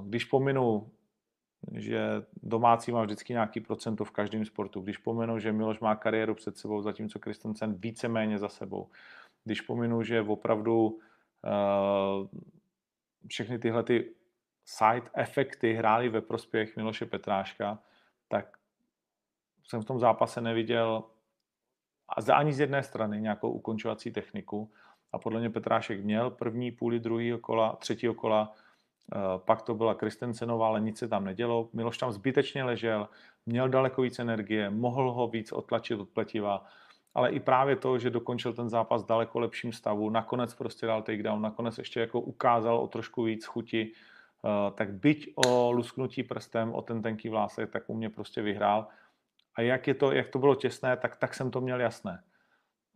Když 0.05 0.24
pominu, 0.24 0.91
že 1.73 2.23
domácí 2.43 2.93
má 2.93 3.05
vždycky 3.05 3.33
nějaký 3.33 3.61
procento 3.61 4.05
v 4.05 4.11
každém 4.11 4.45
sportu, 4.45 4.81
když 4.81 4.99
pominu, 4.99 5.39
že 5.39 5.53
Miloš 5.53 5.81
má 5.81 5.97
kariéru 5.97 6.35
před 6.35 6.59
sebou, 6.59 6.83
zatímco 6.83 7.19
Kristensen 7.19 7.75
víceméně 7.75 8.39
za 8.39 8.49
sebou, 8.49 8.91
když 9.45 9.61
pominu, 9.61 10.03
že 10.03 10.21
opravdu 10.21 10.87
uh, 10.89 12.27
všechny 13.29 13.59
tyhle 13.59 13.83
ty 13.83 14.15
side 14.65 15.11
efekty 15.15 15.73
hrály 15.73 16.09
ve 16.09 16.21
prospěch 16.21 16.77
Miloše 16.77 17.07
Petráška, 17.07 17.79
tak 18.29 18.59
jsem 19.65 19.83
v 19.83 19.85
tom 19.85 19.99
zápase 19.99 20.41
neviděl 20.41 21.05
a 22.09 22.35
ani 22.35 22.53
z 22.53 22.61
jedné 22.61 22.83
strany 22.83 23.21
nějakou 23.21 23.51
ukončovací 23.51 24.13
techniku. 24.13 24.73
A 25.13 25.19
podle 25.19 25.41
mě 25.41 25.51
Petrášek 25.51 26.05
měl 26.05 26.31
první 26.31 26.73
půli 26.73 27.01
druhého 27.01 27.39
kola, 27.39 27.77
třetího 27.77 28.15
kola, 28.15 28.55
pak 29.37 29.63
to 29.63 29.75
byla 29.75 29.95
Kristensenová, 29.95 30.67
ale 30.67 30.81
nic 30.81 30.99
se 30.99 31.09
tam 31.09 31.25
nedělo. 31.25 31.69
Miloš 31.73 31.99
tam 31.99 32.13
zbytečně 32.13 32.65
ležel, 32.65 33.09
měl 33.47 33.69
daleko 33.69 34.03
víc 34.03 34.19
energie, 34.19 34.71
mohl 34.71 35.13
ho 35.13 35.29
víc 35.29 35.53
otlačit 35.53 36.01
od 36.01 36.09
pletiva 36.09 36.65
ale 37.19 37.31
i 37.31 37.41
právě 37.41 37.77
to, 37.77 37.99
že 37.99 38.11
dokončil 38.11 38.53
ten 38.53 38.69
zápas 38.69 39.03
v 39.03 39.07
daleko 39.07 39.39
lepším 39.39 39.73
stavu, 39.73 40.11
nakonec 40.11 40.55
prostě 40.55 40.87
dal 40.87 41.03
takedown, 41.03 41.43
nakonec 41.43 41.79
ještě 41.79 42.01
jako 42.01 42.21
ukázal 42.21 42.79
o 42.79 42.87
trošku 42.87 43.23
víc 43.23 43.45
chuti, 43.45 43.93
eh, 43.93 44.71
tak 44.75 44.93
byť 44.93 45.33
o 45.47 45.73
lusknutí 45.73 46.23
prstem, 46.23 46.75
o 46.75 46.83
ten 46.83 47.03
tenký 47.03 47.29
vlásek, 47.29 47.71
tak 47.71 47.91
u 47.91 47.95
mě 47.95 48.11
prostě 48.11 48.43
vyhrál. 48.43 48.87
A 49.55 49.61
jak, 49.61 49.87
je 49.87 49.95
to, 49.95 50.13
jak 50.13 50.29
to 50.29 50.39
bylo 50.39 50.55
těsné, 50.55 50.97
tak, 50.97 51.17
tak 51.17 51.35
jsem 51.35 51.51
to 51.51 51.61
měl 51.61 51.81
jasné. 51.81 52.23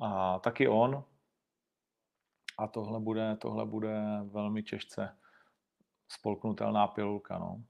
A 0.00 0.38
taky 0.38 0.68
on. 0.68 1.04
A 2.58 2.66
tohle 2.66 3.00
bude, 3.00 3.36
tohle 3.36 3.66
bude 3.66 4.02
velmi 4.30 4.62
těžce 4.62 5.16
spolknutelná 6.12 6.86
pilulka. 6.86 7.38
No. 7.38 7.62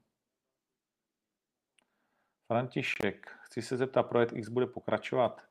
František, 2.46 3.30
chci 3.42 3.62
se 3.62 3.76
zeptat, 3.76 4.02
projekt 4.02 4.32
X 4.32 4.48
bude 4.48 4.66
pokračovat 4.66 5.42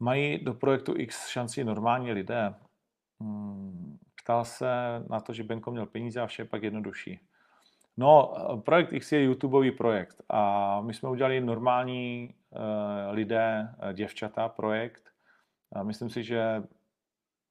Mají 0.00 0.44
do 0.44 0.54
projektu 0.54 0.94
X 0.96 1.28
šanci 1.28 1.64
normální 1.64 2.12
lidé? 2.12 2.54
Hmm, 3.20 3.98
ptal 4.22 4.44
se 4.44 4.66
na 5.10 5.20
to, 5.20 5.32
že 5.32 5.44
Benko 5.44 5.70
měl 5.70 5.86
peníze 5.86 6.20
a 6.20 6.26
vše 6.26 6.42
je 6.42 6.46
pak 6.46 6.62
jednodušší. 6.62 7.20
No, 7.96 8.34
projekt 8.64 8.92
X 8.92 9.12
je 9.12 9.22
YouTubeový 9.22 9.70
projekt 9.70 10.22
a 10.28 10.80
my 10.80 10.94
jsme 10.94 11.08
udělali 11.08 11.40
normální 11.40 12.34
uh, 12.50 12.60
lidé, 13.10 13.74
uh, 13.82 13.92
děvčata 13.92 14.48
projekt. 14.48 15.10
A 15.72 15.82
myslím 15.82 16.10
si, 16.10 16.24
že 16.24 16.62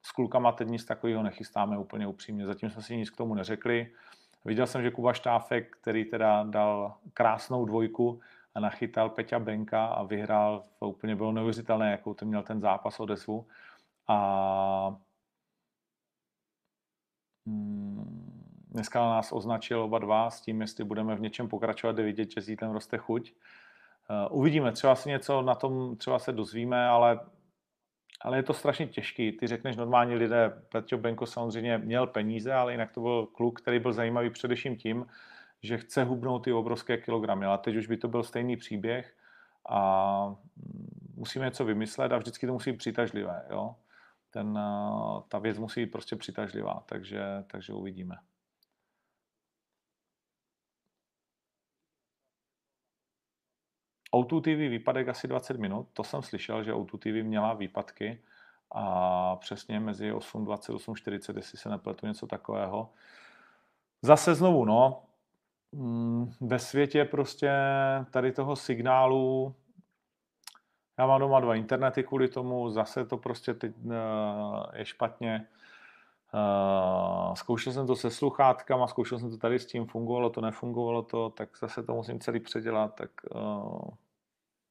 s 0.05 0.11
klukama 0.11 0.51
teď 0.51 0.67
nic 0.67 0.85
takového 0.85 1.23
nechystáme 1.23 1.77
úplně 1.77 2.07
upřímně. 2.07 2.45
Zatím 2.45 2.69
jsme 2.69 2.81
si 2.81 2.97
nic 2.97 3.09
k 3.09 3.17
tomu 3.17 3.35
neřekli. 3.35 3.91
Viděl 4.45 4.67
jsem, 4.67 4.81
že 4.81 4.91
Kuba 4.91 5.13
Štáfek, 5.13 5.77
který 5.81 6.05
teda 6.05 6.43
dal 6.43 6.97
krásnou 7.13 7.65
dvojku, 7.65 8.21
a 8.55 8.59
nachytal 8.59 9.09
Peťa 9.09 9.39
Benka 9.39 9.85
a 9.85 10.03
vyhrál. 10.03 10.63
To 10.79 10.89
úplně 10.89 11.15
bylo 11.15 11.31
neuvěřitelné, 11.31 11.91
jakou 11.91 12.13
ten 12.13 12.27
měl 12.27 12.43
ten 12.43 12.61
zápas 12.61 12.99
odezvu. 12.99 13.47
A 14.07 14.95
mm, 17.45 18.43
dneska 18.69 18.99
nás 18.99 19.31
označil 19.31 19.81
oba 19.81 19.99
dva 19.99 20.29
s 20.29 20.41
tím, 20.41 20.61
jestli 20.61 20.83
budeme 20.83 21.15
v 21.15 21.21
něčem 21.21 21.49
pokračovat, 21.49 21.95
jde 21.95 22.03
vidět, 22.03 22.31
že 22.31 22.41
s 22.41 22.47
roste 22.73 22.97
chuť. 22.97 23.33
Uh, 24.29 24.39
uvidíme, 24.39 24.71
třeba 24.71 24.95
si 24.95 25.09
něco 25.09 25.41
na 25.41 25.55
tom 25.55 25.95
třeba 25.97 26.19
se 26.19 26.31
dozvíme, 26.31 26.87
ale, 26.87 27.19
ale 28.23 28.37
je 28.37 28.43
to 28.43 28.53
strašně 28.53 28.87
těžký. 28.87 29.31
Ty 29.31 29.47
řekneš 29.47 29.75
normální 29.75 30.15
lidé, 30.15 30.61
Petr 30.71 30.97
Benko 30.97 31.25
samozřejmě 31.25 31.77
měl 31.77 32.07
peníze, 32.07 32.53
ale 32.53 32.71
jinak 32.71 32.91
to 32.91 33.01
byl 33.01 33.25
kluk, 33.25 33.61
který 33.61 33.79
byl 33.79 33.93
zajímavý 33.93 34.29
především 34.29 34.75
tím, 34.75 35.05
že 35.61 35.77
chce 35.77 36.03
hubnout 36.03 36.43
ty 36.43 36.53
obrovské 36.53 36.97
kilogramy, 36.97 37.45
ale 37.45 37.57
teď 37.57 37.75
už 37.75 37.87
by 37.87 37.97
to 37.97 38.07
byl 38.07 38.23
stejný 38.23 38.57
příběh 38.57 39.15
a 39.69 40.35
musíme 41.15 41.45
něco 41.45 41.65
vymyslet 41.65 42.11
a 42.11 42.17
vždycky 42.17 42.47
to 42.47 42.53
musí 42.53 42.71
být 42.71 42.77
přitažlivé. 42.77 43.45
Jo? 43.49 43.75
ten, 44.33 44.47
uh, 44.47 45.21
ta 45.27 45.39
věc 45.39 45.57
musí 45.57 45.81
být 45.85 45.91
prostě 45.91 46.15
přitažlivá, 46.15 46.83
takže, 46.85 47.21
takže 47.47 47.73
uvidíme. 47.73 48.15
O2 54.13 54.41
TV 54.41 54.69
výpadek 54.69 55.07
asi 55.07 55.27
20 55.27 55.57
minut, 55.57 55.87
to 55.93 56.03
jsem 56.03 56.21
slyšel, 56.21 56.63
že 56.63 56.73
O2 56.73 56.97
TV 56.97 57.27
měla 57.27 57.53
výpadky 57.53 58.19
a 58.71 59.35
přesně 59.35 59.79
mezi 59.79 60.11
8.20 60.11 60.75
8.40, 60.75 61.35
jestli 61.35 61.57
se 61.57 61.69
nepletu 61.69 62.07
něco 62.07 62.27
takového. 62.27 62.89
Zase 64.01 64.35
znovu, 64.35 64.65
no, 64.65 65.03
mm, 65.71 66.31
ve 66.41 66.59
světě 66.59 67.05
prostě 67.05 67.51
tady 68.11 68.31
toho 68.31 68.55
signálu, 68.55 69.55
já 70.97 71.07
mám 71.07 71.19
doma 71.19 71.39
dva 71.39 71.55
internety 71.55 72.03
kvůli 72.03 72.27
tomu, 72.27 72.69
zase 72.69 73.05
to 73.05 73.17
prostě 73.17 73.53
teď 73.53 73.73
eh, 73.91 74.79
je 74.79 74.85
špatně. 74.85 75.47
Uh, 76.33 77.33
zkoušel 77.33 77.73
jsem 77.73 77.87
to 77.87 77.95
se 77.95 78.11
sluchátkama, 78.11 78.87
zkoušel 78.87 79.19
jsem 79.19 79.29
to 79.29 79.37
tady 79.37 79.59
s 79.59 79.65
tím, 79.65 79.85
fungovalo 79.85 80.29
to, 80.29 80.41
nefungovalo 80.41 81.01
to, 81.01 81.29
tak 81.29 81.49
zase 81.57 81.83
to 81.83 81.93
musím 81.93 82.19
celý 82.19 82.39
předělat, 82.39 82.95
tak 82.95 83.09
uh, 83.35 83.89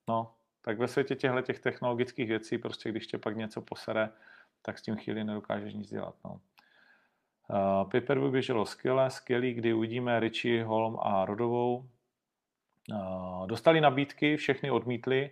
no, 0.09 0.35
tak 0.63 0.79
ve 0.79 0.89
světě 0.89 1.17
těchto 1.17 1.43
těch 1.43 1.61
technologických 1.61 2.29
věcí, 2.29 2.59
prostě 2.59 2.91
když 2.91 3.07
tě 3.07 3.19
pak 3.19 3.37
něco 3.37 3.63
posere, 3.63 4.09
tak 4.63 4.79
s 4.79 4.83
tím 4.83 4.97
chvíli 4.97 5.25
nedokážeš 5.25 5.75
nic 5.75 5.89
dělat. 5.91 6.15
No. 6.25 6.41
Uh, 7.51 7.91
Piper 7.91 8.31
běželo 8.31 8.67
skvěle, 8.67 9.11
skvělý, 9.11 9.55
kdy 9.55 9.73
uvidíme 9.73 10.21
Richie, 10.21 10.65
Holm 10.65 10.99
a 11.03 11.25
Rodovou. 11.25 11.89
Uh, 12.91 13.47
dostali 13.47 13.81
nabídky, 13.81 14.37
všechny 14.37 14.71
odmítli, 14.71 15.31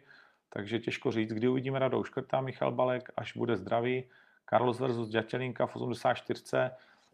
takže 0.51 0.79
těžko 0.79 1.13
říct, 1.13 1.33
kdy 1.33 1.49
uvidíme 1.49 1.79
Radou 1.79 2.05
Škrta, 2.05 2.41
Michal 2.41 2.73
Balek, 2.73 3.13
až 3.17 3.37
bude 3.37 3.57
zdravý. 3.57 4.05
Carlos 4.51 4.81
versus 4.81 5.09
Ďatelinka 5.09 5.67
v 5.67 5.77
84. 5.77 6.45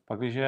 Pak, 0.06 0.18
když 0.18 0.38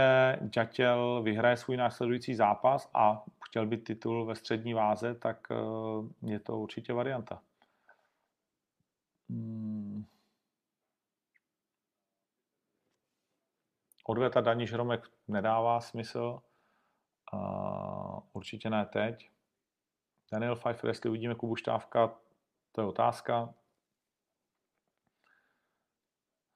Ďatěl 0.40 1.22
vyhraje 1.22 1.56
svůj 1.56 1.76
následující 1.76 2.34
zápas 2.34 2.90
a 2.94 3.24
chtěl 3.49 3.66
by 3.66 3.76
titul 3.76 4.26
ve 4.26 4.34
střední 4.34 4.74
váze, 4.74 5.14
tak 5.14 5.49
uh, 5.51 6.09
je 6.22 6.40
to 6.40 6.59
určitě 6.59 6.92
varianta. 6.92 7.42
Hmm. 9.28 10.07
Odveta 14.05 14.40
daní 14.40 14.66
žromek 14.66 15.11
nedává 15.28 15.80
smysl. 15.80 16.42
Určitě 18.32 18.70
ne 18.70 18.86
teď. 18.86 19.30
Daniel 20.32 20.57
Pfeiffer, 20.57 20.90
jestli 20.90 21.11
uvidíme 21.11 21.34
Kubu 21.34 21.57
Štávka, 21.57 22.14
to 22.72 22.80
je 22.80 22.86
otázka. 22.86 23.55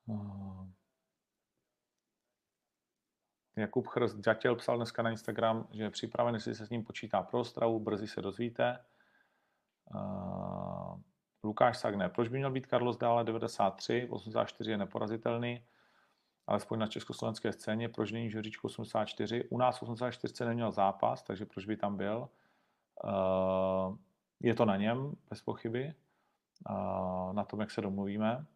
Uh, 0.06 0.41
Jakub 3.56 3.86
Chrst 3.86 4.16
Ďatěl 4.16 4.56
psal 4.56 4.76
dneska 4.76 5.02
na 5.02 5.10
Instagram, 5.10 5.68
že 5.72 5.82
je 5.82 5.90
připraven, 5.90 6.34
jestli 6.34 6.54
se 6.54 6.66
s 6.66 6.70
ním 6.70 6.84
počítá 6.84 7.22
pro 7.22 7.40
Ostravu, 7.40 7.80
brzy 7.80 8.08
se 8.08 8.22
dozvíte. 8.22 8.78
Uh, 9.94 11.00
Lukáš 11.44 11.78
Sagner, 11.78 12.10
proč 12.10 12.28
by 12.28 12.38
měl 12.38 12.50
být 12.50 12.66
Carlos 12.66 12.96
dále 12.96 13.24
93, 13.24 14.08
84 14.10 14.70
je 14.70 14.76
neporazitelný, 14.76 15.64
alespoň 16.46 16.78
na 16.78 16.86
československé 16.86 17.52
scéně, 17.52 17.88
proč 17.88 18.12
není 18.12 18.30
Žoříčko 18.30 18.66
84, 18.66 19.44
u 19.50 19.58
nás 19.58 19.82
84 19.82 20.44
neměl 20.44 20.72
zápas, 20.72 21.22
takže 21.22 21.46
proč 21.46 21.66
by 21.66 21.76
tam 21.76 21.96
byl. 21.96 22.28
Uh, 23.04 23.96
je 24.40 24.54
to 24.54 24.64
na 24.64 24.76
něm, 24.76 25.16
bez 25.30 25.42
pochyby, 25.42 25.94
uh, 26.70 27.32
na 27.32 27.44
tom, 27.44 27.60
jak 27.60 27.70
se 27.70 27.80
domluvíme. 27.80 28.46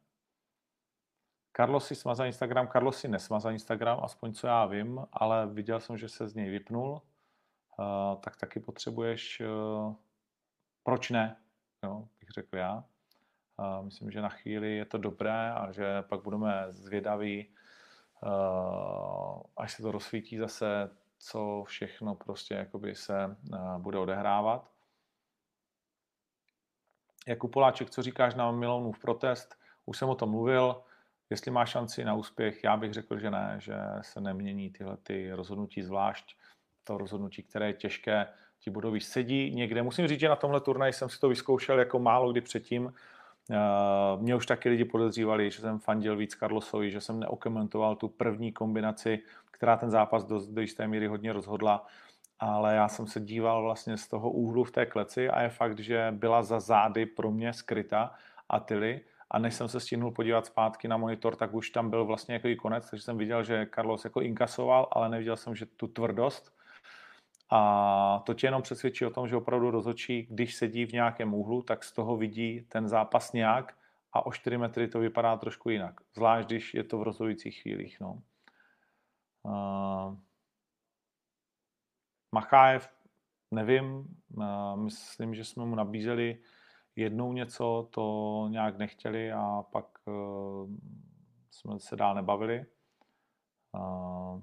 Carlos 1.56 1.86
si 1.86 1.94
smazal 1.94 2.26
Instagram, 2.26 2.68
Carlos 2.68 2.98
si 2.98 3.08
nesmazal 3.08 3.52
Instagram, 3.52 4.00
aspoň 4.02 4.34
co 4.34 4.46
já 4.46 4.66
vím, 4.66 5.06
ale 5.12 5.46
viděl 5.46 5.80
jsem, 5.80 5.98
že 5.98 6.08
se 6.08 6.28
z 6.28 6.34
něj 6.34 6.50
vypnul, 6.50 7.02
uh, 7.78 8.20
tak 8.20 8.36
taky 8.36 8.60
potřebuješ, 8.60 9.40
uh, 9.40 9.94
proč 10.82 11.10
ne, 11.10 11.36
jo, 11.82 12.08
bych 12.20 12.28
řekl 12.30 12.56
já. 12.56 12.84
Uh, 13.58 13.84
myslím, 13.84 14.10
že 14.10 14.20
na 14.20 14.28
chvíli 14.28 14.76
je 14.76 14.84
to 14.84 14.98
dobré 14.98 15.52
a 15.52 15.72
že 15.72 16.02
pak 16.02 16.22
budeme 16.22 16.66
zvědaví, 16.68 17.54
až 19.56 19.72
se 19.72 19.82
to 19.82 19.92
rozsvítí 19.92 20.38
zase, 20.38 20.90
co 21.18 21.64
všechno 21.66 22.14
prostě 22.14 22.54
jakoby 22.54 22.94
se 22.94 23.36
bude 23.78 23.98
odehrávat. 23.98 24.70
Jakub 27.26 27.52
Poláček, 27.52 27.90
co 27.90 28.02
říkáš 28.02 28.34
na 28.34 28.50
Milounův 28.50 28.98
protest? 28.98 29.58
Už 29.84 29.98
jsem 29.98 30.08
o 30.08 30.14
tom 30.14 30.30
mluvil. 30.30 30.82
Jestli 31.30 31.50
má 31.50 31.66
šanci 31.66 32.04
na 32.04 32.14
úspěch, 32.14 32.64
já 32.64 32.76
bych 32.76 32.92
řekl, 32.92 33.18
že 33.18 33.30
ne, 33.30 33.56
že 33.58 33.74
se 34.00 34.20
nemění 34.20 34.70
tyhle 34.70 34.96
ty 34.96 35.32
rozhodnutí, 35.32 35.82
zvlášť 35.82 36.36
to 36.84 36.98
rozhodnutí, 36.98 37.42
které 37.42 37.66
je 37.66 37.72
těžké, 37.72 38.26
ti 38.58 38.70
budou 38.70 39.00
sedí 39.00 39.50
někde. 39.54 39.82
Musím 39.82 40.08
říct, 40.08 40.20
že 40.20 40.28
na 40.28 40.36
tomhle 40.36 40.60
turnaji 40.60 40.92
jsem 40.92 41.08
si 41.08 41.20
to 41.20 41.28
vyzkoušel 41.28 41.78
jako 41.78 41.98
málo 41.98 42.32
kdy 42.32 42.40
předtím. 42.40 42.92
Eh, 43.50 43.56
mě 44.16 44.34
už 44.34 44.46
taky 44.46 44.68
lidi 44.68 44.84
podezřívali, 44.84 45.50
že 45.50 45.60
jsem 45.60 45.78
fandil 45.78 46.16
víc 46.16 46.34
Carlosovi, 46.34 46.90
že 46.90 47.00
jsem 47.00 47.20
neokomentoval 47.20 47.96
tu 47.96 48.08
první 48.08 48.52
kombinaci, 48.52 49.22
která 49.50 49.76
ten 49.76 49.90
zápas 49.90 50.24
do, 50.24 50.40
do 50.50 50.60
jisté 50.60 50.88
míry 50.88 51.06
hodně 51.06 51.32
rozhodla, 51.32 51.86
ale 52.38 52.74
já 52.74 52.88
jsem 52.88 53.06
se 53.06 53.20
díval 53.20 53.62
vlastně 53.62 53.96
z 53.96 54.08
toho 54.08 54.30
úhlu 54.30 54.64
v 54.64 54.70
té 54.70 54.86
kleci 54.86 55.30
a 55.30 55.42
je 55.42 55.48
fakt, 55.48 55.78
že 55.78 56.08
byla 56.10 56.42
za 56.42 56.60
zády 56.60 57.06
pro 57.06 57.30
mě 57.30 57.52
skryta 57.52 58.14
Atily 58.48 59.00
a 59.30 59.38
než 59.38 59.54
jsem 59.54 59.68
se 59.68 59.80
stihnul 59.80 60.10
podívat 60.10 60.46
zpátky 60.46 60.88
na 60.88 60.96
monitor, 60.96 61.36
tak 61.36 61.54
už 61.54 61.70
tam 61.70 61.90
byl 61.90 62.04
vlastně 62.04 62.34
jako 62.34 62.62
konec, 62.62 62.90
takže 62.90 63.04
jsem 63.04 63.18
viděl, 63.18 63.44
že 63.44 63.66
Carlos 63.74 64.04
jako 64.04 64.20
inkasoval, 64.20 64.88
ale 64.92 65.08
neviděl 65.08 65.36
jsem, 65.36 65.54
že 65.54 65.66
tu 65.66 65.86
tvrdost. 65.86 66.56
A 67.50 68.22
to 68.26 68.34
tě 68.34 68.46
jenom 68.46 68.62
přesvědčí 68.62 69.06
o 69.06 69.10
tom, 69.10 69.28
že 69.28 69.36
opravdu 69.36 69.70
rozhodčí, 69.70 70.26
když 70.30 70.54
sedí 70.54 70.86
v 70.86 70.92
nějakém 70.92 71.34
úhlu, 71.34 71.62
tak 71.62 71.84
z 71.84 71.92
toho 71.92 72.16
vidí 72.16 72.60
ten 72.68 72.88
zápas 72.88 73.32
nějak 73.32 73.74
a 74.12 74.26
o 74.26 74.32
4 74.32 74.58
metry 74.58 74.88
to 74.88 74.98
vypadá 74.98 75.36
trošku 75.36 75.70
jinak. 75.70 76.00
Zvlášť, 76.14 76.48
když 76.48 76.74
je 76.74 76.84
to 76.84 76.98
v 76.98 77.02
rozhodujících 77.02 77.62
chvílích. 77.62 78.00
No. 78.00 78.22
Uh, 79.42 80.16
Machájev, 82.32 82.88
nevím, 83.50 84.06
uh, 84.36 84.76
myslím, 84.76 85.34
že 85.34 85.44
jsme 85.44 85.64
mu 85.64 85.74
nabízeli 85.74 86.38
jednou 86.96 87.32
něco, 87.32 87.88
to 87.90 88.46
nějak 88.50 88.78
nechtěli 88.78 89.32
a 89.32 89.62
pak 89.72 89.86
uh, 90.06 90.70
jsme 91.50 91.78
se 91.80 91.96
dál 91.96 92.14
nebavili. 92.14 92.66
Uh, 93.74 94.40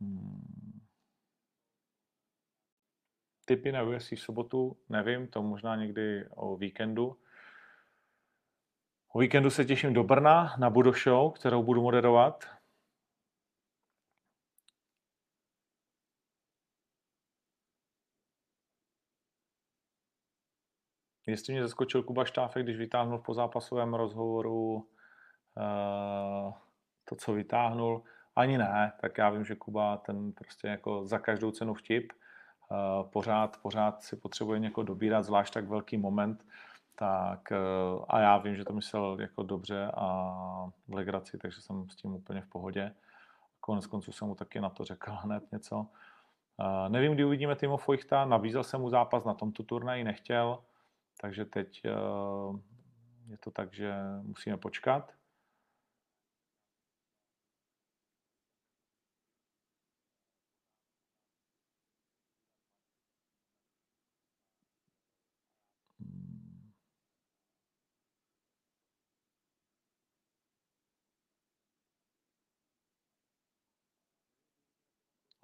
Hmm. 0.00 0.35
Typy 3.48 3.72
na 3.72 3.82
UFC 3.82 4.12
sobotu, 4.16 4.76
nevím, 4.88 5.28
to 5.28 5.42
možná 5.42 5.76
někdy 5.76 6.28
o 6.30 6.56
víkendu. 6.56 7.16
O 9.12 9.18
víkendu 9.18 9.50
se 9.50 9.64
těším 9.64 9.92
do 9.92 10.04
Brna 10.04 10.56
na 10.58 10.70
Budo 10.70 10.92
Show, 10.92 11.32
kterou 11.32 11.62
budu 11.62 11.82
moderovat. 11.82 12.44
Jestli 21.26 21.52
mě 21.52 21.62
zaskočil 21.62 22.02
Kuba 22.02 22.24
Štáfek, 22.24 22.62
když 22.62 22.76
vytáhnul 22.76 23.18
v 23.18 23.24
pozápasovém 23.24 23.94
rozhovoru 23.94 24.74
uh, 24.74 24.84
to, 27.04 27.16
co 27.16 27.32
vytáhnul, 27.32 28.04
ani 28.36 28.58
ne, 28.58 28.92
tak 29.00 29.18
já 29.18 29.30
vím, 29.30 29.44
že 29.44 29.54
Kuba 29.54 29.96
ten 29.96 30.32
prostě 30.32 30.68
jako 30.68 31.06
za 31.06 31.18
každou 31.18 31.50
cenu 31.50 31.74
vtip, 31.74 32.12
pořád, 33.02 33.56
pořád 33.62 34.02
si 34.02 34.16
potřebuje 34.16 34.58
někoho 34.58 34.84
dobírat, 34.84 35.24
zvlášť 35.24 35.54
tak 35.54 35.68
velký 35.68 35.96
moment, 35.96 36.44
tak 36.94 37.48
uh, 37.50 38.04
a 38.08 38.20
já 38.20 38.38
vím, 38.38 38.56
že 38.56 38.64
to 38.64 38.72
myslel 38.72 39.16
jako 39.20 39.42
dobře 39.42 39.90
a 39.94 40.06
v 40.88 40.94
legraci, 40.94 41.38
takže 41.38 41.60
jsem 41.60 41.90
s 41.90 41.96
tím 41.96 42.14
úplně 42.14 42.40
v 42.40 42.46
pohodě. 42.46 42.94
Konec 43.60 43.86
konců 43.86 44.12
jsem 44.12 44.28
mu 44.28 44.34
taky 44.34 44.60
na 44.60 44.70
to 44.70 44.84
řekl 44.84 45.10
hned 45.22 45.52
něco. 45.52 45.76
Uh, 45.76 46.88
nevím, 46.88 47.12
kdy 47.14 47.24
uvidíme 47.24 47.56
Timo 47.56 47.76
Feuchta, 47.76 48.24
nabízel 48.24 48.64
jsem 48.64 48.80
mu 48.80 48.90
zápas 48.90 49.24
na 49.24 49.34
tomto 49.34 49.62
turnaji, 49.62 50.04
nechtěl, 50.04 50.58
takže 51.20 51.44
teď 51.44 51.82
je 53.28 53.38
to 53.38 53.50
tak, 53.50 53.74
že 53.74 53.94
musíme 54.22 54.56
počkat. 54.56 55.12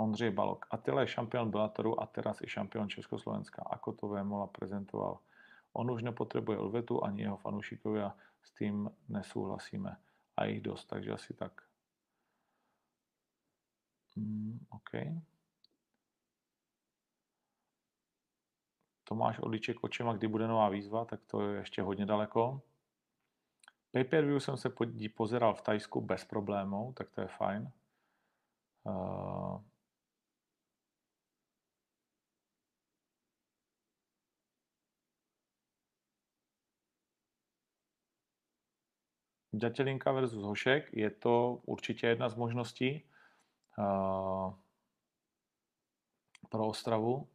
Ondřej 0.02 0.30
Balok. 0.30 0.66
Atila 0.70 1.00
je 1.00 1.08
šampion 1.08 1.50
Bellatoru 1.50 2.00
a 2.02 2.06
teraz 2.06 2.40
i 2.42 2.48
šampion 2.48 2.88
Československa. 2.88 3.62
Ako 3.62 3.92
to 3.92 4.08
Vémola 4.08 4.46
prezentoval. 4.46 5.18
On 5.72 5.90
už 5.90 6.02
nepotřebuje 6.02 6.58
Elvetu 6.58 7.04
ani 7.04 7.22
jeho 7.22 7.36
fanoušikovia, 7.36 8.16
s 8.42 8.52
tím 8.52 8.90
nesouhlasíme. 9.08 9.96
A 10.36 10.44
jich 10.44 10.60
dost, 10.60 10.84
takže 10.84 11.12
asi 11.12 11.34
tak. 11.34 11.62
Mm, 14.16 14.66
OK. 14.70 14.90
Tomáš 19.04 19.38
Odliček 19.38 19.84
očima, 19.84 20.12
kdy 20.12 20.28
bude 20.28 20.48
nová 20.48 20.68
výzva, 20.68 21.04
tak 21.04 21.20
to 21.26 21.48
je 21.48 21.58
ještě 21.58 21.82
hodně 21.82 22.06
daleko. 22.06 22.60
Pay-per-view 23.92 24.40
jsem 24.40 24.56
se 24.56 24.72
pozeral 25.16 25.54
v 25.54 25.62
Tajsku 25.62 26.00
bez 26.00 26.24
problémů, 26.24 26.92
tak 26.96 27.10
to 27.10 27.20
je 27.20 27.26
fajn. 27.26 27.72
Uh, 28.84 29.60
Ďatelinka 39.54 40.12
versus 40.12 40.42
Hošek 40.42 40.92
je 40.92 41.10
to 41.10 41.60
určitě 41.66 42.06
jedna 42.06 42.28
z 42.28 42.34
možností 42.34 43.04
uh, 43.78 44.54
pro 46.48 46.66
Ostravu. 46.66 47.28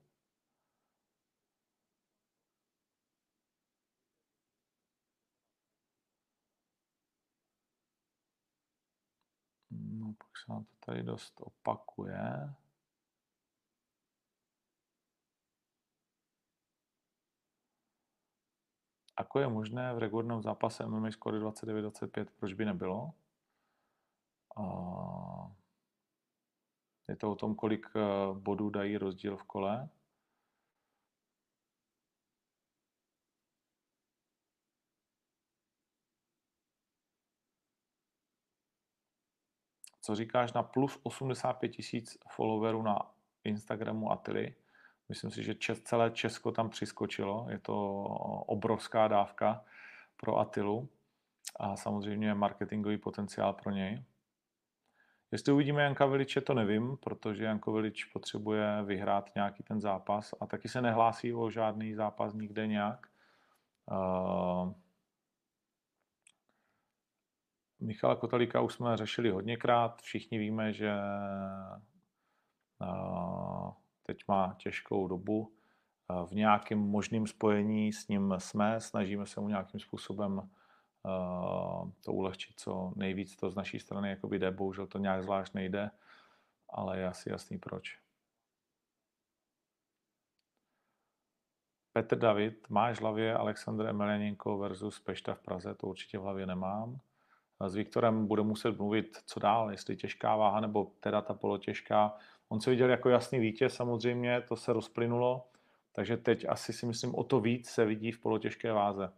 No, 9.72 10.14
pak 10.14 10.38
se 10.46 10.52
nám 10.52 10.64
to 10.64 10.76
tady 10.86 11.04
dost 11.04 11.34
opakuje. 11.42 12.54
Ako 19.18 19.40
je 19.40 19.48
možné 19.48 19.94
v 19.94 20.00
regulárním 20.00 20.42
zápase 20.42 20.86
MMA 20.86 21.12
skoro 21.12 21.42
29-25, 21.42 22.28
proč 22.40 22.54
by 22.54 22.66
nebylo? 22.66 23.14
A 24.58 24.64
je 27.10 27.16
to 27.16 27.32
o 27.32 27.36
tom, 27.36 27.56
kolik 27.56 27.86
eh, 27.96 28.02
bodů 28.34 28.70
dají 28.70 28.98
rozdíl 28.98 29.38
v 29.38 29.44
kole. 29.44 29.90
Co 40.02 40.16
říkáš 40.16 40.54
na 40.54 40.64
plus 40.64 41.00
85 41.04 41.70
tisíc 41.70 42.18
followerů 42.30 42.82
na 42.82 43.12
Instagramu 43.44 44.12
Atily? 44.12 44.56
Myslím 45.10 45.32
si, 45.32 45.44
že 45.44 45.56
celé 45.84 46.12
Česko 46.12 46.52
tam 46.52 46.70
přiskočilo. 46.70 47.48
Je 47.50 47.60
to 47.60 48.04
obrovská 48.46 49.08
dávka 49.08 49.66
pro 50.18 50.38
Atilu 50.38 50.90
a 51.60 51.76
samozřejmě 51.76 52.34
marketingový 52.34 52.98
potenciál 52.98 53.54
pro 53.54 53.72
něj. 53.72 54.04
Jestli 55.32 55.54
uvidíme 55.54 55.84
Janka 55.84 56.06
Viliče, 56.06 56.42
to 56.42 56.54
nevím, 56.54 56.98
protože 56.98 57.44
Janko 57.44 57.74
Vilič 57.74 58.06
potřebuje 58.06 58.84
vyhrát 58.84 59.36
nějaký 59.36 59.64
ten 59.64 59.82
zápas 59.82 60.34
a 60.40 60.46
taky 60.46 60.70
se 60.70 60.82
nehlásí 60.82 61.34
o 61.34 61.50
žádný 61.50 61.94
zápas 61.94 62.34
nikde 62.34 62.68
nějak. 62.68 63.08
Uh, 63.92 64.74
Michala 67.80 68.16
Kotalíka 68.16 68.62
už 68.62 68.74
jsme 68.74 68.98
řešili 68.98 69.30
hodněkrát. 69.30 70.02
Všichni 70.02 70.38
víme, 70.38 70.74
že 70.74 70.94
uh, 72.82 73.72
teď 74.08 74.24
má 74.28 74.56
těžkou 74.58 75.08
dobu. 75.08 75.54
V 76.26 76.32
nějakém 76.32 76.80
možném 76.80 77.28
spojení 77.28 77.94
s 77.94 78.08
ním 78.08 78.36
jsme, 78.38 78.82
snažíme 78.82 79.26
se 79.26 79.40
mu 79.40 79.48
nějakým 79.48 79.80
způsobem 79.80 80.50
to 82.06 82.14
ulehčit 82.14 82.60
co 82.60 82.94
nejvíc. 82.96 83.36
To 83.36 83.50
z 83.50 83.56
naší 83.56 83.80
strany 83.80 84.10
jakoby 84.10 84.40
jde, 84.40 84.52
bohužel 84.52 84.88
to 84.88 84.98
nějak 84.98 85.24
zvlášť 85.24 85.54
nejde, 85.54 85.92
ale 86.70 87.00
je 87.00 87.08
asi 87.08 87.30
jasný 87.30 87.58
proč. 87.58 88.00
Petr 91.94 92.18
David, 92.18 92.70
máš 92.70 92.98
v 92.98 93.02
hlavě 93.02 93.36
Aleksandr 93.36 93.86
Emelianenko 93.86 94.58
versus 94.58 95.00
Pešta 95.00 95.34
v 95.34 95.40
Praze? 95.40 95.76
To 95.76 95.88
určitě 95.88 96.18
v 96.18 96.22
hlavě 96.22 96.46
nemám. 96.46 97.00
S 97.68 97.76
Viktorem 97.76 98.28
bude 98.28 98.44
muset 98.44 98.78
mluvit, 98.78 99.18
co 99.26 99.40
dál, 99.40 99.72
jestli 99.72 99.96
těžká 99.98 100.36
váha 100.36 100.60
nebo 100.60 100.92
teda 101.00 101.22
ta 101.22 101.34
polotěžká. 101.34 102.18
On 102.50 102.62
se 102.62 102.70
viděl 102.70 102.90
jako 102.90 103.10
jasný 103.10 103.40
vítěz 103.40 103.76
samozřejmě, 103.76 104.42
to 104.42 104.56
se 104.56 104.74
rozplynulo, 104.74 105.48
takže 105.92 106.18
teď 106.18 106.46
asi 106.50 106.74
si 106.74 106.86
myslím 106.86 107.16
o 107.16 107.24
to 107.24 107.40
víc 107.40 107.70
se 107.70 107.86
vidí 107.86 108.12
v 108.12 108.20
polotěžké 108.20 108.74
váze. 108.74 109.12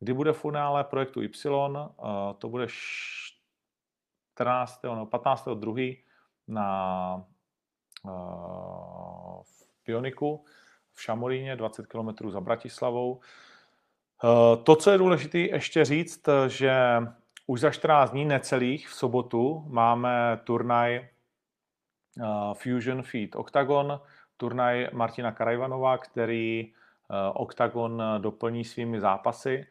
Kdy 0.00 0.12
bude 0.12 0.32
finále 0.32 0.84
projektu 0.84 1.22
Y? 1.22 1.28
Eh, 1.28 1.34
to 2.38 2.48
bude 2.48 2.66
14. 2.68 4.82
nebo 4.82 5.06
15. 5.06 5.48
2. 5.54 6.04
na 6.48 7.26
eh, 8.06 8.10
v 9.42 9.68
Pioniku 9.84 10.44
v 10.92 11.02
Šamolíně, 11.02 11.56
20 11.56 11.86
km 11.86 12.30
za 12.30 12.40
Bratislavou. 12.40 13.20
Eh, 14.24 14.56
to, 14.56 14.76
co 14.76 14.90
je 14.90 14.98
důležité 14.98 15.38
ještě 15.38 15.84
říct, 15.84 16.28
že 16.46 17.02
už 17.46 17.60
za 17.60 17.70
14 17.70 18.10
dní 18.10 18.24
necelých 18.24 18.88
v 18.88 18.94
sobotu 18.94 19.64
máme 19.68 20.40
turnaj 20.44 21.08
Fusion 22.54 23.02
Feed 23.02 23.36
Octagon, 23.36 24.00
turnaj 24.36 24.88
Martina 24.92 25.32
Karajvanova, 25.32 25.98
který 25.98 26.72
uh, 26.72 27.16
Octagon 27.34 28.02
doplní 28.18 28.64
svými 28.64 29.00
zápasy 29.00 29.66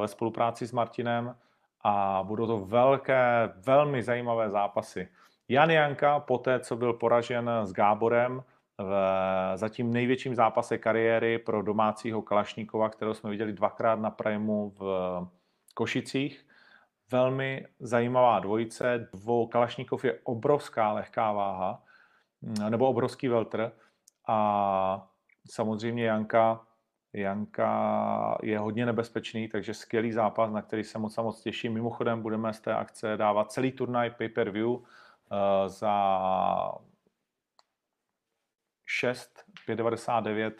ve 0.00 0.08
spolupráci 0.08 0.66
s 0.66 0.72
Martinem 0.72 1.36
a 1.84 2.22
budou 2.26 2.46
to 2.46 2.58
velké, 2.58 3.52
velmi 3.66 4.02
zajímavé 4.02 4.50
zápasy. 4.50 5.08
Jan 5.48 5.70
Janka, 5.70 6.20
po 6.20 6.38
té, 6.38 6.60
co 6.60 6.76
byl 6.76 6.92
poražen 6.92 7.50
s 7.62 7.72
Gáborem 7.72 8.42
v 8.78 8.92
zatím 9.54 9.92
největším 9.92 10.34
zápase 10.34 10.78
kariéry 10.78 11.38
pro 11.38 11.62
domácího 11.62 12.22
Kalašníkova, 12.22 12.88
kterého 12.88 13.14
jsme 13.14 13.30
viděli 13.30 13.52
dvakrát 13.52 13.98
na 13.98 14.10
Primu 14.10 14.72
v 14.78 14.82
Košicích, 15.74 16.46
velmi 17.10 17.66
zajímavá 17.80 18.38
dvojice. 18.38 19.08
Dvou 19.12 19.46
Kalašníkov 19.46 20.04
je 20.04 20.18
obrovská 20.24 20.92
lehká 20.92 21.32
váha, 21.32 21.82
mm, 22.42 22.70
nebo 22.70 22.88
obrovský 22.88 23.28
veltr 23.28 23.72
a 24.26 25.08
samozřejmě 25.50 26.06
Janka, 26.06 26.66
Janka 27.12 28.38
je 28.42 28.58
hodně 28.58 28.86
nebezpečný, 28.86 29.48
takže 29.48 29.74
skvělý 29.74 30.12
zápas, 30.12 30.50
na 30.50 30.62
který 30.62 30.84
se 30.84 30.98
moc 30.98 31.18
a 31.18 31.22
moc 31.22 31.42
těším. 31.42 31.74
Mimochodem 31.74 32.22
budeme 32.22 32.52
z 32.52 32.60
té 32.60 32.74
akce 32.74 33.16
dávat 33.16 33.52
celý 33.52 33.72
turnaj 33.72 34.10
pay-per-view 34.10 34.68
uh, 34.68 34.82
za 35.66 35.94
6, 38.86 39.44
5,99, 39.68 40.52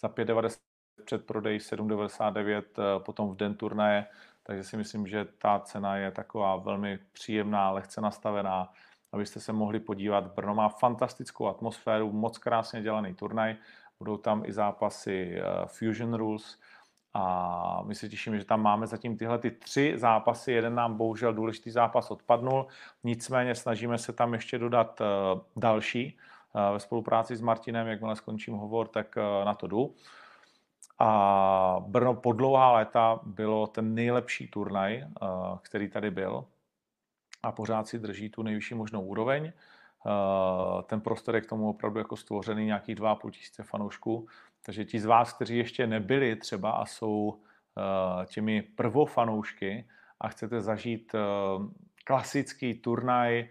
za 0.00 0.08
5,99 0.08 0.58
předprodej 1.04 1.58
7,99, 1.58 2.62
uh, 2.96 3.02
potom 3.02 3.30
v 3.30 3.36
den 3.36 3.54
turnaje 3.54 4.06
takže 4.48 4.64
si 4.64 4.76
myslím, 4.76 5.06
že 5.06 5.24
ta 5.24 5.58
cena 5.58 5.96
je 5.96 6.10
taková 6.10 6.56
velmi 6.56 6.98
příjemná, 7.12 7.70
lehce 7.70 8.00
nastavená, 8.00 8.72
abyste 9.12 9.40
se 9.40 9.52
mohli 9.52 9.80
podívat. 9.80 10.26
Brno 10.26 10.54
má 10.54 10.68
fantastickou 10.68 11.46
atmosféru, 11.46 12.12
moc 12.12 12.38
krásně 12.38 12.82
dělaný 12.82 13.14
turnaj, 13.14 13.56
budou 13.98 14.16
tam 14.16 14.44
i 14.44 14.52
zápasy 14.52 15.36
eh, 15.36 15.42
Fusion 15.66 16.14
Rules 16.14 16.58
a 17.14 17.82
my 17.82 17.94
se 17.94 18.08
těšíme, 18.08 18.38
že 18.38 18.44
tam 18.44 18.62
máme 18.62 18.86
zatím 18.86 19.18
tyhle 19.18 19.38
ty 19.38 19.50
tři 19.50 19.92
zápasy. 19.96 20.52
Jeden 20.52 20.74
nám 20.74 20.96
bohužel 20.96 21.32
důležitý 21.32 21.70
zápas 21.70 22.10
odpadnul, 22.10 22.66
nicméně 23.04 23.54
snažíme 23.54 23.98
se 23.98 24.12
tam 24.12 24.34
ještě 24.34 24.58
dodat 24.58 25.00
eh, 25.00 25.04
další 25.56 26.18
eh, 26.56 26.72
ve 26.72 26.80
spolupráci 26.80 27.36
s 27.36 27.40
Martinem, 27.40 27.86
jakmile 27.86 28.16
skončím 28.16 28.54
hovor, 28.54 28.88
tak 28.88 29.16
na 29.44 29.54
to 29.54 29.66
jdu. 29.66 29.94
A 30.98 31.84
Brno 31.86 32.14
po 32.14 32.32
dlouhá 32.32 32.72
léta 32.72 33.20
bylo 33.22 33.66
ten 33.66 33.94
nejlepší 33.94 34.48
turnaj, 34.48 34.96
eh, 34.96 35.26
který 35.62 35.88
tady 35.88 36.10
byl 36.10 36.44
a 37.42 37.52
pořád 37.52 37.88
si 37.88 37.98
drží 37.98 38.28
tu 38.28 38.42
nejvyšší 38.42 38.74
možnou 38.74 39.02
úroveň. 39.02 39.52
Eh, 39.52 40.82
ten 40.82 41.00
prostor 41.00 41.34
je 41.34 41.40
k 41.40 41.48
tomu 41.48 41.68
opravdu 41.68 41.98
jako 41.98 42.16
stvořený 42.16 42.66
nějakých 42.66 42.96
2,5 42.96 43.30
tisíce 43.30 43.62
fanoušků. 43.62 44.28
Takže 44.66 44.84
ti 44.84 45.00
z 45.00 45.04
vás, 45.04 45.32
kteří 45.32 45.58
ještě 45.58 45.86
nebyli 45.86 46.36
třeba 46.36 46.70
a 46.70 46.86
jsou 46.86 47.40
eh, 47.78 48.26
těmi 48.26 48.62
prvofanoušky 48.62 49.88
a 50.20 50.28
chcete 50.28 50.60
zažít 50.60 51.14
klasický 52.04 52.74
turnaj, 52.74 53.48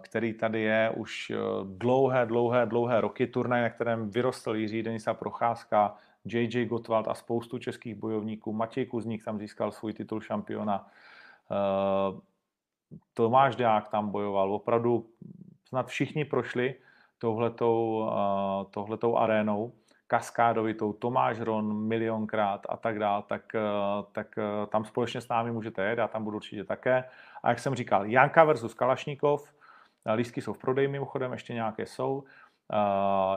který 0.00 0.32
tady 0.34 0.60
je 0.60 0.90
už 0.96 1.32
dlouhé, 1.64 2.26
dlouhé, 2.26 2.66
dlouhé 2.66 3.00
roky. 3.00 3.26
Turnaj, 3.26 3.62
na 3.62 3.70
kterém 3.70 4.10
vyrostl 4.10 4.56
Jiří 4.56 4.82
Denisa 4.82 5.14
Procházka, 5.14 5.96
JJ 6.24 6.64
Gottwald 6.64 7.08
a 7.08 7.14
spoustu 7.14 7.58
českých 7.58 7.94
bojovníků. 7.94 8.52
Matěj 8.52 8.86
Kuzník 8.86 9.24
tam 9.24 9.38
získal 9.38 9.72
svůj 9.72 9.92
titul 9.92 10.20
šampiona. 10.20 10.90
Eh, 11.50 12.20
Tomáš 13.14 13.56
Deák 13.56 13.88
tam 13.88 14.10
bojoval. 14.10 14.54
Opravdu 14.54 15.06
snad 15.68 15.86
všichni 15.86 16.24
prošli 16.24 16.74
touhletou, 17.18 18.10
tohletou 18.70 19.16
arénou, 19.16 19.72
kaskádovitou, 20.06 20.92
Tomáš 20.92 21.40
Ron 21.40 21.86
milionkrát 21.88 22.66
a 22.68 22.76
tak 22.76 22.98
dále, 22.98 23.22
tak, 23.26 23.52
tak 24.12 24.26
tam 24.68 24.84
společně 24.84 25.20
s 25.20 25.28
námi 25.28 25.52
můžete 25.52 25.82
jet, 25.82 25.98
já 25.98 26.08
tam 26.08 26.24
budu 26.24 26.36
určitě 26.36 26.64
také. 26.64 27.04
A 27.42 27.48
jak 27.48 27.58
jsem 27.58 27.74
říkal, 27.74 28.06
Janka 28.06 28.44
versus 28.44 28.74
Kalašníkov, 28.74 29.52
lístky 30.14 30.42
jsou 30.42 30.52
v 30.52 30.58
prodeji 30.58 30.88
mimochodem, 30.88 31.32
ještě 31.32 31.54
nějaké 31.54 31.86
jsou. 31.86 32.24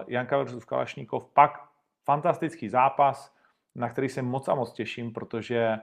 Janka 0.08 0.38
versus 0.38 0.66
Kalašníkov, 0.66 1.26
pak 1.34 1.67
fantastický 2.08 2.70
zápas, 2.70 3.36
na 3.76 3.90
který 3.90 4.10
se 4.10 4.22
moc 4.22 4.48
a 4.48 4.56
moc 4.56 4.74
těším, 4.74 5.14
protože 5.14 5.78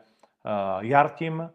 Jartim, 0.81 1.51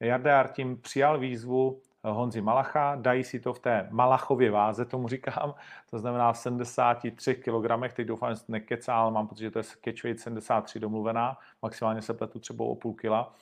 Jarda 0.00 0.30
Jartim 0.30 0.76
přijal 0.80 1.18
výzvu 1.18 1.80
Honzi 2.04 2.40
Malacha, 2.40 2.94
dají 2.94 3.24
si 3.24 3.40
to 3.40 3.52
v 3.52 3.58
té 3.58 3.88
Malachově 3.90 4.50
váze, 4.50 4.84
tomu 4.84 5.08
říkám, 5.14 5.54
to 5.90 5.98
znamená 5.98 6.32
v 6.32 6.38
73 6.38 7.34
kg, 7.34 7.94
teď 7.94 8.06
doufám, 8.06 8.34
že 8.34 8.40
nekecá, 8.48 8.94
ale 8.94 9.10
mám 9.10 9.28
pocit, 9.28 9.42
že 9.42 9.50
to 9.50 9.58
je 9.58 9.64
catchweight 9.84 10.20
73 10.20 10.80
domluvená, 10.80 11.38
maximálně 11.62 12.02
se 12.02 12.14
pletu 12.14 12.38
třeba 12.38 12.64
o 12.64 12.74
půl 12.74 12.94
kila. 12.94 13.34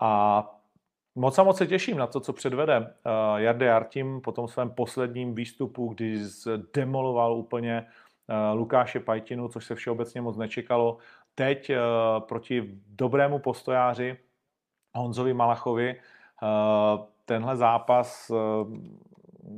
A 0.00 0.42
moc 1.14 1.38
a 1.38 1.42
moc 1.42 1.58
se 1.58 1.66
těším 1.66 1.96
na 1.96 2.06
to, 2.06 2.20
co 2.20 2.32
předvede 2.32 2.78
uh, 2.80 2.86
Jarde 3.36 3.66
Jartim 3.66 4.20
po 4.20 4.32
tom 4.32 4.48
svém 4.48 4.70
posledním 4.70 5.34
výstupu, 5.34 5.88
kdy 5.88 6.24
zdemoloval 6.24 7.36
úplně 7.36 7.86
Lukáše 8.52 9.00
Pajtinu, 9.00 9.48
což 9.48 9.64
se 9.64 9.74
všeobecně 9.74 10.20
moc 10.20 10.36
nečekalo. 10.36 10.98
Teď 11.34 11.70
uh, 11.70 11.76
proti 12.20 12.80
dobrému 12.86 13.38
postojáři 13.38 14.18
Honzovi 14.94 15.34
Malachovi 15.34 16.00
uh, 16.42 17.06
tenhle 17.30 17.56
zápas 17.56 18.30
eh, 18.30 18.34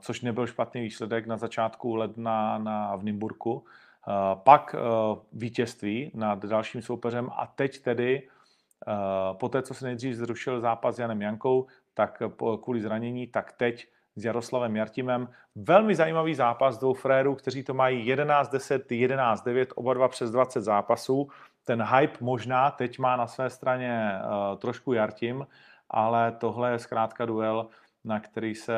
což 0.00 0.20
nebyl 0.20 0.46
špatný 0.46 0.80
výsledek 0.80 1.26
na 1.26 1.36
začátku 1.36 1.94
ledna 1.94 2.58
na, 2.58 2.96
v 2.96 3.04
Nymburku. 3.04 3.64
Eh, 4.08 4.12
pak 4.34 4.74
vítězství 5.32 6.10
nad 6.14 6.44
dalším 6.44 6.82
soupeřem 6.82 7.30
a 7.36 7.46
teď 7.46 7.82
tedy 7.82 8.28
po 9.32 9.48
té, 9.48 9.62
co 9.62 9.74
se 9.74 9.84
nejdřív 9.84 10.14
zrušil 10.14 10.60
zápas 10.60 10.96
s 10.96 10.98
Janem 10.98 11.22
Jankou, 11.22 11.66
tak 11.94 12.22
kvůli 12.62 12.80
zranění, 12.80 13.26
tak 13.26 13.52
teď 13.52 13.86
s 14.16 14.24
Jaroslavem 14.24 14.76
Jartimem. 14.76 15.28
Velmi 15.54 15.94
zajímavý 15.94 16.34
zápas 16.34 16.78
dvou 16.78 16.94
frérů, 16.94 17.34
kteří 17.34 17.62
to 17.62 17.74
mají 17.74 18.14
11-10, 18.14 18.78
11-9, 18.78 19.66
oba 19.74 19.94
dva 19.94 20.08
přes 20.08 20.30
20 20.30 20.60
zápasů. 20.60 21.28
Ten 21.64 21.82
hype 21.82 22.18
možná 22.20 22.70
teď 22.70 22.98
má 22.98 23.16
na 23.16 23.26
své 23.26 23.50
straně 23.50 24.12
trošku 24.58 24.92
Jartim, 24.92 25.46
ale 25.90 26.32
tohle 26.32 26.70
je 26.72 26.78
zkrátka 26.78 27.26
duel, 27.26 27.68
na 28.04 28.20
který 28.20 28.54
se 28.54 28.76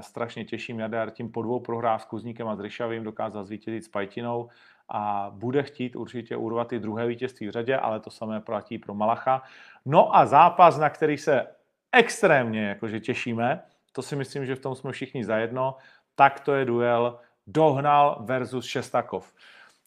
strašně 0.00 0.44
těším. 0.44 0.80
Jade 0.80 0.96
Jartim 0.96 1.32
po 1.32 1.42
dvou 1.42 1.60
prohrách 1.60 2.02
s 2.02 2.04
Kuzníkem 2.04 2.48
a 2.48 2.56
s 2.56 2.60
Ryšavým 2.60 3.04
dokázal 3.04 3.44
zvítězit 3.44 3.84
s 3.84 3.88
Pajtinou 3.88 4.48
a 4.88 5.30
bude 5.34 5.62
chtít 5.62 5.96
určitě 5.96 6.36
urvat 6.36 6.72
i 6.72 6.78
druhé 6.78 7.06
vítězství 7.06 7.48
v 7.48 7.50
řadě, 7.50 7.76
ale 7.76 8.00
to 8.00 8.10
samé 8.10 8.40
platí 8.40 8.78
pro 8.78 8.94
Malacha. 8.94 9.42
No 9.84 10.16
a 10.16 10.26
zápas, 10.26 10.78
na 10.78 10.90
který 10.90 11.18
se 11.18 11.46
extrémně 11.92 12.68
jakože 12.68 13.00
těšíme, 13.00 13.62
to 13.92 14.02
si 14.02 14.16
myslím, 14.16 14.46
že 14.46 14.54
v 14.54 14.60
tom 14.60 14.74
jsme 14.74 14.92
všichni 14.92 15.24
zajedno, 15.24 15.76
tak 16.14 16.40
to 16.40 16.54
je 16.54 16.64
duel 16.64 17.18
Dohnal 17.46 18.18
versus 18.20 18.66
Šestakov. 18.66 19.32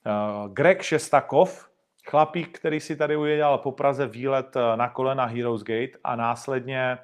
Uh, 0.06 0.54
Greg 0.54 0.82
Šestakov, 0.82 1.70
chlapík, 2.10 2.60
který 2.60 2.80
si 2.80 2.96
tady 2.96 3.18
udělal 3.18 3.58
po 3.58 3.72
Praze 3.72 4.08
výlet 4.08 4.56
eh, 4.56 4.78
na 4.78 4.90
kole 4.90 5.16
na 5.16 5.26
Heroes 5.26 5.64
Gate 5.64 5.98
a 6.04 6.16
následně 6.16 6.98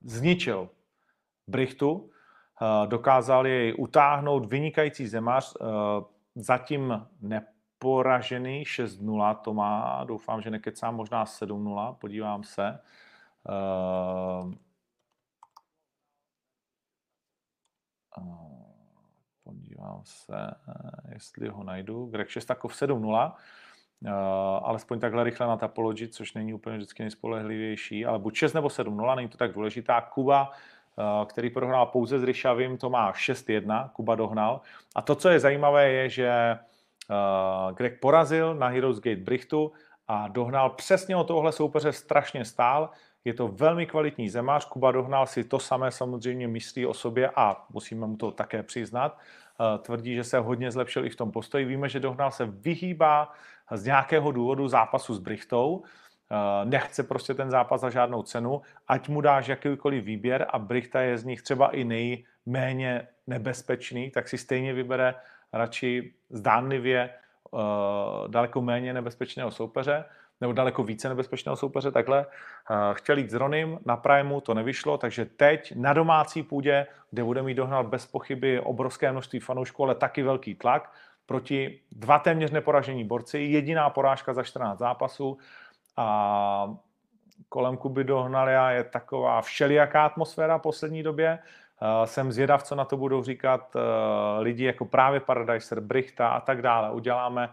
zničil 0.00 0.68
Brichtu, 1.46 1.92
uh, 1.92 2.86
dokázal 2.86 3.46
jej 3.46 3.74
utáhnout, 3.78 4.46
vynikající 4.46 5.06
zemař, 5.06 5.56
uh, 5.60 5.66
zatím 6.34 7.06
neporažený 7.20 8.64
6-0 8.64 9.34
to 9.34 9.54
má, 9.54 10.04
doufám, 10.04 10.42
že 10.42 10.50
nekecám 10.50 10.96
možná 10.96 11.24
7-0, 11.24 11.94
podívám 11.94 12.44
se. 12.44 12.78
Uh, 13.48 14.52
podívám 19.44 20.02
se, 20.04 20.50
jestli 21.12 21.48
ho 21.48 21.64
najdu. 21.64 22.06
Greg 22.06 22.28
Šestakov 22.28 22.72
7-0. 22.72 23.32
Uh, 24.04 24.10
alespoň 24.62 25.00
takhle 25.00 25.24
rychle 25.24 25.46
na 25.46 25.56
Tapology, 25.56 26.08
což 26.08 26.34
není 26.34 26.54
úplně 26.54 26.76
vždycky 26.76 27.02
nejspolehlivější, 27.02 28.06
ale 28.06 28.18
buď 28.18 28.34
6 28.34 28.52
nebo 28.52 28.68
7-0, 28.68 29.16
není 29.16 29.28
to 29.28 29.38
tak 29.38 29.52
důležitá. 29.52 30.00
Kuba, 30.00 30.50
uh, 30.50 31.24
který 31.24 31.50
prohrál 31.50 31.86
pouze 31.86 32.18
s 32.18 32.24
Ryšavým, 32.24 32.78
to 32.78 32.90
má 32.90 33.12
6-1, 33.12 33.90
Kuba 33.92 34.14
dohnal. 34.14 34.60
A 34.96 35.02
to, 35.02 35.14
co 35.14 35.28
je 35.28 35.40
zajímavé, 35.40 35.90
je, 35.90 36.08
že 36.08 36.58
uh, 37.10 37.76
Greg 37.76 38.00
porazil 38.00 38.54
na 38.54 38.68
Heroes 38.68 39.00
Gate 39.00 39.20
Brichtu 39.20 39.72
a 40.08 40.28
dohnal 40.28 40.70
přesně 40.70 41.16
o 41.16 41.24
tohle 41.24 41.52
soupeře 41.52 41.92
strašně 41.92 42.44
stál. 42.44 42.90
Je 43.24 43.34
to 43.34 43.48
velmi 43.48 43.86
kvalitní 43.86 44.28
zemář. 44.28 44.64
Kuba 44.64 44.92
Dohnal 44.92 45.26
si 45.26 45.44
to 45.44 45.58
samé 45.58 45.90
samozřejmě 45.90 46.48
myslí 46.48 46.86
o 46.86 46.94
sobě 46.94 47.30
a 47.36 47.66
musíme 47.70 48.06
mu 48.06 48.16
to 48.16 48.30
také 48.30 48.62
přiznat. 48.62 49.18
Tvrdí, 49.82 50.14
že 50.14 50.24
se 50.24 50.38
hodně 50.38 50.70
zlepšil 50.70 51.06
i 51.06 51.10
v 51.10 51.16
tom 51.16 51.30
postoji. 51.30 51.64
Víme, 51.64 51.88
že 51.88 52.00
Dohnal 52.00 52.30
se 52.30 52.46
vyhýbá 52.46 53.32
z 53.72 53.84
nějakého 53.84 54.32
důvodu 54.32 54.68
zápasu 54.68 55.14
s 55.14 55.18
Brichtou. 55.18 55.82
Nechce 56.64 57.02
prostě 57.02 57.34
ten 57.34 57.50
zápas 57.50 57.80
za 57.80 57.90
žádnou 57.90 58.22
cenu, 58.22 58.62
ať 58.88 59.08
mu 59.08 59.20
dáš 59.20 59.48
jakýkoliv 59.48 60.04
výběr 60.04 60.46
a 60.50 60.58
Brichta 60.58 61.00
je 61.00 61.18
z 61.18 61.24
nich 61.24 61.42
třeba 61.42 61.70
i 61.70 61.84
nejméně 61.84 63.08
nebezpečný, 63.26 64.10
tak 64.10 64.28
si 64.28 64.38
stejně 64.38 64.72
vybere 64.72 65.14
radši 65.52 66.14
zdánlivě 66.30 67.10
daleko 68.26 68.60
méně 68.60 68.94
nebezpečného 68.94 69.50
soupeře 69.50 70.04
nebo 70.40 70.52
daleko 70.52 70.82
více 70.82 71.08
nebezpečného 71.08 71.56
soupeře 71.56 71.90
takhle. 71.90 72.26
Eh, 72.70 72.74
chtěl 72.92 73.18
jít 73.18 73.30
s 73.30 73.34
Ronym 73.34 73.78
na 73.84 73.96
Primeu, 73.96 74.40
to 74.40 74.54
nevyšlo, 74.54 74.98
takže 74.98 75.24
teď 75.24 75.72
na 75.76 75.92
domácí 75.92 76.42
půdě, 76.42 76.86
kde 77.10 77.24
bude 77.24 77.42
mít 77.42 77.54
dohnat 77.54 77.86
bez 77.86 78.06
pochyby 78.06 78.60
obrovské 78.60 79.12
množství 79.12 79.40
fanoušků, 79.40 79.84
ale 79.84 79.94
taky 79.94 80.22
velký 80.22 80.54
tlak, 80.54 80.92
proti 81.26 81.80
dva 81.92 82.18
téměř 82.18 82.50
neporažení 82.50 83.04
borci, 83.04 83.38
jediná 83.38 83.90
porážka 83.90 84.34
za 84.34 84.42
14 84.42 84.78
zápasů 84.78 85.38
a 85.96 86.74
kolem 87.48 87.76
Kuby 87.76 88.04
Dohnalia 88.04 88.70
je 88.70 88.84
taková 88.84 89.42
všelijaká 89.42 90.04
atmosféra 90.04 90.58
v 90.58 90.62
poslední 90.62 91.02
době. 91.02 91.38
Uh, 91.82 92.06
jsem 92.06 92.32
zvědav, 92.32 92.62
co 92.62 92.74
na 92.74 92.84
to 92.84 92.96
budou 92.96 93.22
říkat 93.22 93.76
uh, 93.76 93.82
lidi 94.38 94.64
jako 94.64 94.84
právě 94.84 95.20
Paradiser, 95.20 95.80
Brichta 95.80 96.28
a 96.28 96.40
tak 96.40 96.62
dále. 96.62 96.90
Uděláme 96.90 97.48
Eh, 97.48 97.52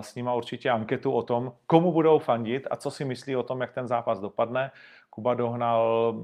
s 0.00 0.14
nima 0.14 0.34
určitě 0.34 0.70
anketu 0.70 1.12
o 1.12 1.22
tom, 1.22 1.52
komu 1.66 1.92
budou 1.92 2.18
fandit 2.18 2.66
a 2.70 2.76
co 2.76 2.90
si 2.90 3.04
myslí 3.04 3.36
o 3.36 3.42
tom, 3.42 3.60
jak 3.60 3.72
ten 3.72 3.86
zápas 3.86 4.20
dopadne. 4.20 4.70
Kuba 5.10 5.34
dohnal 5.34 6.14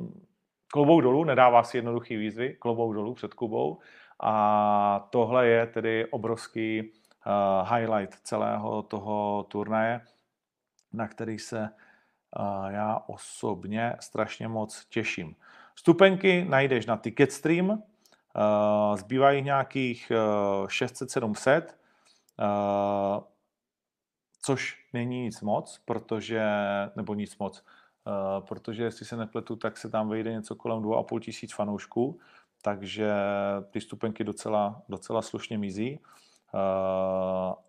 klobou 0.72 1.00
dolů, 1.00 1.24
nedává 1.24 1.62
si 1.62 1.76
jednoduchý 1.76 2.16
výzvy, 2.16 2.56
klobou 2.58 2.92
dolů 2.92 3.14
před 3.14 3.34
Kubou 3.34 3.78
a 4.20 5.08
tohle 5.10 5.46
je 5.46 5.66
tedy 5.66 6.06
obrovský 6.06 6.82
uh, 6.82 7.74
highlight 7.74 8.14
celého 8.22 8.82
toho 8.82 9.46
turnaje, 9.48 10.00
na 10.92 11.08
který 11.08 11.38
se 11.38 11.60
uh, 11.60 12.66
já 12.66 13.02
osobně 13.06 13.96
strašně 14.00 14.48
moc 14.48 14.84
těším. 14.84 15.36
Stupenky 15.76 16.46
najdeš 16.48 16.86
na 16.86 16.96
Ticketstream, 16.96 17.70
uh, 17.70 17.76
zbývají 18.94 19.42
nějakých 19.42 20.12
uh, 20.62 20.66
600-700. 20.66 21.62
Což 24.44 24.86
není 24.92 25.22
nic 25.22 25.40
moc, 25.40 25.82
protože, 25.84 26.42
nebo 26.96 27.14
nic 27.14 27.38
moc, 27.38 27.64
uh, 28.04 28.46
protože 28.46 28.84
jestli 28.84 29.06
se 29.06 29.16
nepletu, 29.16 29.56
tak 29.56 29.78
se 29.78 29.90
tam 29.90 30.08
vejde 30.08 30.32
něco 30.32 30.56
kolem 30.56 30.82
2,5 30.82 31.20
tisíc 31.20 31.54
fanoušků, 31.54 32.18
takže 32.62 33.12
ty 33.70 33.80
stupenky 33.80 34.24
docela, 34.24 34.82
docela 34.88 35.22
slušně 35.22 35.58
mizí. 35.58 35.98
Uh, 35.98 36.60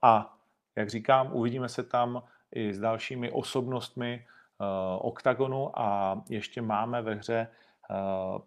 a 0.01 0.37
jak 0.75 0.89
říkám, 0.89 1.29
uvidíme 1.33 1.69
se 1.69 1.83
tam 1.83 2.23
i 2.55 2.73
s 2.73 2.79
dalšími 2.79 3.31
osobnostmi 3.31 4.25
OKTAGONu 4.99 5.79
a 5.79 6.21
ještě 6.29 6.61
máme 6.61 7.01
ve 7.01 7.15
hře 7.15 7.47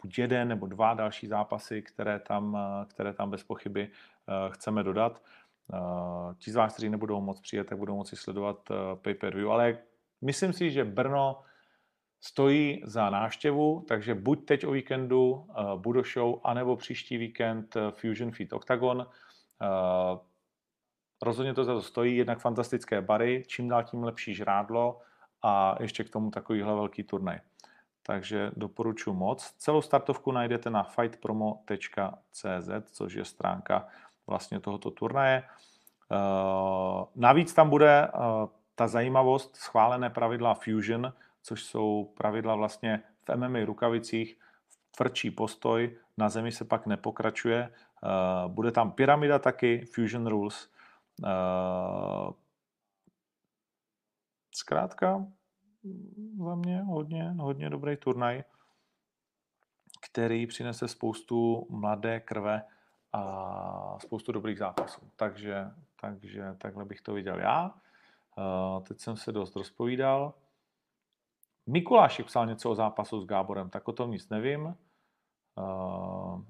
buď 0.02 0.18
jeden 0.18 0.48
nebo 0.48 0.66
dva 0.66 0.94
další 0.94 1.26
zápasy, 1.26 1.82
které 1.82 2.18
tam, 2.18 2.58
které 2.88 3.12
tam 3.12 3.30
bez 3.30 3.44
pochyby 3.44 3.90
chceme 4.50 4.82
dodat. 4.82 5.22
Ti 6.38 6.50
z 6.50 6.54
vás, 6.54 6.72
kteří 6.72 6.88
nebudou 6.88 7.20
moc 7.20 7.40
přijet, 7.40 7.66
tak 7.66 7.78
budou 7.78 7.96
moci 7.96 8.16
sledovat 8.16 8.68
pay-per-view, 8.94 9.50
ale 9.50 9.78
myslím 10.20 10.52
si, 10.52 10.70
že 10.70 10.84
Brno 10.84 11.42
stojí 12.20 12.82
za 12.84 13.10
náštěvu, 13.10 13.84
takže 13.88 14.14
buď 14.14 14.44
teď 14.44 14.66
o 14.66 14.70
víkendu 14.70 15.30
uh, 15.30 15.80
Budo 15.80 16.02
Show, 16.02 16.40
anebo 16.44 16.76
příští 16.76 17.16
víkend 17.16 17.76
Fusion 17.90 18.32
Feed 18.32 18.52
Octagon. 18.52 19.06
Rozhodně 21.22 21.54
to 21.54 21.64
za 21.64 21.74
to 21.74 21.82
stojí, 21.82 22.16
jednak 22.16 22.38
fantastické 22.38 23.00
bary, 23.00 23.44
čím 23.46 23.68
dál 23.68 23.84
tím 23.84 24.04
lepší 24.04 24.34
žrádlo 24.34 25.00
a 25.42 25.76
ještě 25.80 26.04
k 26.04 26.10
tomu 26.10 26.30
takovýhle 26.30 26.74
velký 26.74 27.02
turnaj. 27.02 27.40
Takže 28.02 28.50
doporučuji 28.56 29.12
moc. 29.12 29.54
Celou 29.58 29.82
startovku 29.82 30.32
najdete 30.32 30.70
na 30.70 30.82
fightpromo.cz, 30.82 32.68
což 32.92 33.14
je 33.14 33.24
stránka 33.24 33.88
vlastně 34.26 34.60
tohoto 34.60 34.90
turnaje. 34.90 35.42
Navíc 37.14 37.54
tam 37.54 37.70
bude 37.70 38.08
ta 38.74 38.88
zajímavost, 38.88 39.56
schválené 39.56 40.10
pravidla 40.10 40.54
Fusion, 40.54 41.12
což 41.42 41.64
jsou 41.64 42.14
pravidla 42.16 42.54
vlastně 42.54 43.02
v 43.24 43.36
MMA 43.36 43.58
rukavicích, 43.64 44.38
tvrdší 44.96 45.30
postoj, 45.30 45.98
na 46.16 46.28
zemi 46.28 46.52
se 46.52 46.64
pak 46.64 46.86
nepokračuje. 46.86 47.72
Uh, 48.02 48.52
bude 48.52 48.72
tam 48.72 48.92
pyramida 48.92 49.38
taky, 49.38 49.84
Fusion 49.94 50.26
Rules. 50.26 50.70
Zkrátka, 54.54 55.26
za 56.38 56.54
mě 56.54 56.82
hodně, 56.82 57.34
hodně 57.38 57.70
dobrý 57.70 57.96
turnaj, 57.96 58.44
který 60.10 60.46
přinese 60.46 60.88
spoustu 60.88 61.66
mladé 61.70 62.20
krve 62.20 62.62
a 63.12 63.98
spoustu 64.00 64.32
dobrých 64.32 64.58
zápasů. 64.58 65.10
Takže, 65.16 65.70
takže 66.00 66.54
takhle 66.58 66.84
bych 66.84 67.00
to 67.00 67.14
viděl 67.14 67.40
já. 67.40 67.74
Uh, 68.38 68.82
teď 68.84 69.00
jsem 69.00 69.16
se 69.16 69.32
dost 69.32 69.56
rozpovídal. 69.56 70.34
Mikulášek 71.66 72.26
psal 72.26 72.46
něco 72.46 72.70
o 72.70 72.74
zápasu 72.74 73.20
s 73.20 73.26
Gáborem, 73.26 73.70
tak 73.70 73.88
o 73.88 73.92
tom 73.92 74.10
nic 74.10 74.28
nevím. 74.28 74.76
Uh, 75.56 76.42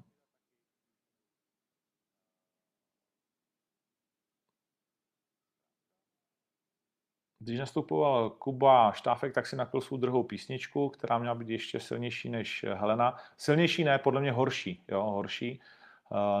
Když 7.47 7.59
nastupoval 7.59 8.29
Kuba 8.29 8.91
Štáfek, 8.91 9.33
tak 9.33 9.47
si 9.47 9.55
napil 9.55 9.81
svou 9.81 9.97
druhou 9.97 10.23
písničku, 10.23 10.89
která 10.89 11.17
měla 11.17 11.35
být 11.35 11.49
ještě 11.49 11.79
silnější 11.79 12.29
než 12.29 12.65
Helena. 12.73 13.17
Silnější 13.37 13.83
ne, 13.83 13.99
podle 13.99 14.21
mě 14.21 14.31
horší. 14.31 14.85
Jo, 14.87 15.03
horší. 15.03 15.61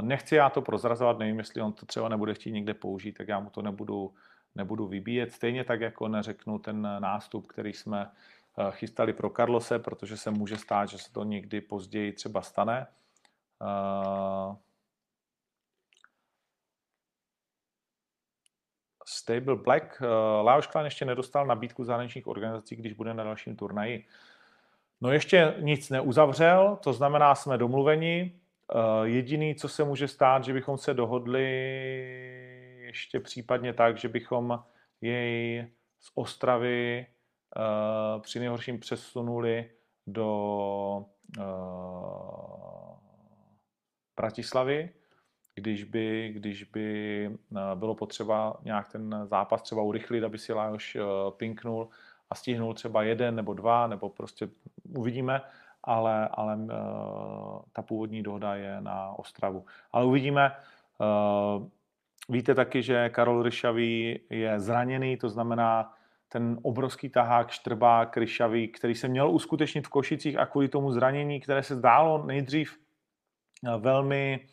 Nechci 0.01 0.35
já 0.35 0.49
to 0.49 0.61
prozrazovat, 0.61 1.19
nevím, 1.19 1.39
jestli 1.39 1.61
on 1.61 1.73
to 1.73 1.85
třeba 1.85 2.09
nebude 2.09 2.33
chtít 2.33 2.51
někde 2.51 2.73
použít, 2.73 3.11
tak 3.11 3.27
já 3.27 3.39
mu 3.39 3.49
to 3.49 3.61
nebudu, 3.61 4.13
nebudu 4.55 4.87
vybíjet. 4.87 5.31
Stejně 5.31 5.63
tak, 5.63 5.81
jako 5.81 6.07
neřeknu 6.07 6.59
ten 6.59 6.81
nástup, 6.99 7.47
který 7.47 7.73
jsme 7.73 8.11
Eh, 8.59 8.71
chystali 8.71 9.13
pro 9.13 9.29
Carlose, 9.29 9.79
protože 9.79 10.17
se 10.17 10.31
může 10.31 10.57
stát, 10.57 10.89
že 10.89 10.97
se 10.97 11.11
to 11.11 11.23
někdy 11.23 11.61
později 11.61 12.11
třeba 12.11 12.41
stane. 12.41 12.87
Eh, 13.61 14.55
Stable 19.05 19.55
Black. 19.55 20.01
Eh, 20.01 20.07
Lajos 20.41 20.67
Klan 20.67 20.85
ještě 20.85 21.05
nedostal 21.05 21.45
nabídku 21.45 21.83
zahraničních 21.83 22.27
organizací, 22.27 22.75
když 22.75 22.93
bude 22.93 23.13
na 23.13 23.23
dalším 23.23 23.55
turnaji. 23.55 24.05
No 25.01 25.11
ještě 25.11 25.55
nic 25.59 25.89
neuzavřel, 25.89 26.75
to 26.83 26.93
znamená, 26.93 27.35
jsme 27.35 27.57
domluveni. 27.57 28.39
Jediný, 29.03 29.55
co 29.55 29.69
se 29.69 29.83
může 29.83 30.07
stát, 30.07 30.43
že 30.43 30.53
bychom 30.53 30.77
se 30.77 30.93
dohodli 30.93 31.43
ještě 32.79 33.19
případně 33.19 33.73
tak, 33.73 33.97
že 33.97 34.09
bychom 34.09 34.63
jej 35.01 35.67
z 35.99 36.11
Ostravy 36.15 37.07
uh, 37.57 38.21
při 38.21 38.39
nejhorším 38.39 38.79
přesunuli 38.79 39.71
do 40.07 41.05
uh, 41.39 42.97
Bratislavy, 44.15 44.89
když 45.55 45.83
by, 45.83 46.29
když 46.33 46.63
by 46.63 47.29
bylo 47.75 47.95
potřeba 47.95 48.59
nějak 48.63 48.91
ten 48.91 49.21
zápas 49.25 49.61
třeba 49.61 49.81
urychlit, 49.81 50.23
aby 50.23 50.37
si 50.37 50.53
Lajoš 50.53 50.97
pinknul 51.37 51.89
a 52.29 52.35
stihnul 52.35 52.73
třeba 52.73 53.03
jeden 53.03 53.35
nebo 53.35 53.53
dva, 53.53 53.87
nebo 53.87 54.09
prostě 54.09 54.49
uvidíme, 54.97 55.41
ale, 55.83 56.27
ale 56.27 56.55
uh, 56.55 56.69
ta 57.73 57.81
původní 57.81 58.23
dohoda 58.23 58.55
je 58.55 58.81
na 58.81 59.19
Ostravu. 59.19 59.65
Ale 59.91 60.05
uvidíme. 60.05 60.51
Uh, 60.99 61.67
víte 62.29 62.55
taky, 62.55 62.83
že 62.83 63.09
Karol 63.09 63.43
Ryšavý 63.43 64.19
je 64.29 64.59
zraněný, 64.59 65.17
to 65.17 65.29
znamená, 65.29 65.93
ten 66.29 66.59
obrovský 66.61 67.09
tahák, 67.09 67.51
štrbák, 67.51 68.17
ryšavý, 68.17 68.67
který 68.67 68.95
se 68.95 69.07
měl 69.07 69.31
uskutečnit 69.31 69.87
v 69.87 69.89
Košicích 69.89 70.37
a 70.37 70.45
kvůli 70.45 70.67
tomu 70.67 70.91
zranění, 70.91 71.39
které 71.39 71.63
se 71.63 71.75
zdálo 71.75 72.25
nejdřív 72.25 72.77
eh, 73.67 73.77
velmi, 73.77 74.45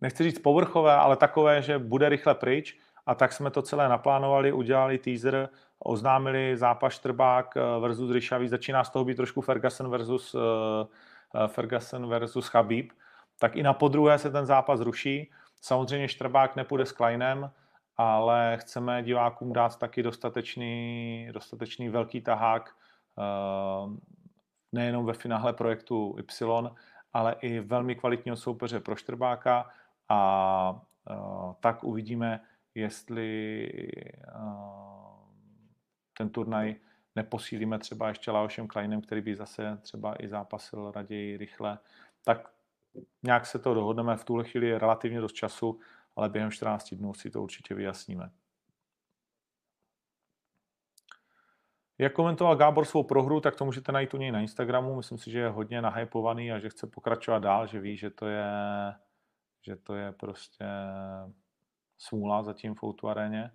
nechci 0.00 0.24
říct 0.24 0.38
povrchové, 0.38 0.94
ale 0.94 1.16
takové, 1.16 1.62
že 1.62 1.78
bude 1.78 2.08
rychle 2.08 2.34
pryč. 2.34 2.78
A 3.06 3.14
tak 3.14 3.32
jsme 3.32 3.50
to 3.50 3.62
celé 3.62 3.88
naplánovali, 3.88 4.52
udělali 4.52 4.98
teaser, 4.98 5.48
oznámili 5.78 6.56
zápas 6.56 6.92
Štrbák 6.92 7.56
eh, 7.56 7.80
versus 7.80 8.10
Ryšavý. 8.10 8.48
Začíná 8.48 8.84
z 8.84 8.90
toho 8.90 9.04
být 9.04 9.14
trošku 9.14 9.40
Ferguson 9.40 9.90
versus, 9.90 10.34
uh, 10.34 10.40
Ferguson 11.46 12.08
versus 12.08 12.48
Chabib. 12.48 12.92
Tak 13.38 13.56
i 13.56 13.62
na 13.62 13.72
podruhé 13.72 14.18
se 14.18 14.30
ten 14.30 14.46
zápas 14.46 14.80
ruší. 14.80 15.30
Samozřejmě 15.60 16.08
Štrbák 16.08 16.56
nepůjde 16.56 16.86
s 16.86 16.92
Kleinem, 16.92 17.50
ale 17.96 18.56
chceme 18.60 19.02
divákům 19.02 19.52
dát 19.52 19.78
taky 19.78 20.02
dostatečný, 20.02 21.28
dostatečný 21.32 21.88
velký 21.88 22.20
tahák 22.20 22.70
eh, 23.18 23.96
nejenom 24.72 25.06
ve 25.06 25.12
finále 25.12 25.52
projektu 25.52 26.16
Y, 26.18 26.70
ale 27.12 27.36
i 27.40 27.60
velmi 27.60 27.94
kvalitního 27.94 28.36
soupeře 28.36 28.80
pro 28.80 28.96
Štrbáka 28.96 29.70
a 30.08 30.80
eh, 31.10 31.14
tak 31.60 31.84
uvidíme, 31.84 32.40
jestli 32.76 33.68
eh, 34.28 34.32
ten 36.18 36.30
turnaj 36.30 36.76
neposílíme 37.16 37.78
třeba 37.78 38.08
ještě 38.08 38.30
Laošem 38.30 38.66
Kleinem, 38.66 39.00
který 39.00 39.20
by 39.20 39.36
zase 39.36 39.78
třeba 39.82 40.14
i 40.22 40.28
zápasil 40.28 40.90
raději 40.90 41.36
rychle, 41.36 41.78
tak 42.24 42.52
nějak 43.22 43.46
se 43.46 43.58
to 43.58 43.74
dohodneme. 43.74 44.16
V 44.16 44.24
tuhle 44.24 44.44
chvíli 44.44 44.68
je 44.68 44.78
relativně 44.78 45.20
dost 45.20 45.32
času, 45.32 45.80
ale 46.16 46.28
během 46.28 46.50
14 46.50 46.94
dnů 46.94 47.14
si 47.14 47.30
to 47.30 47.42
určitě 47.42 47.74
vyjasníme. 47.74 48.30
Jak 51.98 52.12
komentoval 52.12 52.56
Gábor 52.56 52.84
svou 52.84 53.02
prohru, 53.02 53.40
tak 53.40 53.56
to 53.56 53.64
můžete 53.64 53.92
najít 53.92 54.14
u 54.14 54.16
něj 54.16 54.32
na 54.32 54.40
Instagramu. 54.40 54.96
Myslím 54.96 55.18
si, 55.18 55.30
že 55.30 55.38
je 55.38 55.48
hodně 55.48 55.82
nahypovaný 55.82 56.52
a 56.52 56.58
že 56.58 56.68
chce 56.68 56.86
pokračovat 56.86 57.38
dál, 57.38 57.66
že 57.66 57.80
ví, 57.80 57.96
že 57.96 58.10
to 58.10 58.26
je, 58.26 58.44
že 59.62 59.76
to 59.76 59.94
je 59.94 60.12
prostě 60.12 60.64
smůla 61.98 62.42
zatím 62.42 62.74
v 62.74 62.82
Outu 62.84 63.08
aréně. 63.08 63.50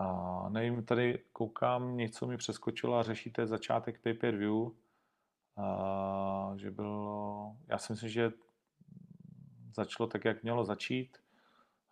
A 0.00 0.48
nevím, 0.48 0.84
tady 0.84 1.24
koukám, 1.32 1.96
něco 1.96 2.26
mi 2.26 2.36
přeskočilo 2.36 2.96
a 2.98 3.02
řešíte 3.02 3.46
začátek 3.46 4.00
pay-per-view, 4.02 4.70
a, 5.56 6.52
že 6.56 6.70
bylo, 6.70 7.56
já 7.66 7.78
si 7.78 7.92
myslím, 7.92 8.10
že 8.10 8.32
začalo 9.78 10.06
tak, 10.06 10.24
jak 10.24 10.42
mělo 10.42 10.64
začít. 10.64 11.18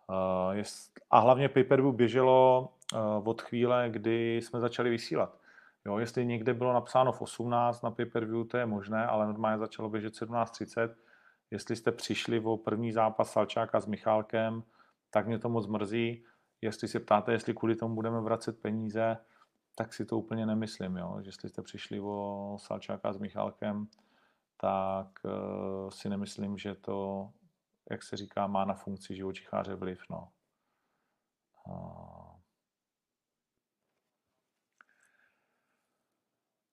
A, 0.09 0.53
jest, 0.53 0.99
a 1.11 1.19
hlavně 1.19 1.49
pay-per-view 1.49 1.95
běželo 1.95 2.69
od 3.23 3.41
chvíle, 3.41 3.89
kdy 3.89 4.35
jsme 4.37 4.59
začali 4.59 4.89
vysílat. 4.89 5.37
Jo, 5.85 5.97
jestli 5.97 6.25
někde 6.25 6.53
bylo 6.53 6.73
napsáno 6.73 7.11
v 7.11 7.21
18 7.21 7.81
na 7.81 7.91
pay-per-view, 7.91 8.47
to 8.47 8.57
je 8.57 8.65
možné, 8.65 9.07
ale 9.07 9.27
normálně 9.27 9.57
začalo 9.57 9.89
běžet 9.89 10.13
17.30. 10.13 10.89
Jestli 11.51 11.75
jste 11.75 11.91
přišli 11.91 12.39
o 12.39 12.57
první 12.57 12.91
zápas 12.91 13.31
Salčáka 13.31 13.79
s 13.79 13.85
Michálkem, 13.85 14.63
tak 15.09 15.27
mě 15.27 15.39
to 15.39 15.49
moc 15.49 15.67
mrzí 15.67 16.23
jestli 16.61 16.87
se 16.87 16.99
ptáte, 16.99 17.31
jestli 17.31 17.53
kvůli 17.53 17.75
tomu 17.75 17.95
budeme 17.95 18.21
vracet 18.21 18.61
peníze, 18.61 19.17
tak 19.75 19.93
si 19.93 20.05
to 20.05 20.17
úplně 20.17 20.45
nemyslím. 20.45 20.97
Jo? 20.97 21.19
Jestli 21.25 21.49
jste 21.49 21.61
přišli 21.61 21.99
o 21.99 22.57
Salčáka 22.59 23.13
s 23.13 23.17
Michálkem, 23.17 23.87
tak 24.57 25.07
uh, 25.23 25.89
si 25.89 26.09
nemyslím, 26.09 26.57
že 26.57 26.75
to, 26.75 27.29
jak 27.91 28.03
se 28.03 28.17
říká, 28.17 28.47
má 28.47 28.65
na 28.65 28.73
funkci 28.73 29.15
živočicháře 29.15 29.75
vliv. 29.75 30.01
No. 30.09 30.31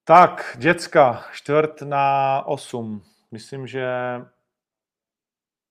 Tak, 0.05 0.57
děcka, 0.59 1.25
čtvrt 1.33 1.83
na 1.83 2.43
osm. 2.47 3.03
Myslím, 3.31 3.67
že 3.67 3.87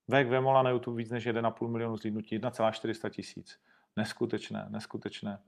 Vek 0.08 0.28
Vemola 0.28 0.64
na 0.64 0.70
YouTube 0.70 0.98
víc 0.98 1.12
než 1.12 1.28
1,5 1.28 1.68
milionu 1.68 1.98
zlídnutí, 1.98 2.36
1,400 2.36 3.10
tisíc. 3.10 3.60
Neskutečné, 3.96 4.66
neskutečné. 4.70 5.44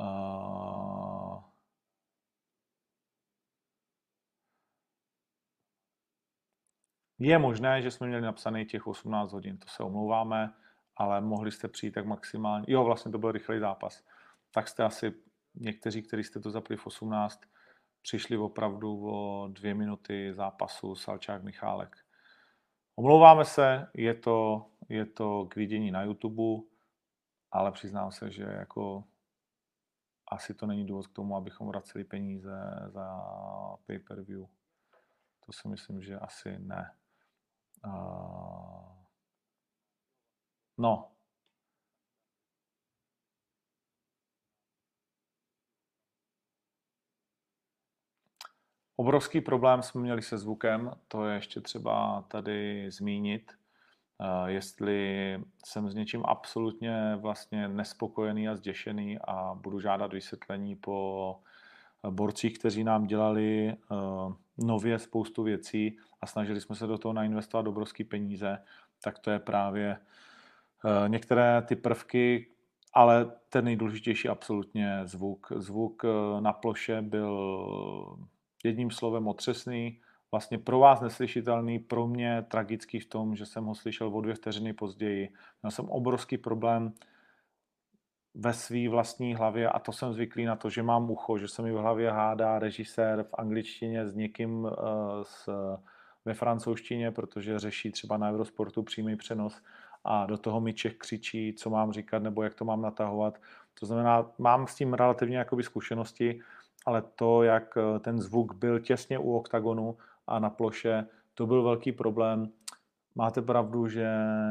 Uh... 0.00 1.11
Je 7.24 7.38
možné, 7.38 7.82
že 7.82 7.90
jsme 7.90 8.06
měli 8.06 8.22
napsaný 8.22 8.64
těch 8.64 8.86
18 8.86 9.32
hodin, 9.32 9.58
to 9.58 9.68
se 9.68 9.82
omlouváme, 9.82 10.54
ale 10.96 11.20
mohli 11.20 11.52
jste 11.52 11.68
přijít 11.68 11.92
tak 11.92 12.06
maximálně. 12.06 12.64
Jo, 12.68 12.84
vlastně 12.84 13.12
to 13.12 13.18
byl 13.18 13.32
rychlý 13.32 13.58
zápas. 13.60 14.04
Tak 14.50 14.68
jste 14.68 14.84
asi 14.84 15.14
někteří, 15.54 16.02
kteří 16.02 16.24
jste 16.24 16.40
to 16.40 16.50
zapli 16.50 16.76
v 16.76 16.86
18, 16.86 17.40
přišli 18.02 18.36
opravdu 18.36 19.10
o 19.10 19.48
dvě 19.48 19.74
minuty 19.74 20.34
zápasu 20.34 20.94
Salčák 20.94 21.42
Michálek. 21.42 21.96
Omlouváme 22.96 23.44
se, 23.44 23.88
je 23.94 24.14
to, 24.14 24.66
je 24.88 25.06
to 25.06 25.46
k 25.46 25.56
vidění 25.56 25.90
na 25.90 26.02
YouTube, 26.02 26.66
ale 27.50 27.72
přiznám 27.72 28.12
se, 28.12 28.30
že 28.30 28.42
jako 28.42 29.04
asi 30.28 30.54
to 30.54 30.66
není 30.66 30.86
důvod 30.86 31.06
k 31.06 31.12
tomu, 31.12 31.36
abychom 31.36 31.68
vraceli 31.68 32.04
peníze 32.04 32.52
za 32.86 33.20
pay-per-view. 33.86 34.46
To 35.46 35.52
si 35.52 35.68
myslím, 35.68 36.02
že 36.02 36.18
asi 36.18 36.58
ne. 36.58 36.90
No, 40.78 41.12
Obrovský 48.96 49.40
problém 49.40 49.82
jsme 49.82 50.00
měli 50.00 50.22
se 50.22 50.38
zvukem, 50.38 50.90
to 51.08 51.26
je 51.26 51.34
ještě 51.34 51.60
třeba 51.60 52.24
tady 52.28 52.90
zmínit. 52.90 53.52
Eh, 54.20 54.50
jestli 54.50 55.38
jsem 55.64 55.90
s 55.90 55.94
něčím 55.94 56.22
absolutně 56.24 57.16
vlastně 57.16 57.68
nespokojený 57.68 58.48
a 58.48 58.56
zděšený 58.56 59.18
a 59.18 59.54
budu 59.54 59.80
žádat 59.80 60.12
vysvětlení 60.12 60.76
po 60.76 61.36
borcích, 62.10 62.58
kteří 62.58 62.84
nám 62.84 63.06
dělali 63.06 63.68
eh, 63.68 63.76
nově 64.58 64.98
spoustu 64.98 65.42
věcí 65.42 65.96
a 66.20 66.26
snažili 66.26 66.60
jsme 66.60 66.76
se 66.76 66.86
do 66.86 66.98
toho 66.98 67.12
nainvestovat 67.12 67.66
obrovské 67.66 68.04
peníze, 68.04 68.58
tak 69.04 69.18
to 69.18 69.30
je 69.30 69.38
právě 69.38 69.96
eh, 69.96 71.08
některé 71.08 71.62
ty 71.62 71.76
prvky, 71.76 72.48
ale 72.94 73.32
ten 73.48 73.64
nejdůležitější 73.64 74.28
absolutně 74.28 75.00
zvuk. 75.04 75.52
Zvuk 75.56 76.02
na 76.40 76.52
ploše 76.52 77.02
byl 77.02 78.18
jedním 78.64 78.90
slovem 78.90 79.28
otřesný, 79.28 80.00
vlastně 80.32 80.58
pro 80.58 80.78
vás 80.78 81.00
neslyšitelný, 81.00 81.78
pro 81.78 82.06
mě 82.06 82.44
tragický 82.48 83.00
v 83.00 83.06
tom, 83.06 83.36
že 83.36 83.46
jsem 83.46 83.64
ho 83.64 83.74
slyšel 83.74 84.16
o 84.16 84.20
dvě 84.20 84.34
vteřiny 84.34 84.72
později. 84.72 85.32
Měl 85.62 85.70
jsem 85.70 85.88
obrovský 85.88 86.38
problém 86.38 86.92
ve 88.34 88.52
své 88.52 88.88
vlastní 88.88 89.34
hlavě 89.34 89.68
a 89.68 89.78
to 89.78 89.92
jsem 89.92 90.12
zvyklý 90.12 90.44
na 90.44 90.56
to, 90.56 90.70
že 90.70 90.82
mám 90.82 91.10
ucho, 91.10 91.38
že 91.38 91.48
se 91.48 91.62
mi 91.62 91.72
v 91.72 91.76
hlavě 91.76 92.10
hádá 92.10 92.58
režisér 92.58 93.22
v 93.22 93.34
angličtině 93.34 94.08
s 94.08 94.14
někým 94.14 94.64
uh, 94.64 94.70
s, 95.22 95.48
ve 96.24 96.34
francouzštině, 96.34 97.10
protože 97.10 97.58
řeší 97.58 97.90
třeba 97.90 98.16
na 98.16 98.30
Eurosportu 98.30 98.82
přímý 98.82 99.16
přenos 99.16 99.62
a 100.04 100.26
do 100.26 100.38
toho 100.38 100.60
mi 100.60 100.74
Čech 100.74 100.94
křičí, 100.94 101.54
co 101.54 101.70
mám 101.70 101.92
říkat 101.92 102.22
nebo 102.22 102.42
jak 102.42 102.54
to 102.54 102.64
mám 102.64 102.82
natahovat. 102.82 103.38
To 103.80 103.86
znamená, 103.86 104.30
mám 104.38 104.66
s 104.66 104.74
tím 104.74 104.94
relativně 104.94 105.38
jakoby 105.38 105.62
zkušenosti, 105.62 106.40
ale 106.86 107.02
to, 107.16 107.42
jak 107.42 107.76
eh, 107.76 107.98
ten 107.98 108.20
zvuk 108.20 108.54
byl 108.54 108.80
těsně 108.80 109.18
u 109.18 109.32
oktagonu 109.32 109.96
a 110.26 110.38
na 110.38 110.50
ploše, 110.50 111.06
to 111.34 111.46
byl 111.46 111.62
velký 111.62 111.92
problém. 111.92 112.52
Máte 113.14 113.42
pravdu, 113.42 113.88
že, 113.88 114.08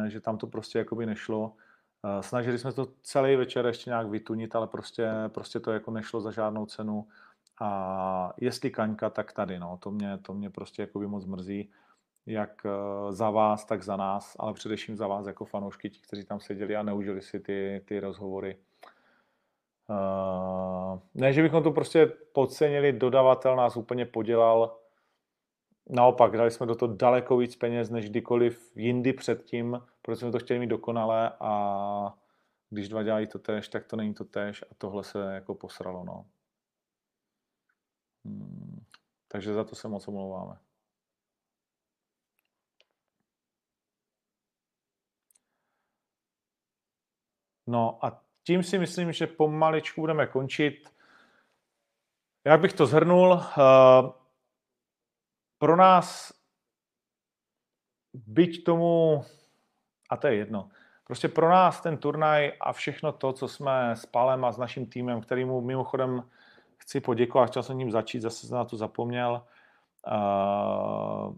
že 0.08 0.22
tam 0.22 0.38
to 0.38 0.48
prostě 0.48 0.80
jakoby 0.80 1.06
nešlo. 1.06 1.54
Eh, 2.06 2.24
snažili 2.24 2.60
jsme 2.60 2.74
to 2.74 2.88
celý 3.02 3.36
večer 3.36 3.66
ještě 3.66 3.90
nějak 3.90 4.08
vytunit, 4.08 4.56
ale 4.56 4.68
prostě, 4.68 5.10
prostě 5.28 5.60
to 5.60 5.72
jako 5.72 5.92
nešlo 5.92 6.22
za 6.22 6.32
žádnou 6.32 6.66
cenu. 6.66 7.08
A 7.60 8.34
jestli 8.38 8.72
kaňka, 8.72 9.10
tak 9.10 9.34
tady, 9.34 9.60
no. 9.60 9.78
To 9.78 9.92
mě, 9.92 10.18
to 10.18 10.34
mě 10.34 10.50
prostě 10.50 10.82
jakoby 10.82 11.08
moc 11.08 11.26
mrzí, 11.26 11.72
jak 12.26 12.66
eh, 12.66 13.12
za 13.14 13.30
vás, 13.30 13.66
tak 13.66 13.84
za 13.84 13.96
nás, 13.96 14.36
ale 14.40 14.54
především 14.54 14.98
za 14.98 15.08
vás 15.08 15.28
jako 15.28 15.46
fanoušky, 15.46 15.90
ti, 15.90 16.00
kteří 16.02 16.26
tam 16.26 16.40
seděli 16.40 16.76
a 16.76 16.84
neužili 16.84 17.22
si 17.22 17.40
ty, 17.40 17.82
ty 17.86 18.00
rozhovory. 18.00 18.58
Uh, 19.90 21.00
ne, 21.14 21.34
že 21.34 21.42
bychom 21.42 21.64
to 21.64 21.72
prostě 21.72 22.06
podcenili, 22.06 22.94
dodavatel 22.94 23.56
nás 23.56 23.78
úplně 23.78 24.06
podělal. 24.06 24.81
Naopak, 25.90 26.38
dali 26.38 26.52
jsme 26.52 26.66
do 26.66 26.76
toho 26.76 26.96
daleko 26.96 27.38
víc 27.38 27.56
peněz 27.56 27.90
než 27.90 28.10
kdykoliv 28.10 28.72
jindy 28.76 29.14
předtím, 29.14 29.82
protože 30.02 30.16
jsme 30.16 30.32
to 30.32 30.40
chtěli 30.40 30.60
mít 30.60 30.68
dokonale 30.68 31.32
a 31.40 32.18
když 32.70 32.90
dva 32.90 33.04
dělají 33.04 33.28
to 33.28 33.40
tež, 33.40 33.68
tak 33.68 33.86
to 33.86 33.96
není 33.96 34.14
to 34.14 34.26
tež 34.26 34.64
a 34.72 34.76
tohle 34.78 35.04
se 35.04 35.34
jako 35.34 35.56
posralo. 35.56 36.04
No. 36.04 36.26
Hmm, 38.26 38.86
takže 39.28 39.54
za 39.54 39.64
to 39.64 39.76
se 39.76 39.88
moc 39.88 40.08
omlouváme. 40.08 40.58
No 47.68 48.06
a 48.06 48.24
tím 48.44 48.64
si 48.64 48.80
myslím, 48.80 49.12
že 49.12 49.28
pomaličku 49.28 50.02
budeme 50.02 50.28
končit. 50.28 50.90
Jak 52.46 52.62
bych 52.62 52.74
to 52.74 52.86
zhrnul? 52.86 53.42
Eh, 53.42 54.21
pro 55.62 55.76
nás, 55.78 56.34
byť 58.14 58.64
tomu, 58.64 59.22
a 60.10 60.18
to 60.18 60.28
je 60.28 60.36
jedno, 60.36 60.70
prostě 61.04 61.28
pro 61.28 61.50
nás 61.50 61.82
ten 61.82 61.98
turnaj 61.98 62.54
a 62.62 62.74
všechno 62.74 63.12
to, 63.12 63.34
co 63.34 63.48
jsme 63.48 63.92
s 63.92 64.06
Palem 64.06 64.46
a 64.46 64.52
s 64.52 64.58
naším 64.58 64.86
týmem, 64.86 65.22
kterýmu 65.22 65.62
mimochodem 65.62 66.30
chci 66.78 67.00
poděkovat, 67.00 67.50
chtěl 67.50 67.64
jsem 67.64 67.78
ním 67.78 67.92
začít, 67.92 68.22
zase 68.22 68.48
jsem 68.48 68.58
na 68.58 68.66
to 68.66 68.78
zapomněl, 68.78 69.46
uh, 70.08 71.36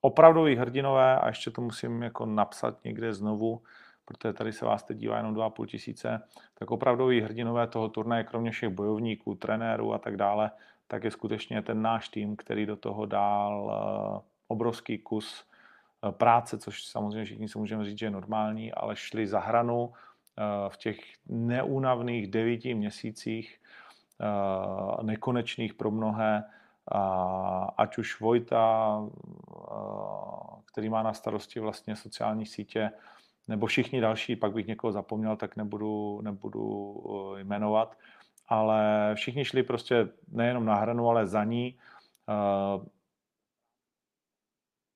opravdový 0.00 0.56
hrdinové, 0.56 1.18
a 1.18 1.28
ještě 1.28 1.50
to 1.50 1.60
musím 1.60 2.02
jako 2.02 2.26
napsat 2.26 2.84
někde 2.84 3.14
znovu, 3.14 3.62
protože 4.04 4.32
tady 4.32 4.52
se 4.52 4.64
vás 4.64 4.82
teď 4.82 4.98
dívá 4.98 5.16
jenom 5.16 5.34
2,5 5.34 5.66
tisíce, 5.66 6.22
tak 6.54 6.70
opravdoví 6.70 7.20
hrdinové 7.20 7.66
toho 7.66 7.88
turnaje, 7.88 8.24
kromě 8.24 8.50
všech 8.50 8.68
bojovníků, 8.68 9.34
trenérů 9.34 9.94
a 9.94 9.98
tak 9.98 10.16
dále, 10.16 10.50
tak 10.86 11.04
je 11.04 11.10
skutečně 11.10 11.62
ten 11.62 11.82
náš 11.82 12.08
tým, 12.08 12.36
který 12.36 12.66
do 12.66 12.76
toho 12.76 13.06
dal 13.06 13.72
eh, 13.72 14.28
obrovský 14.48 14.98
kus 14.98 15.44
eh, 15.44 16.12
práce, 16.12 16.58
což 16.58 16.84
samozřejmě 16.84 17.24
všichni 17.24 17.48
si 17.48 17.58
můžeme 17.58 17.84
říct, 17.84 17.98
že 17.98 18.06
je 18.06 18.10
normální, 18.10 18.72
ale 18.72 18.96
šli 18.96 19.26
za 19.26 19.40
hranu 19.40 19.92
eh, 19.92 20.42
v 20.68 20.76
těch 20.76 20.98
neúnavných 21.26 22.30
devíti 22.30 22.74
měsících, 22.74 23.58
nekonečných 25.02 25.74
pro 25.74 25.90
mnohé, 25.90 26.44
ať 27.76 27.98
už 27.98 28.20
Vojta, 28.20 29.02
který 30.64 30.88
má 30.88 31.02
na 31.02 31.12
starosti 31.12 31.60
vlastně 31.60 31.96
sociální 31.96 32.46
sítě, 32.46 32.90
nebo 33.48 33.66
všichni 33.66 34.00
další, 34.00 34.36
pak 34.36 34.52
bych 34.52 34.66
někoho 34.66 34.92
zapomněl, 34.92 35.36
tak 35.36 35.56
nebudu, 35.56 36.20
nebudu 36.22 36.94
eh, 37.36 37.44
jmenovat, 37.44 37.98
ale 38.48 39.10
všichni 39.14 39.44
šli 39.44 39.62
prostě 39.62 40.08
nejenom 40.28 40.64
na 40.64 40.74
hranu, 40.74 41.08
ale 41.08 41.26
za 41.26 41.44
ní. 41.44 41.78
Eh, 42.28 42.86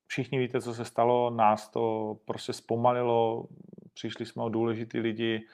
všichni 0.07 0.39
víte, 0.39 0.61
co 0.61 0.75
se 0.75 0.85
stalo, 0.85 1.31
nás 1.31 1.69
to 1.69 2.17
prostě 2.25 2.53
zpomalilo, 2.53 3.47
přišli 3.95 4.27
jsme 4.27 4.43
o 4.43 4.49
důležitý 4.49 5.01
lidi 5.01 5.47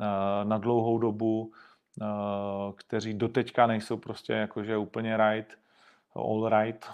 eh, 0.00 0.44
na 0.44 0.58
dlouhou 0.58 0.98
dobu, 0.98 1.52
kteří 2.76 3.14
doteďka 3.14 3.66
nejsou 3.66 3.96
prostě 3.96 4.32
jakože 4.32 4.76
úplně 4.76 5.16
right, 5.16 5.58
all 6.14 6.48
right. 6.48 6.86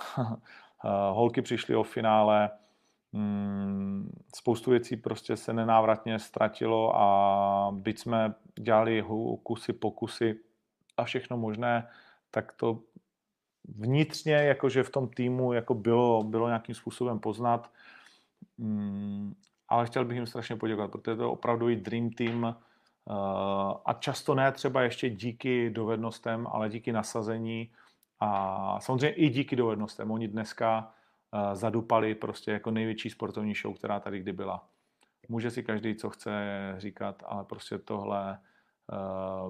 Holky 1.12 1.42
přišly 1.42 1.76
o 1.76 1.82
finále, 1.82 2.50
spoustu 4.36 4.70
věcí 4.70 4.96
prostě 4.96 5.36
se 5.36 5.52
nenávratně 5.52 6.18
ztratilo 6.18 6.96
a 6.96 7.70
byť 7.72 7.98
jsme 7.98 8.34
dělali 8.60 9.04
kusy, 9.42 9.72
pokusy 9.72 10.40
a 10.96 11.04
všechno 11.04 11.36
možné, 11.36 11.88
tak 12.30 12.52
to 12.52 12.80
vnitřně, 13.68 14.32
jakože 14.32 14.82
v 14.82 14.90
tom 14.90 15.08
týmu 15.08 15.52
jako 15.52 15.74
bylo, 15.74 16.22
bylo 16.22 16.48
nějakým 16.48 16.74
způsobem 16.74 17.18
poznat. 17.18 17.70
Hmm, 18.58 19.34
ale 19.68 19.86
chtěl 19.86 20.04
bych 20.04 20.16
jim 20.16 20.26
strašně 20.26 20.56
poděkovat, 20.56 20.90
protože 20.90 21.16
to 21.16 21.22
je 21.22 21.28
opravdu 21.28 21.74
dream 21.74 22.10
team 22.10 22.42
uh, 22.44 22.54
a 23.84 23.92
často 23.98 24.34
ne 24.34 24.52
třeba 24.52 24.82
ještě 24.82 25.10
díky 25.10 25.70
dovednostem, 25.70 26.46
ale 26.50 26.68
díky 26.68 26.92
nasazení 26.92 27.70
a 28.20 28.80
samozřejmě 28.80 29.16
i 29.16 29.28
díky 29.28 29.56
dovednostem. 29.56 30.10
Oni 30.10 30.28
dneska 30.28 30.92
zadupali 31.52 32.14
prostě 32.14 32.50
jako 32.50 32.70
největší 32.70 33.10
sportovní 33.10 33.54
show, 33.54 33.74
která 33.74 34.00
tady 34.00 34.18
kdy 34.20 34.32
byla. 34.32 34.68
Může 35.28 35.50
si 35.50 35.62
každý, 35.62 35.94
co 35.94 36.10
chce 36.10 36.30
říkat, 36.78 37.22
ale 37.26 37.44
prostě 37.44 37.78
tohle 37.78 38.38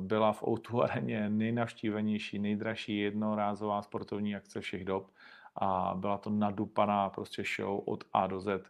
byla 0.00 0.32
v 0.32 0.42
O2 0.42 0.82
areně 0.82 1.30
nejnavštívenější, 1.30 2.38
nejdražší 2.38 2.98
jednorázová 2.98 3.82
sportovní 3.82 4.36
akce 4.36 4.60
všech 4.60 4.84
dob 4.84 5.10
a 5.56 5.94
byla 5.96 6.18
to 6.18 6.30
nadupaná 6.30 7.10
prostě 7.10 7.42
show 7.56 7.82
od 7.86 8.04
A 8.12 8.26
do 8.26 8.40
Z. 8.40 8.62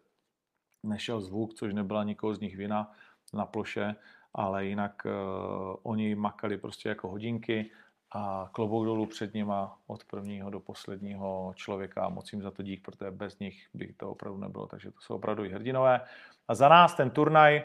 Nešel 0.82 1.20
zvuk, 1.20 1.55
což 1.55 1.74
nebyla 1.74 2.05
nikoho 2.05 2.35
z 2.35 2.40
nich 2.40 2.56
vina 2.56 2.93
na 3.35 3.47
ploše, 3.47 3.97
ale 4.35 4.66
jinak 4.66 5.02
uh, 5.05 5.12
oni 5.82 6.14
makali 6.14 6.59
prostě 6.59 6.89
jako 6.89 7.09
hodinky 7.09 7.70
a 8.12 8.51
klobouk 8.52 8.85
dolů 8.85 9.06
před 9.06 9.35
nima 9.35 9.78
od 9.86 10.05
prvního 10.05 10.51
do 10.51 10.60
posledního 10.60 11.52
člověka 11.56 12.05
a 12.05 12.09
moc 12.09 12.32
jim 12.32 12.43
za 12.43 12.51
to 12.51 12.62
dík, 12.62 12.85
protože 12.85 13.10
bez 13.10 13.39
nich 13.39 13.68
by 13.74 13.93
to 13.93 14.10
opravdu 14.10 14.40
nebylo, 14.40 14.66
takže 14.66 14.90
to 14.90 15.01
jsou 15.01 15.14
opravdu 15.14 15.44
i 15.44 15.52
hrdinové. 15.52 16.01
A 16.48 16.55
za 16.55 16.68
nás 16.68 16.94
ten 16.94 17.10
turnaj 17.10 17.64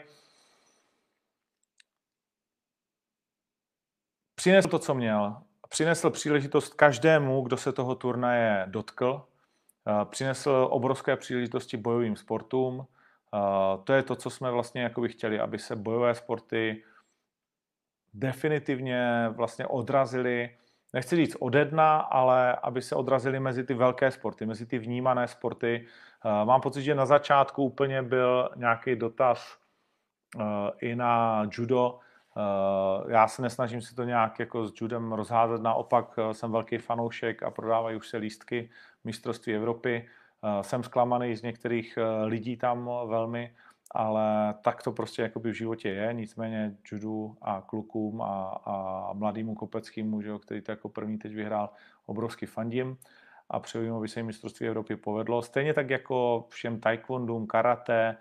přinesl 4.34 4.68
to, 4.68 4.78
co 4.78 4.94
měl. 4.94 5.36
Přinesl 5.68 6.10
příležitost 6.10 6.74
každému, 6.74 7.42
kdo 7.42 7.56
se 7.56 7.72
toho 7.72 7.94
turnaje 7.94 8.64
dotkl. 8.66 9.24
Přinesl 10.04 10.68
obrovské 10.70 11.16
příležitosti 11.16 11.76
bojovým 11.76 12.16
sportům. 12.16 12.86
To 13.84 13.92
je 13.92 14.02
to, 14.02 14.16
co 14.16 14.30
jsme 14.30 14.50
vlastně 14.50 14.82
jakoby 14.82 15.08
chtěli, 15.08 15.40
aby 15.40 15.58
se 15.58 15.76
bojové 15.76 16.14
sporty 16.14 16.84
definitivně 18.14 19.28
vlastně 19.28 19.66
odrazily, 19.66 20.50
nechci 20.92 21.16
říct 21.16 21.36
ode 21.40 21.64
dna, 21.64 21.96
ale 21.96 22.56
aby 22.56 22.82
se 22.82 22.94
odrazily 22.94 23.40
mezi 23.40 23.64
ty 23.64 23.74
velké 23.74 24.10
sporty, 24.10 24.46
mezi 24.46 24.66
ty 24.66 24.78
vnímané 24.78 25.28
sporty. 25.28 25.86
Mám 26.44 26.60
pocit, 26.60 26.82
že 26.82 26.94
na 26.94 27.06
začátku 27.06 27.64
úplně 27.64 28.02
byl 28.02 28.50
nějaký 28.56 28.96
dotaz 28.96 29.58
i 30.80 30.96
na 30.96 31.42
judo, 31.50 32.00
Eh, 32.36 33.12
já 33.12 33.28
se 33.28 33.42
nesnažím 33.42 33.80
si 33.80 33.94
to 33.94 34.04
nějak 34.04 34.38
jako 34.38 34.68
s 34.68 34.80
judem 34.80 35.12
rozházet, 35.12 35.62
naopak 35.62 36.18
eh, 36.18 36.34
jsem 36.34 36.52
velký 36.52 36.78
fanoušek 36.78 37.42
a 37.42 37.50
prodávají 37.50 37.96
už 37.96 38.08
se 38.08 38.16
lístky 38.16 38.70
mistrovství 39.04 39.54
Evropy. 39.54 40.08
Eh, 40.44 40.62
jsem 40.62 40.82
zklamaný 40.82 41.36
z 41.36 41.42
některých 41.42 41.98
lidí 42.24 42.56
tam 42.56 42.90
velmi, 43.06 43.54
ale 43.94 44.54
tak 44.62 44.82
to 44.82 44.92
prostě 44.92 45.22
jakoby 45.22 45.50
v 45.50 45.54
životě 45.54 45.88
je. 45.88 46.12
Nicméně 46.12 46.76
judu 46.92 47.36
a 47.42 47.60
klukům 47.60 48.22
a, 48.22 48.60
a 48.64 49.12
mladýmu 49.12 49.54
Kopeckýmu, 49.54 50.22
že 50.22 50.28
jo, 50.28 50.38
který 50.38 50.60
to 50.60 50.72
jako 50.72 50.88
první 50.88 51.18
teď 51.18 51.34
vyhrál, 51.34 51.70
obrovský 52.06 52.46
fandím 52.46 52.96
a 53.50 53.60
přeju 53.60 53.84
jim, 53.84 53.94
aby 53.94 54.08
se 54.08 54.20
jim 54.20 54.26
mistrovství 54.26 54.66
Evropy 54.66 54.96
povedlo. 54.96 55.42
Stejně 55.42 55.74
tak 55.74 55.90
jako 55.90 56.46
všem 56.48 56.80
taekwondům, 56.80 57.46
karate 57.46 58.16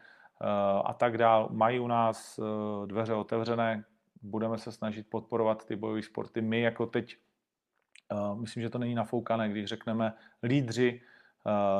a 0.86 0.94
tak 0.94 1.18
dál, 1.18 1.50
mají 1.52 1.80
u 1.80 1.88
nás 1.88 2.40
dveře 2.86 3.14
otevřené 3.14 3.84
budeme 4.24 4.58
se 4.58 4.72
snažit 4.72 5.10
podporovat 5.10 5.66
ty 5.66 5.76
bojové 5.76 6.04
sporty. 6.04 6.42
My 6.42 6.62
jako 6.62 6.86
teď, 6.86 7.18
uh, 8.12 8.40
myslím, 8.40 8.64
že 8.64 8.70
to 8.70 8.78
není 8.78 8.96
nafoukané, 8.96 9.50
když 9.50 9.66
řekneme 9.66 10.14
lídři 10.44 11.02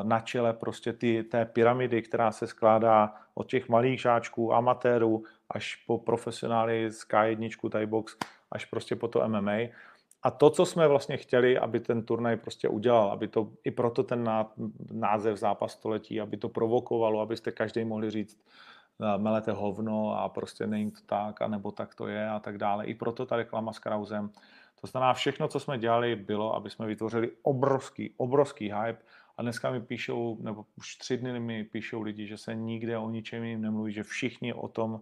na 0.02 0.20
čele 0.20 0.52
prostě 0.52 0.92
ty, 0.92 1.22
té 1.22 1.44
pyramidy, 1.44 2.02
která 2.02 2.32
se 2.32 2.46
skládá 2.46 3.14
od 3.34 3.50
těch 3.50 3.68
malých 3.68 4.00
žáčků, 4.00 4.54
amatérů, 4.54 5.24
až 5.50 5.76
po 5.86 5.98
profesionály 5.98 6.90
z 6.90 7.08
K1, 7.08 7.70
Thai 7.70 7.86
box, 7.86 8.16
až 8.52 8.64
prostě 8.64 8.96
po 8.96 9.08
to 9.08 9.28
MMA. 9.28 9.56
A 10.22 10.30
to, 10.30 10.50
co 10.50 10.66
jsme 10.66 10.88
vlastně 10.88 11.16
chtěli, 11.16 11.58
aby 11.58 11.80
ten 11.80 12.02
turnaj 12.02 12.36
prostě 12.36 12.68
udělal, 12.68 13.10
aby 13.10 13.28
to, 13.28 13.48
i 13.64 13.70
proto 13.70 14.02
ten 14.02 14.30
název 14.92 15.36
zápas 15.36 15.72
století, 15.72 16.20
aby 16.20 16.36
to 16.36 16.48
provokovalo, 16.48 17.20
abyste 17.20 17.52
každý 17.52 17.84
mohli 17.84 18.10
říct, 18.10 18.44
melete 19.16 19.52
hovno 19.52 20.18
a 20.18 20.28
prostě 20.28 20.66
není 20.66 20.90
to 20.90 21.00
tak, 21.06 21.42
a 21.42 21.48
nebo 21.48 21.72
tak 21.72 21.94
to 21.94 22.06
je 22.06 22.28
a 22.28 22.40
tak 22.40 22.58
dále. 22.58 22.86
I 22.86 22.94
proto 22.94 23.26
ta 23.26 23.36
reklama 23.36 23.72
s 23.72 23.78
Krausem. 23.78 24.30
To 24.80 24.86
znamená, 24.86 25.14
všechno, 25.14 25.48
co 25.48 25.60
jsme 25.60 25.78
dělali, 25.78 26.16
bylo, 26.16 26.54
aby 26.54 26.70
jsme 26.70 26.86
vytvořili 26.86 27.30
obrovský, 27.42 28.14
obrovský 28.16 28.72
hype 28.72 29.02
a 29.36 29.42
dneska 29.42 29.70
mi 29.70 29.80
píšou, 29.80 30.38
nebo 30.40 30.64
už 30.76 30.96
tři 30.96 31.16
dny 31.16 31.40
mi 31.40 31.64
píšou 31.64 32.02
lidi, 32.02 32.26
že 32.26 32.38
se 32.38 32.54
nikde 32.54 32.98
o 32.98 33.10
ničem 33.10 33.44
jiným 33.44 33.62
nemluví, 33.62 33.92
že 33.92 34.02
všichni 34.02 34.54
o 34.54 34.68
tom 34.68 34.92
uh, 34.92 35.00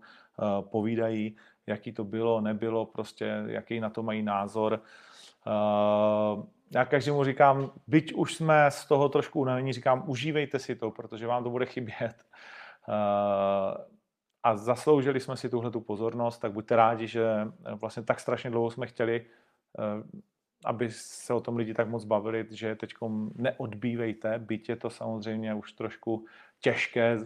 povídají, 0.71 1.37
jaký 1.67 1.93
to 1.93 2.05
bylo, 2.05 2.41
nebylo, 2.41 2.87
prostě 2.87 3.43
jaký 3.47 3.81
na 3.81 3.91
to 3.91 4.03
mají 4.03 4.23
názor. 4.23 4.81
Uh, 5.47 6.45
já 6.75 6.85
každému 6.85 7.25
říkám, 7.25 7.71
byť 7.87 8.13
už 8.15 8.35
jsme 8.35 8.71
z 8.71 8.87
toho 8.87 9.09
trošku 9.09 9.41
unavení, 9.41 9.73
říkám, 9.73 10.05
užívejte 10.07 10.59
si 10.59 10.77
to, 10.77 10.91
protože 10.91 11.27
vám 11.27 11.45
to 11.45 11.51
bude 11.51 11.67
chybět. 11.67 12.15
Eh, 12.89 13.85
a 14.43 14.57
zasloužili 14.57 15.21
jsme 15.21 15.37
si 15.37 15.49
tuhle 15.49 15.71
tu 15.71 15.81
pozornost, 15.81 16.39
tak 16.39 16.53
buďte 16.53 16.77
rádi, 16.77 17.07
že 17.07 17.27
vlastně 17.75 18.03
tak 18.03 18.21
strašně 18.21 18.51
dlouho 18.51 18.71
jsme 18.71 18.87
chtěli, 18.87 19.27
aby 20.65 20.91
se 20.91 21.35
o 21.35 21.41
tom 21.41 21.57
lidi 21.57 21.75
tak 21.75 21.89
moc 21.89 22.05
bavili, 22.05 22.47
že 22.51 22.75
teď 22.75 22.95
neodbývejte, 23.35 24.39
byť 24.39 24.69
je 24.69 24.77
to 24.77 24.91
samozřejmě 24.91 25.55
už 25.55 25.73
trošku 25.73 26.25
těžké, 26.61 27.19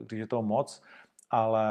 když 0.00 0.20
je 0.20 0.26
to 0.26 0.42
moc, 0.42 0.82
ale, 1.30 1.68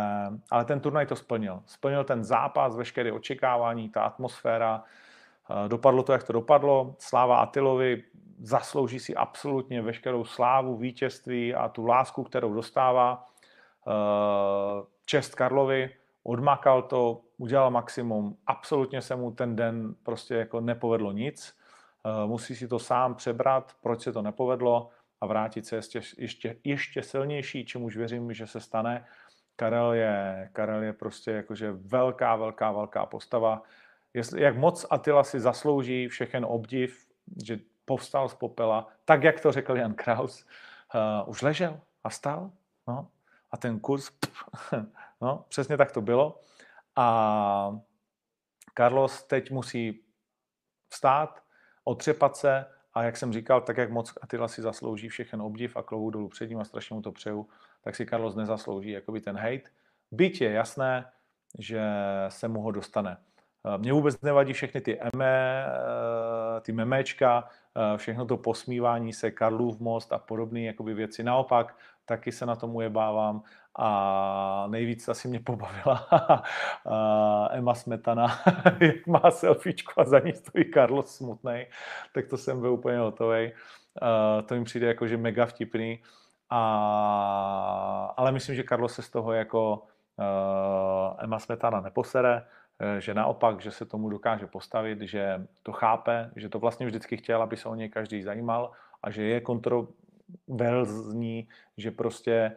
ale 0.51 0.65
ten 0.65 0.79
turnaj 0.79 1.05
to 1.05 1.15
splnil. 1.15 1.61
Splnil 1.65 2.03
ten 2.03 2.23
zápas, 2.23 2.75
veškeré 2.75 3.11
očekávání, 3.11 3.89
ta 3.89 4.03
atmosféra, 4.03 4.83
eh, 4.83 5.69
dopadlo 5.69 6.03
to, 6.03 6.13
jak 6.13 6.23
to 6.23 6.33
dopadlo. 6.33 6.95
Sláva 6.99 7.38
Atilovi, 7.38 8.03
zaslouží 8.41 8.99
si 8.99 9.15
absolutně 9.15 9.81
veškerou 9.81 10.25
slávu, 10.25 10.77
vítězství 10.77 11.53
a 11.53 11.69
tu 11.69 11.85
lásku, 11.85 12.23
kterou 12.23 12.53
dostává. 12.53 13.25
Eh, 13.88 13.91
čest 15.05 15.35
Karlovi, 15.35 15.89
odmakal 16.23 16.81
to, 16.81 17.21
udělal 17.41 17.72
maximum, 17.72 18.38
absolutně 18.47 19.01
se 19.01 19.15
mu 19.15 19.31
ten 19.31 19.55
den 19.55 19.95
prostě 20.03 20.35
jako 20.35 20.61
nepovedlo 20.61 21.11
nic. 21.11 21.57
Eh, 22.05 22.27
musí 22.27 22.55
si 22.55 22.68
to 22.68 22.80
sám 22.80 23.15
přebrat, 23.15 23.76
proč 23.81 24.01
se 24.01 24.13
to 24.13 24.22
nepovedlo 24.22 24.89
a 25.22 25.26
vrátit 25.26 25.65
se 25.65 25.76
ještě, 25.76 26.01
ještě, 26.18 26.55
ještě 26.63 27.03
silnější, 27.03 27.65
čemuž 27.65 27.97
věřím, 27.97 28.34
že 28.34 28.47
se 28.47 28.59
stane. 28.59 29.05
Karel 29.55 29.93
je, 29.93 30.49
Karel 30.53 30.84
je 30.84 30.93
prostě 30.93 31.31
jakože 31.31 31.72
velká, 31.72 32.35
velká, 32.35 32.72
velká 32.72 33.05
postava. 33.05 33.63
Jestli, 34.13 34.41
jak 34.41 34.57
moc 34.57 34.85
Attila 34.89 35.23
si 35.23 35.39
zaslouží 35.39 36.07
všechen 36.07 36.45
obdiv, 36.45 37.07
že 37.45 37.59
povstal 37.85 38.30
z 38.30 38.35
popela, 38.35 38.88
tak 39.05 39.23
jak 39.23 39.41
to 39.41 39.51
řekl 39.51 39.77
Jan 39.77 39.93
Kraus, 39.93 40.45
uh, 40.95 41.30
už 41.30 41.41
ležel 41.41 41.80
a 42.03 42.09
stál. 42.09 42.51
No. 42.88 43.07
A 43.51 43.57
ten 43.57 43.80
kurz, 43.80 44.09
pff, 44.09 44.43
no, 45.22 45.45
přesně 45.49 45.77
tak 45.77 45.91
to 45.91 46.01
bylo. 46.01 46.41
A 46.95 47.80
Carlos 48.77 49.23
teď 49.23 49.51
musí 49.51 50.03
vstát, 50.89 51.43
otřepat 51.84 52.38
se 52.38 52.65
a 52.93 53.03
jak 53.03 53.18
jsem 53.18 53.34
říkal, 53.34 53.61
tak 53.61 53.77
jak 53.77 53.91
moc 53.91 54.13
Attila 54.22 54.47
si 54.47 54.61
zaslouží 54.61 55.09
všechen 55.09 55.41
obdiv 55.41 55.77
a 55.77 55.84
klovu 55.84 56.09
dolů 56.09 56.30
před 56.30 56.49
ním 56.49 56.59
a 56.59 56.65
strašně 56.65 56.95
mu 56.95 57.01
to 57.01 57.11
přeju, 57.11 57.49
tak 57.81 57.95
si 57.95 58.05
Carlos 58.05 58.35
nezaslouží 58.35 58.91
jakoby 58.91 59.22
ten 59.22 59.38
hate. 59.38 59.69
Byť 60.11 60.41
je 60.41 60.51
jasné, 60.51 61.11
že 61.59 61.81
se 62.30 62.47
mu 62.47 62.61
ho 62.61 62.72
dostane. 62.72 63.18
Eh, 63.65 63.77
Mně 63.77 63.93
vůbec 63.93 64.22
nevadí 64.22 64.53
všechny 64.53 64.81
ty 64.81 64.99
eme, 64.99 65.65
eh, 65.68 66.61
ty 66.61 66.72
memečka, 66.72 67.49
eh, 67.76 67.97
všechno 67.97 68.26
to 68.26 68.38
posmívání 68.38 69.13
se, 69.13 69.31
Karlův 69.31 69.80
most 69.80 70.13
a 70.13 70.18
podobné 70.18 70.73
věci. 70.80 71.23
Naopak, 71.23 71.76
taky 72.05 72.31
se 72.31 72.45
na 72.45 72.55
tom 72.55 72.76
ujebávám 72.76 73.43
a 73.80 74.68
nejvíc 74.68 75.10
asi 75.10 75.27
mě 75.27 75.39
pobavila 75.39 76.07
Emma 77.52 77.76
Smetana, 77.76 78.39
jak 78.80 79.07
má 79.07 79.31
selfiečku 79.31 80.02
a 80.02 80.06
za 80.06 80.19
ní 80.19 80.34
stojí 80.34 80.72
Carlos 80.73 81.15
smutný, 81.15 81.65
tak 82.14 82.27
to 82.27 82.38
jsem 82.38 82.60
byl 82.60 82.73
úplně 82.73 82.98
hotový. 82.98 83.52
To 84.45 84.56
mi 84.56 84.64
přijde 84.64 84.88
jako, 84.88 85.07
že 85.07 85.18
mega 85.18 85.45
vtipný. 85.45 86.03
A, 86.49 88.14
ale 88.18 88.31
myslím, 88.31 88.56
že 88.56 88.64
Carlos 88.64 88.93
se 88.93 89.02
z 89.02 89.10
toho 89.10 89.34
jako 89.34 89.84
Emma 91.19 91.39
Smetana 91.39 91.81
neposere, 91.81 92.43
Eh, 92.81 93.02
že 93.02 93.14
naopak, 93.14 93.61
že 93.61 93.72
se 93.72 93.85
tomu 93.85 94.10
dokáže 94.10 94.48
postavit, 94.48 95.02
že 95.02 95.48
to 95.64 95.72
chápe, 95.72 96.31
že 96.35 96.49
to 96.49 96.60
vlastně 96.60 96.85
vždycky 96.85 97.18
chtěl, 97.18 97.41
aby 97.41 97.57
se 97.57 97.69
o 97.69 97.76
něj 97.76 97.89
každý 97.89 98.23
zajímal 98.23 98.72
a 99.03 99.11
že 99.11 99.23
je 99.23 99.41
kontroverzní, 99.41 101.48
že 101.77 101.91
prostě 101.91 102.31
eh, 102.31 102.56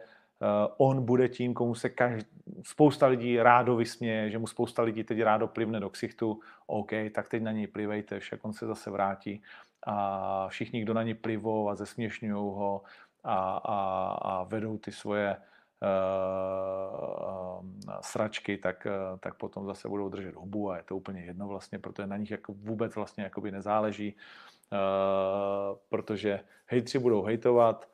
on 0.77 1.05
bude 1.05 1.29
tím, 1.29 1.53
komu 1.53 1.75
se 1.75 1.89
každý, 1.89 2.29
spousta 2.63 3.07
lidí 3.07 3.37
rádo 3.41 3.75
vysměje, 3.75 4.29
že 4.29 4.37
mu 4.37 4.47
spousta 4.47 4.81
lidí 4.81 5.03
teď 5.03 5.21
rádo 5.21 5.47
plivne 5.47 5.79
do 5.79 5.89
ksichtu, 5.89 6.39
OK, 6.67 6.91
tak 7.11 7.29
teď 7.29 7.43
na 7.43 7.51
něj 7.51 7.67
plivejte, 7.67 8.19
však 8.19 8.45
on 8.45 8.53
se 8.53 8.65
zase 8.65 8.89
vrátí. 8.89 9.41
A 9.87 10.47
všichni, 10.47 10.81
kdo 10.81 10.93
na 10.93 11.03
něj 11.03 11.13
plivou 11.13 11.69
a 11.69 11.75
zesměšňují 11.75 12.33
ho 12.33 12.81
a, 13.23 13.57
a, 13.57 14.07
a 14.21 14.43
vedou 14.43 14.77
ty 14.77 14.91
svoje 14.91 15.37
uh, 15.81 17.65
sračky, 18.01 18.57
tak, 18.57 18.87
uh, 19.11 19.19
tak 19.19 19.35
potom 19.35 19.65
zase 19.65 19.89
budou 19.89 20.09
držet 20.09 20.35
hubu 20.35 20.71
a 20.71 20.77
je 20.77 20.83
to 20.83 20.97
úplně 20.97 21.21
jedno 21.21 21.47
vlastně, 21.47 21.79
protože 21.79 22.07
na 22.07 22.17
nich 22.17 22.31
jako 22.31 22.53
vůbec 22.53 22.95
vlastně 22.95 23.23
jakoby 23.23 23.51
nezáleží, 23.51 24.15
uh, 24.71 25.77
protože 25.89 26.39
hejtři 26.65 26.99
budou 26.99 27.23
hejtovat, 27.23 27.89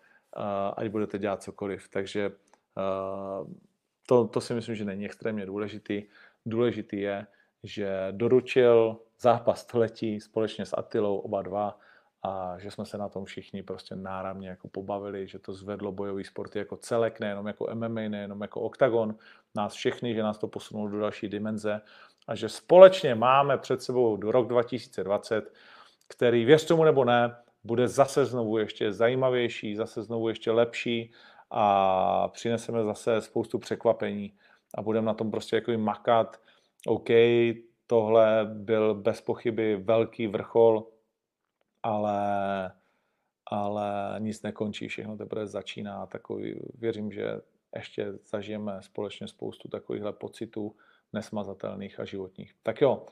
ať 0.77 0.87
budete 0.87 1.17
dělat 1.17 1.43
cokoliv. 1.43 1.89
Takže 1.89 2.31
to, 4.07 4.27
to 4.27 4.41
si 4.41 4.53
myslím, 4.53 4.75
že 4.75 4.85
není 4.85 5.05
extrémně 5.05 5.45
důležitý. 5.45 6.03
Důležitý 6.45 6.99
je, 6.99 7.27
že 7.63 8.07
doručil 8.11 8.99
zápas 9.19 9.61
století 9.61 10.19
společně 10.19 10.65
s 10.65 10.77
Atilou 10.77 11.17
oba 11.17 11.41
dva 11.41 11.79
a 12.23 12.55
že 12.59 12.71
jsme 12.71 12.85
se 12.85 12.97
na 12.97 13.09
tom 13.09 13.25
všichni 13.25 13.63
prostě 13.63 13.95
náramně 13.95 14.49
jako 14.49 14.67
pobavili, 14.67 15.27
že 15.27 15.39
to 15.39 15.53
zvedlo 15.53 15.91
bojový 15.91 16.23
sporty 16.23 16.59
jako 16.59 16.77
celek, 16.77 17.19
nejenom 17.19 17.47
jako 17.47 17.67
MMA, 17.73 18.01
nejenom 18.01 18.41
jako 18.41 18.61
OKTAGON, 18.61 19.15
nás 19.55 19.73
všechny, 19.73 20.13
že 20.13 20.23
nás 20.23 20.37
to 20.37 20.47
posunulo 20.47 20.89
do 20.89 20.99
další 20.99 21.29
dimenze 21.29 21.81
a 22.27 22.35
že 22.35 22.49
společně 22.49 23.15
máme 23.15 23.57
před 23.57 23.81
sebou 23.81 24.17
do 24.17 24.31
rok 24.31 24.47
2020, 24.47 25.53
který, 26.07 26.45
věř 26.45 26.65
tomu 26.65 26.83
nebo 26.83 27.05
ne, 27.05 27.35
bude 27.63 27.87
zase 27.87 28.25
znovu 28.25 28.57
ještě 28.57 28.93
zajímavější, 28.93 29.75
zase 29.75 30.03
znovu 30.03 30.29
ještě 30.29 30.51
lepší 30.51 31.11
a 31.51 32.27
přineseme 32.27 32.83
zase 32.83 33.21
spoustu 33.21 33.59
překvapení 33.59 34.33
a 34.75 34.81
budeme 34.81 35.05
na 35.05 35.13
tom 35.13 35.31
prostě 35.31 35.55
jako 35.55 35.77
makat. 35.77 36.41
OK, 36.87 37.09
tohle 37.87 38.49
byl 38.53 38.95
bez 38.95 39.21
pochyby 39.21 39.75
velký 39.75 40.27
vrchol, 40.27 40.87
ale, 41.83 42.71
ale 43.45 44.15
nic 44.19 44.41
nekončí, 44.41 44.87
všechno 44.87 45.17
teprve 45.17 45.47
začíná. 45.47 46.05
Takový, 46.05 46.59
věřím, 46.75 47.11
že 47.11 47.41
ještě 47.75 48.13
zažijeme 48.25 48.81
společně 48.81 49.27
spoustu 49.27 49.67
takovýchhle 49.67 50.13
pocitů 50.13 50.75
nesmazatelných 51.13 51.99
a 51.99 52.05
životních. 52.05 52.53
Tak 52.63 52.81
jo, 52.81 53.05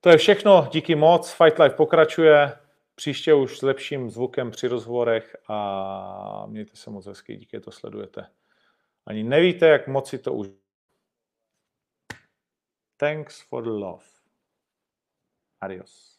to 0.00 0.08
je 0.10 0.16
všechno, 0.16 0.68
díky 0.72 0.94
moc, 0.94 1.32
Fight 1.32 1.58
Life 1.58 1.76
pokračuje, 1.76 2.52
příště 2.94 3.34
už 3.34 3.58
s 3.58 3.62
lepším 3.62 4.10
zvukem 4.10 4.50
při 4.50 4.68
rozhovorech 4.68 5.36
a 5.48 6.46
mějte 6.46 6.76
se 6.76 6.90
moc 6.90 7.06
hezky, 7.06 7.36
díky, 7.36 7.56
že 7.56 7.60
to 7.60 7.70
sledujete. 7.70 8.30
Ani 9.06 9.22
nevíte, 9.22 9.66
jak 9.66 9.88
moc 9.88 10.08
si 10.08 10.18
to 10.18 10.32
už. 10.32 10.48
Thanks 12.96 13.40
for 13.40 13.64
the 13.64 13.70
love. 13.70 14.04
Adios. 15.60 16.13